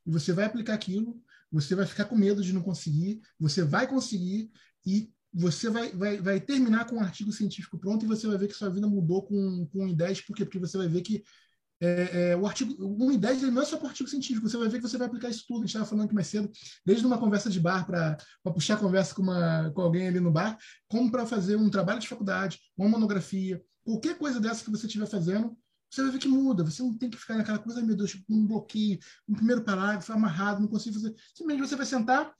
[0.05, 1.21] e você vai aplicar aquilo,
[1.51, 4.49] você vai ficar com medo de não conseguir, você vai conseguir
[4.85, 8.47] e você vai, vai, vai terminar com um artigo científico pronto e você vai ver
[8.47, 10.45] que sua vida mudou com, com 1 em 10, por quê?
[10.45, 11.23] Porque você vai ver que
[11.79, 14.67] é, é, o artigo 1 em 10 não é só para artigo científico, você vai
[14.67, 15.57] ver que você vai aplicar isso tudo.
[15.57, 16.49] A gente estava falando aqui mais cedo,
[16.85, 20.31] desde uma conversa de bar para puxar a conversa com, uma, com alguém ali no
[20.31, 20.57] bar,
[20.87, 25.07] como para fazer um trabalho de faculdade, uma monografia, qualquer coisa dessa que você estiver
[25.07, 25.55] fazendo,
[25.89, 26.63] você vai ver que muda.
[26.63, 30.61] Você não tem que ficar naquela coisa, meu Deus, um bloqueio, um primeiro parágrafo amarrado,
[30.61, 31.15] não consigo fazer.
[31.33, 32.33] Simplesmente você vai sentar,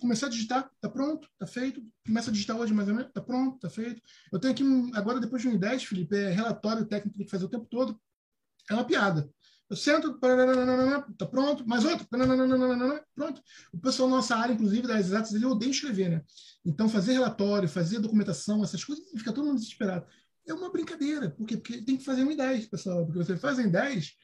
[0.00, 1.82] começar a digitar, tá pronto, tá feito.
[2.06, 4.00] Começa a digitar hoje mais ou menos, tá pronto, tá feito.
[4.32, 4.64] Eu tenho aqui,
[4.94, 7.66] agora depois de um 10, Felipe, é relatório técnico que tem que fazer o tempo
[7.66, 8.00] todo.
[8.70, 9.28] É uma piada.
[9.68, 13.42] Eu sento, tá pronto, mais outro, pronto.
[13.72, 16.22] O pessoal da nossa área, inclusive, das exatas, ele odeia escrever, né?
[16.62, 20.06] Então, fazer relatório, fazer documentação, essas coisas, fica todo mundo desesperado
[20.46, 21.30] é uma brincadeira.
[21.30, 21.56] Por quê?
[21.56, 23.04] Porque tem que fazer um em 10, pessoal.
[23.04, 24.16] Porque você faz em 10,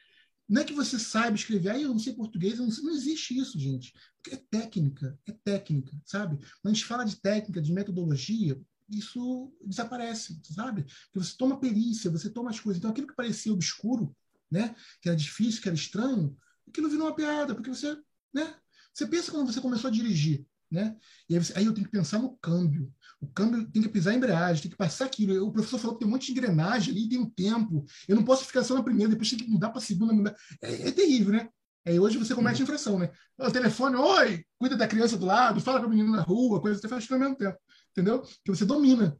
[0.49, 3.59] não é que você saiba escrever, aí eu não sei português, não, não, existe isso,
[3.59, 3.93] gente.
[4.15, 6.37] Porque é técnica, é técnica, sabe?
[6.37, 8.59] Quando a gente fala de técnica, de metodologia,
[8.89, 10.83] isso desaparece, sabe?
[10.83, 12.79] Porque você toma perícia, você toma as coisas.
[12.79, 14.15] Então, aquilo que parecia obscuro,
[14.49, 14.75] né?
[15.01, 16.35] Que era difícil, que era estranho,
[16.67, 17.95] aquilo virou uma piada, porque você,
[18.33, 18.55] né?
[18.91, 20.95] Você pensa quando você começou a dirigir, né?
[21.27, 22.91] E aí, você, aí, eu tenho que pensar no câmbio.
[23.19, 25.45] O câmbio tem que pisar a embreagem, tem que passar aquilo.
[25.45, 27.85] O professor falou que tem um monte de engrenagem ali, tem um tempo.
[28.07, 30.13] Eu não posso ficar só na primeira, depois tem que mudar para a segunda.
[30.13, 30.35] Mudar.
[30.61, 31.49] É, é, terrível, né?
[31.85, 33.11] Aí hoje você comete infração, né?
[33.37, 36.79] O telefone, oi, cuida da criança do lado, fala com a menina na rua, coisa,
[36.79, 37.57] você faz tudo ao mesmo tempo.
[37.91, 38.21] Entendeu?
[38.21, 39.17] Que você domina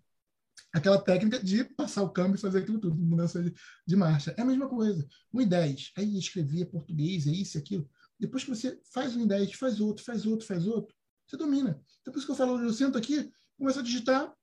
[0.74, 3.54] aquela técnica de passar o câmbio e fazer aquilo tudo, mudança de,
[3.86, 4.34] de marcha.
[4.38, 5.08] É a mesma coisa.
[5.34, 7.90] Um em 10, aí escrevia português, é isso, aquilo.
[8.20, 10.94] Depois que você faz um em 10, faz outro, faz outro, faz outro,
[11.30, 11.80] você domina.
[12.02, 14.34] Então, por isso que eu falo, eu sento aqui, começo a digitar,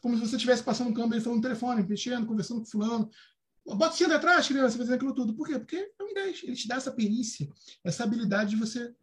[0.00, 3.10] como se você estivesse passando um câmbio, falando no telefone, mexendo, conversando com fulano.
[3.66, 5.34] Bota o cinto atrás, criança, fazendo aquilo tudo.
[5.34, 5.58] Por quê?
[5.58, 6.44] Porque é um 10.
[6.44, 7.48] Ele te dá essa perícia,
[7.82, 8.94] essa habilidade de você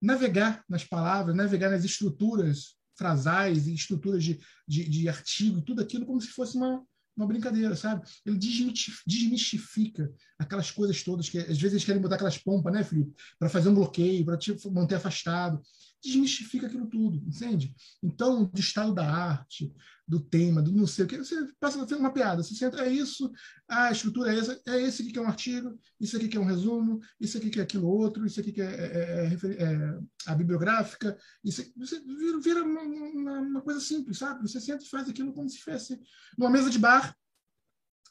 [0.00, 6.06] navegar nas palavras, navegar nas estruturas frasais e estruturas de, de, de artigo, tudo aquilo
[6.06, 6.82] como se fosse uma,
[7.16, 8.06] uma brincadeira, sabe?
[8.24, 13.12] Ele desmistifica aquelas coisas todas que às vezes eles querem botar aquelas pompas, né, Felipe?
[13.38, 15.60] Para fazer um bloqueio, para te manter afastado.
[16.06, 17.74] Desmistifica aquilo tudo, entende?
[18.02, 19.72] Então, do estado da arte,
[20.06, 22.42] do tema, do não sei o que, você passa a ter uma piada.
[22.42, 23.30] Você senta, é isso,
[23.68, 26.40] a estrutura é essa, é esse aqui que é um artigo, isso aqui que é
[26.40, 29.98] um resumo, isso aqui que é aquilo outro, isso aqui que é, é, é, é
[30.26, 31.18] a bibliográfica.
[31.44, 34.42] Isso, você vira, vira uma, uma, uma, coisa simples, sabe?
[34.42, 36.00] Você senta e faz aquilo como se fosse
[36.38, 37.16] numa mesa de bar,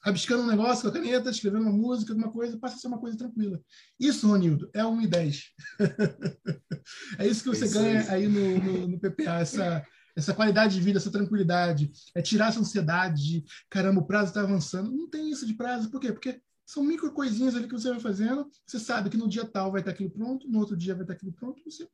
[0.06, 3.00] rabiscando um negócio com a caneta, escrevendo uma música, alguma coisa, passa a ser uma
[3.00, 3.60] coisa tranquila.
[4.00, 5.44] Isso, Ronildo, é 1 e 10.
[7.18, 9.84] é isso que você isso ganha aí no, no, no PPA, essa
[10.16, 14.42] essa qualidade de vida, essa tranquilidade, é tirar essa ansiedade de caramba, o prazo está
[14.42, 14.90] avançando.
[14.90, 16.14] Não tem isso de prazo, por quê?
[16.14, 19.74] Porque são micro coisinhas ali que você vai fazendo, você sabe que no dia tal
[19.74, 21.86] vai estar aquilo pronto, no outro dia vai estar aquilo pronto, você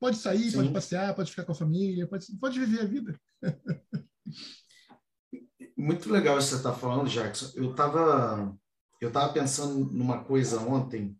[0.00, 0.56] pode sair, Sim.
[0.56, 3.20] pode passear, pode ficar com a família, pode, pode viver a vida.
[5.86, 7.52] Muito legal isso que você está falando, Jackson.
[7.54, 8.54] Eu estava
[9.00, 11.16] eu tava pensando numa coisa ontem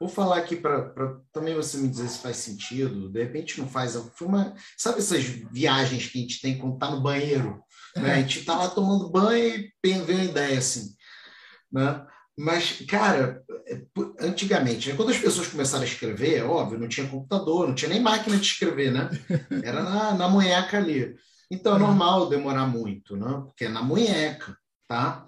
[0.00, 3.10] Vou falar aqui para também você me dizer se faz sentido.
[3.10, 3.94] De repente não faz.
[4.14, 7.62] Foi uma, sabe essas viagens que a gente tem quando está no banheiro?
[7.94, 8.14] Né?
[8.14, 10.94] A gente está lá tomando banho e vem uma ideia assim.
[11.70, 12.02] Né?
[12.38, 13.82] Mas, cara, é,
[14.20, 14.96] antigamente, né?
[14.96, 18.38] quando as pessoas começaram a escrever, é óbvio, não tinha computador, não tinha nem máquina
[18.38, 19.10] de escrever, né?
[19.62, 21.14] Era na, na munheca ali.
[21.50, 21.86] Então é uhum.
[21.86, 23.42] normal demorar muito, né?
[23.46, 24.56] Porque é na munheca,
[24.86, 25.26] tá?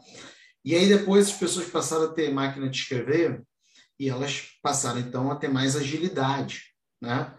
[0.64, 3.42] E aí depois as pessoas passaram a ter máquina de escrever
[3.98, 6.62] e elas passaram então a ter mais agilidade,
[7.00, 7.34] né?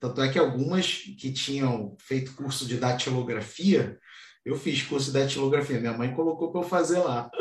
[0.00, 0.86] Tanto é que algumas
[1.18, 3.98] que tinham feito curso de datilografia,
[4.44, 7.30] eu fiz curso de datilografia, minha mãe colocou para eu fazer lá.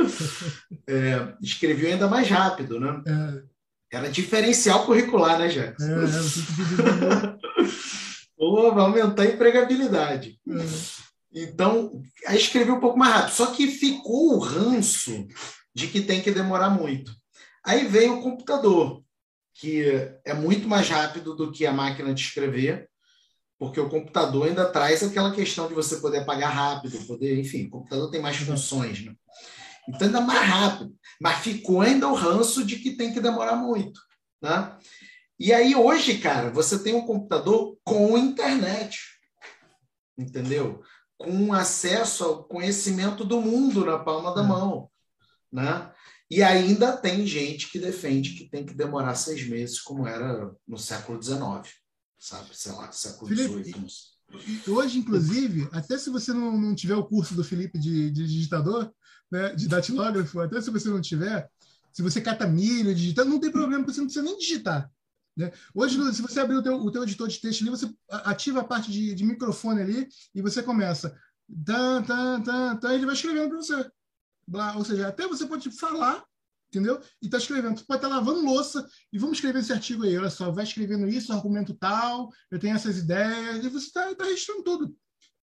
[0.85, 3.01] É, escrevi ainda mais rápido, né?
[3.07, 3.97] É.
[3.97, 5.85] Era diferencial curricular, né, Jackson?
[5.85, 7.37] É, é,
[8.43, 10.37] Pô, vai aumentar a empregabilidade.
[10.49, 11.43] É.
[11.43, 13.35] Então, aí escrevi um pouco mais rápido.
[13.35, 15.25] Só que ficou o ranço
[15.73, 17.15] de que tem que demorar muito.
[17.65, 19.01] Aí veio o computador,
[19.53, 19.85] que
[20.25, 22.89] é muito mais rápido do que a máquina de escrever,
[23.57, 27.69] porque o computador ainda traz aquela questão de você poder apagar rápido, poder, enfim, o
[27.69, 29.13] computador tem mais funções, né?
[29.87, 34.01] Então ainda mais rápido, mas ficou ainda o ranço de que tem que demorar muito,
[34.41, 34.75] né?
[35.39, 38.99] E aí hoje, cara, você tem um computador com internet,
[40.17, 40.81] entendeu?
[41.17, 44.47] Com acesso ao conhecimento do mundo na palma da é.
[44.47, 44.89] mão,
[45.51, 45.91] né?
[46.29, 50.77] E ainda tem gente que defende que tem que demorar seis meses, como era no
[50.77, 51.39] século XIX,
[52.17, 52.49] sabe?
[52.53, 53.85] Sei lá, século XVIII.
[54.67, 58.91] Hoje, inclusive, até se você não, não tiver o curso do Felipe de, de digitador,
[59.31, 61.47] né, de datilógrafo, até se você não tiver,
[61.91, 64.89] se você cata milho, digitando, não tem problema, porque você não precisa nem digitar.
[65.35, 65.51] Né?
[65.73, 68.63] Hoje, se você abrir o teu, o teu editor de texto ali, você ativa a
[68.63, 71.17] parte de, de microfone ali e você começa.
[71.65, 73.91] Tá, tá, tá, tá, ele vai escrevendo para você.
[74.47, 76.23] Blá, ou seja, até você pode falar,
[76.69, 77.01] entendeu?
[77.21, 77.77] E tá escrevendo.
[77.77, 80.17] Você pode estar tá lavando louça e vamos escrever esse artigo aí.
[80.17, 84.25] Olha só, vai escrevendo isso, argumento tal, eu tenho essas ideias, e você está tá
[84.25, 84.95] registrando tudo.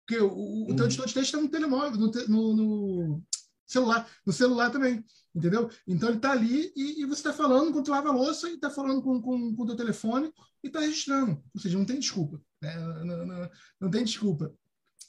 [0.06, 0.76] Porque o, o uhum.
[0.76, 3.22] teu editor de texto está no telemóvel, no, no, no,
[3.66, 5.04] celular, no celular também,
[5.35, 5.70] entendeu?
[5.86, 8.70] Então ele está ali e, e, você está falando enquanto lava a louça e está
[8.70, 10.32] falando com o com, com teu telefone
[10.62, 11.43] e está registrando.
[11.55, 12.40] Ou seja, não tem desculpa.
[12.62, 12.77] Né?
[13.05, 13.51] Não, não,
[13.81, 14.52] não tem desculpa.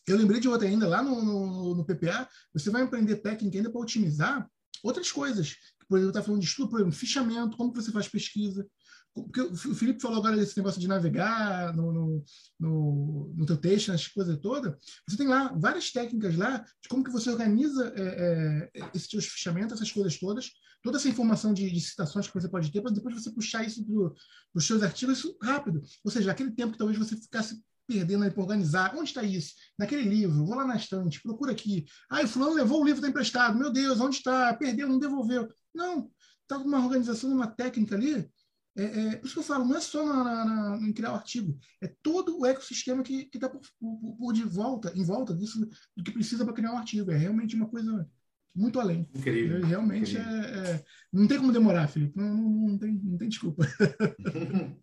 [0.07, 3.69] Eu lembrei de outra ainda, lá no, no, no PPA, você vai aprender técnica ainda
[3.69, 4.49] para otimizar
[4.83, 5.55] outras coisas.
[5.87, 8.67] Por exemplo, está falando de estudo, por exemplo, fichamento, como você faz pesquisa.
[9.13, 12.23] Porque o Felipe falou agora desse negócio de navegar no, no,
[12.59, 14.73] no, no teu texto, nas coisas todas.
[15.07, 19.25] Você tem lá várias técnicas lá de como que você organiza é, é, esses seus
[19.25, 20.51] fichamentos, essas coisas todas,
[20.81, 23.85] toda essa informação de, de citações que você pode ter, para depois você puxar isso
[23.85, 24.13] para
[24.55, 25.81] os seus artigos isso rápido.
[26.03, 27.61] Ou seja, aquele tempo que talvez você ficasse
[27.91, 28.95] perdendo para organizar.
[28.95, 29.53] Onde está isso?
[29.77, 31.85] Naquele livro, vou lá na estante, procura aqui.
[32.09, 33.57] Ah, o fulano levou o livro, está emprestado.
[33.57, 34.53] Meu Deus, onde está?
[34.53, 35.49] Perdeu, não devolveu.
[35.73, 36.09] Não,
[36.41, 38.29] está com uma organização, uma técnica ali.
[38.77, 41.11] É, é, por isso que eu falo, não é só na, na, na, em criar
[41.11, 45.35] o artigo, é todo o ecossistema que está por, por, por, de volta, em volta
[45.35, 45.59] disso,
[45.95, 47.11] do que precisa para criar um artigo.
[47.11, 48.09] É realmente uma coisa
[48.55, 49.09] muito além.
[49.13, 49.65] Incrível.
[49.65, 50.33] Realmente incrível.
[50.33, 52.13] É, é, Não tem como demorar, Felipe.
[52.15, 53.67] Não, não, não, tem, não tem desculpa.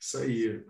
[0.00, 0.64] Isso aí.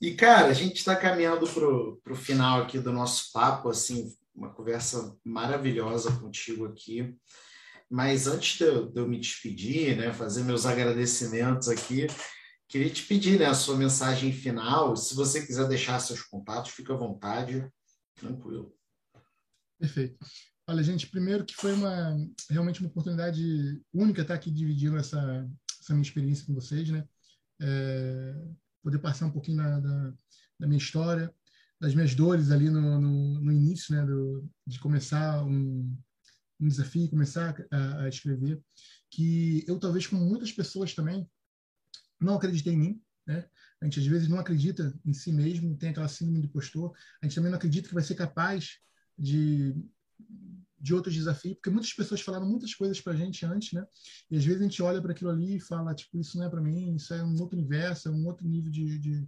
[0.00, 4.52] E, cara, a gente está caminhando para o final aqui do nosso papo, assim, uma
[4.52, 7.16] conversa maravilhosa contigo aqui.
[7.94, 12.08] Mas antes de eu, de eu me despedir, né, fazer meus agradecimentos aqui,
[12.68, 14.96] queria te pedir né, a sua mensagem final.
[14.96, 17.64] Se você quiser deixar seus contatos, fica à vontade,
[18.16, 18.74] tranquilo.
[19.78, 20.18] Perfeito.
[20.66, 22.16] Olha, gente, primeiro que foi uma
[22.50, 25.48] realmente uma oportunidade única estar aqui dividindo essa,
[25.80, 27.06] essa minha experiência com vocês, né?
[27.62, 28.34] É,
[28.82, 30.14] poder passar um pouquinho da, da,
[30.58, 31.32] da, minha história,
[31.80, 35.96] das minhas dores ali no, no, no início, né, do, de começar um,
[36.60, 38.62] um desafio, começar a, a, escrever,
[39.10, 41.28] que eu talvez como muitas pessoas também
[42.20, 43.48] não acreditei em mim, né?
[43.80, 46.92] A gente às vezes não acredita em si mesmo, tem aquela síndrome do impostor.
[47.20, 48.78] A gente também não acredita que vai ser capaz
[49.18, 49.74] de
[50.84, 53.86] de outros desafios, porque muitas pessoas falaram muitas coisas para a gente antes, né?
[54.30, 56.50] E às vezes a gente olha para aquilo ali e fala, tipo, isso não é
[56.50, 59.26] para mim, isso é um outro universo, é um outro nível de, de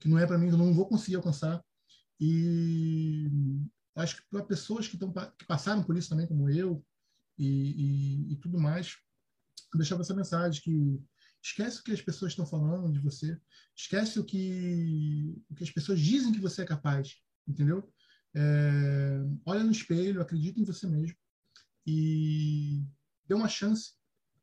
[0.00, 1.62] que não é para mim, eu não vou conseguir alcançar.
[2.18, 3.30] E
[3.98, 6.84] acho que para pessoas que, estão, que passaram por isso também, como eu,
[7.36, 8.96] e, e, e tudo mais,
[9.72, 11.00] eu deixava essa mensagem que
[11.42, 13.38] esquece o que as pessoas estão falando de você,
[13.76, 17.16] esquece o que, o que as pessoas dizem que você é capaz,
[17.46, 17.92] entendeu?
[18.34, 21.16] É, olha no espelho, acredita em você mesmo
[21.86, 22.84] e
[23.26, 23.94] dê uma chance,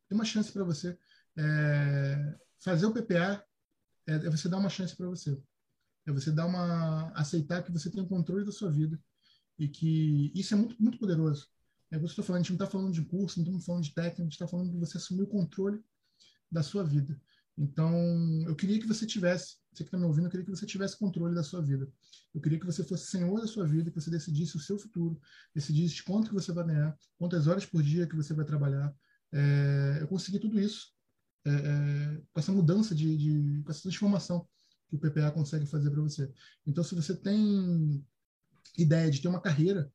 [0.09, 0.97] dê uma chance para você.
[1.37, 3.45] É, fazer o PPA
[4.07, 5.39] é, é, você dar uma chance para você.
[6.07, 8.99] É você dar uma aceitar que você tem o controle da sua vida
[9.57, 11.47] e que isso é muito muito poderoso.
[11.91, 13.93] É você está falando, a gente não está falando de curso, não estamos falando de
[13.93, 15.83] técnica, a gente está falando de você assumir o controle
[16.51, 17.19] da sua vida.
[17.57, 17.93] Então,
[18.47, 20.97] eu queria que você tivesse, você que está me ouvindo, eu queria que você tivesse
[20.97, 21.89] controle da sua vida.
[22.33, 25.17] Eu queria que você fosse senhor da sua vida, que você decidisse o seu futuro,
[25.53, 28.93] decidisse quanto que você vai ganhar, quantas horas por dia que você vai trabalhar.
[29.31, 30.93] É, eu consegui tudo isso
[31.45, 34.45] é, é, com essa mudança de, de, com essa transformação
[34.89, 36.29] que o PPA consegue fazer para você.
[36.65, 38.05] Então, se você tem
[38.77, 39.91] ideia de ter uma carreira,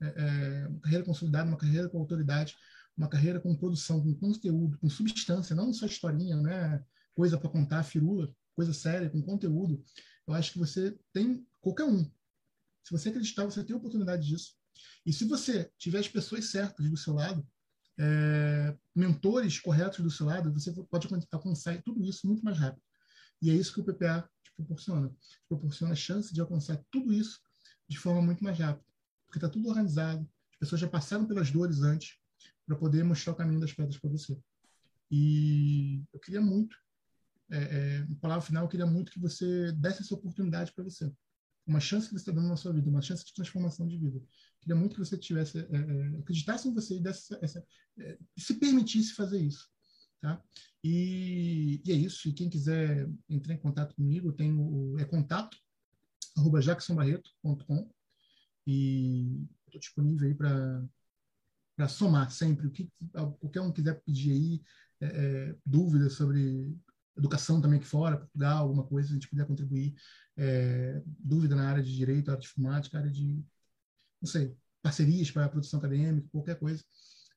[0.00, 2.54] é, é, uma carreira consolidada, uma carreira com autoridade,
[2.96, 6.84] uma carreira com produção, com conteúdo, com substância, não só historinha, né?
[7.14, 9.82] coisa para contar, firula, coisa séria, com conteúdo,
[10.26, 12.04] eu acho que você tem qualquer um.
[12.82, 14.54] Se você acreditar, você tem oportunidade disso.
[15.06, 17.46] E se você tiver as pessoas certas do seu lado,
[17.98, 22.82] é, mentores corretos do seu lado, você pode alcançar tudo isso muito mais rápido.
[23.40, 25.08] E é isso que o PPA te proporciona.
[25.08, 27.40] Te proporciona a chance de alcançar tudo isso
[27.88, 28.84] de forma muito mais rápida.
[29.26, 32.18] Porque está tudo organizado, as pessoas já passaram pelas dores antes
[32.66, 34.38] para poder mostrar o caminho das pedras para você.
[35.10, 36.76] E eu queria muito,
[37.50, 41.12] é, é, palavra final, eu queria muito que você desse essa oportunidade para você.
[41.66, 44.18] Uma chance que você está dando na sua vida, uma chance de transformação de vida.
[44.18, 44.26] Eu
[44.60, 47.64] queria muito que você tivesse, é, é, acreditasse em você e desse essa,
[47.98, 49.68] é, se permitisse fazer isso.
[50.20, 50.42] Tá?
[50.82, 52.28] E, e, é isso.
[52.28, 55.56] E quem quiser entrar em contato comigo, tem o, é contato
[56.60, 57.90] jacksonbarreto.com
[58.66, 62.66] e estou disponível aí para somar sempre.
[62.66, 62.90] O que
[63.40, 64.62] qualquer um quiser pedir aí,
[65.00, 66.76] é, é, dúvidas sobre
[67.16, 69.94] educação também aqui fora, Portugal, alguma coisa, a gente puder contribuir.
[70.36, 73.44] É, dúvida na área de direito, área de informática, área de,
[74.20, 76.82] não sei, parcerias para a produção acadêmica, qualquer coisa.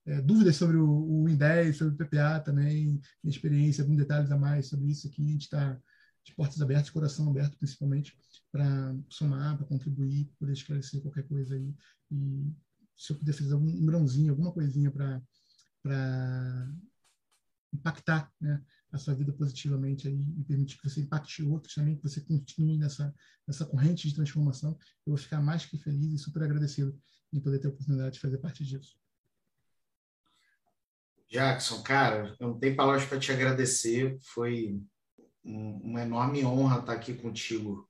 [0.06, 4.38] É, dúvidas sobre o, o IN10, sobre o PPA também, minha experiência, alguns detalhes a
[4.38, 5.80] mais sobre isso aqui, a gente está
[6.28, 8.18] de portas abertas, coração aberto principalmente,
[8.52, 11.74] para somar, para contribuir, poder esclarecer qualquer coisa aí.
[12.12, 12.54] E
[12.96, 15.22] se eu puder fazer algum grãozinho, alguma coisinha para
[17.74, 22.04] impactar né, a sua vida positivamente aí, e permitir que você impacte outros também, que
[22.04, 23.14] você continue nessa,
[23.48, 26.98] nessa corrente de transformação, eu vou ficar mais que feliz e super agradecido
[27.32, 28.98] em poder ter a oportunidade de fazer parte disso.
[31.30, 34.18] Jackson, cara, eu não tenho palavras para te agradecer.
[34.22, 34.82] Foi
[35.48, 37.88] uma enorme honra estar aqui contigo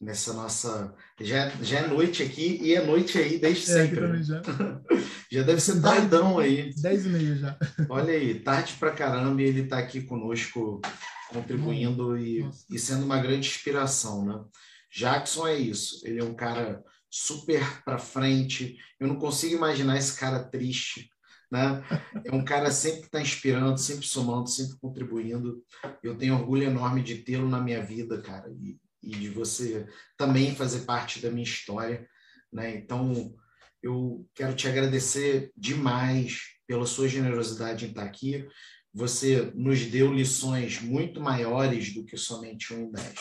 [0.00, 0.94] nessa nossa.
[1.20, 4.00] Já, já é noite aqui e é noite aí desde é, sempre.
[4.00, 4.22] Né?
[4.22, 4.42] Já.
[5.30, 6.74] já deve ser tardão aí.
[6.80, 7.58] Dez e meia já.
[7.88, 10.80] Olha aí, tarde pra caramba e ele está aqui conosco
[11.28, 14.44] contribuindo e, e sendo uma grande inspiração, né?
[14.92, 18.76] Jackson é isso, ele é um cara super para frente.
[18.98, 21.08] Eu não consigo imaginar esse cara triste
[21.50, 21.82] né?
[22.24, 25.64] É um cara sempre está inspirando, sempre somando, sempre contribuindo.
[26.02, 29.86] Eu tenho orgulho enorme de tê-lo na minha vida, cara, e, e, de você
[30.16, 32.08] também fazer parte da minha história,
[32.52, 32.76] né?
[32.76, 33.34] Então,
[33.82, 38.46] eu quero te agradecer demais pela sua generosidade em estar aqui.
[38.92, 43.18] Você nos deu lições muito maiores do que somente um dez.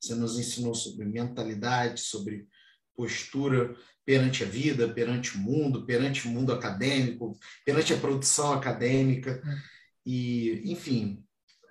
[0.00, 2.46] Você nos ensinou sobre mentalidade, sobre
[2.94, 3.76] postura,
[4.06, 9.42] perante a vida, perante o mundo, perante o mundo acadêmico, perante a produção acadêmica.
[9.44, 9.76] É.
[10.06, 11.22] E, enfim,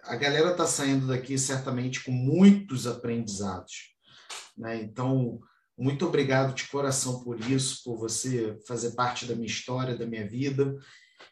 [0.03, 3.95] a galera está saindo daqui certamente com muitos aprendizados.
[4.57, 4.82] Né?
[4.84, 5.40] Então,
[5.78, 10.28] muito obrigado de coração por isso, por você fazer parte da minha história, da minha
[10.28, 10.76] vida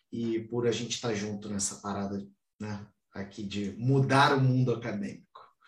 [0.10, 2.26] e por a gente estar tá junto nessa parada
[2.60, 2.88] né?
[3.14, 5.23] aqui de mudar o mundo acadêmico.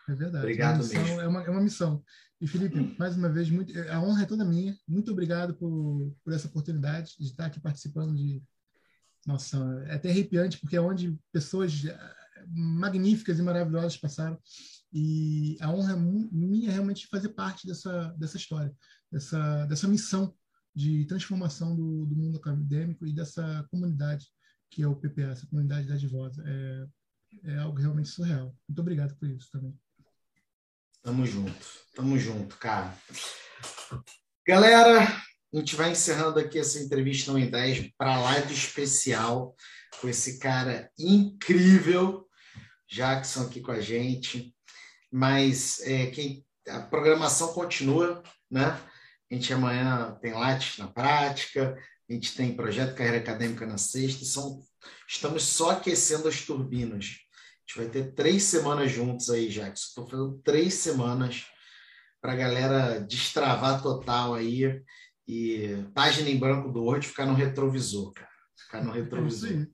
[0.08, 0.46] É verdade.
[0.46, 1.22] Obrigado é uma missão, mesmo.
[1.22, 2.04] É uma, é uma missão.
[2.42, 4.78] E Felipe, mais uma vez, muito, a honra é toda minha.
[4.88, 8.44] Muito obrigado por, por essa oportunidade de estar aqui participando de.
[9.26, 9.58] Nossa,
[9.88, 12.16] é até arrepiante, porque é onde pessoas eh,
[12.48, 14.40] magníficas e maravilhosas passaram.
[14.94, 18.72] E a honra é minha realmente fazer parte dessa, dessa história,
[19.12, 20.34] dessa, dessa missão
[20.76, 24.28] de transformação do, do mundo acadêmico e dessa comunidade
[24.70, 26.44] que é o PPA, essa comunidade da Divosa.
[26.46, 26.88] É,
[27.54, 28.56] é algo realmente surreal.
[28.68, 29.74] Muito obrigado por isso também.
[31.06, 32.92] Tamo junto, tamo junto, cara.
[34.44, 39.56] Galera, a gente vai encerrando aqui essa entrevista no em 10 para live especial
[40.02, 42.28] com esse cara incrível,
[42.90, 44.52] Jackson aqui com a gente.
[45.12, 48.76] Mas é, quem, a programação continua, né?
[49.30, 51.78] A gente amanhã tem Lattes na prática,
[52.10, 54.60] a gente tem projeto Carreira Acadêmica na sexta, são,
[55.08, 57.25] estamos só aquecendo as turbinas
[57.68, 59.88] gente vai ter três semanas juntos aí, Jackson.
[59.88, 61.46] Estou fazendo três semanas
[62.22, 64.82] para a galera destravar total aí
[65.28, 68.30] e página em branco do Word ficar no retrovisor, cara.
[68.58, 69.68] Ficar no retrovisor.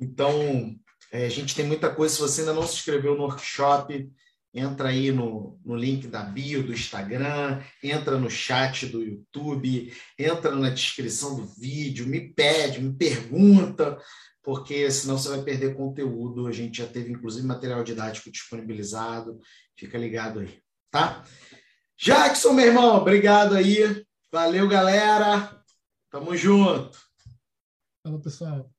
[0.00, 0.76] Então,
[1.10, 2.14] é, a gente tem muita coisa.
[2.14, 4.10] Se você ainda não se inscreveu no workshop,
[4.54, 10.54] entra aí no, no link da bio do Instagram, entra no chat do YouTube, entra
[10.54, 13.98] na descrição do vídeo, me pede, me pergunta,
[14.42, 16.46] porque senão você vai perder conteúdo.
[16.46, 19.40] A gente já teve, inclusive, material didático disponibilizado.
[19.76, 20.60] Fica ligado aí,
[20.90, 21.24] tá?
[21.96, 24.04] Jackson, meu irmão, obrigado aí.
[24.30, 25.62] Valeu, galera.
[26.10, 26.98] Tamo junto.
[28.02, 28.70] Falou, pessoal.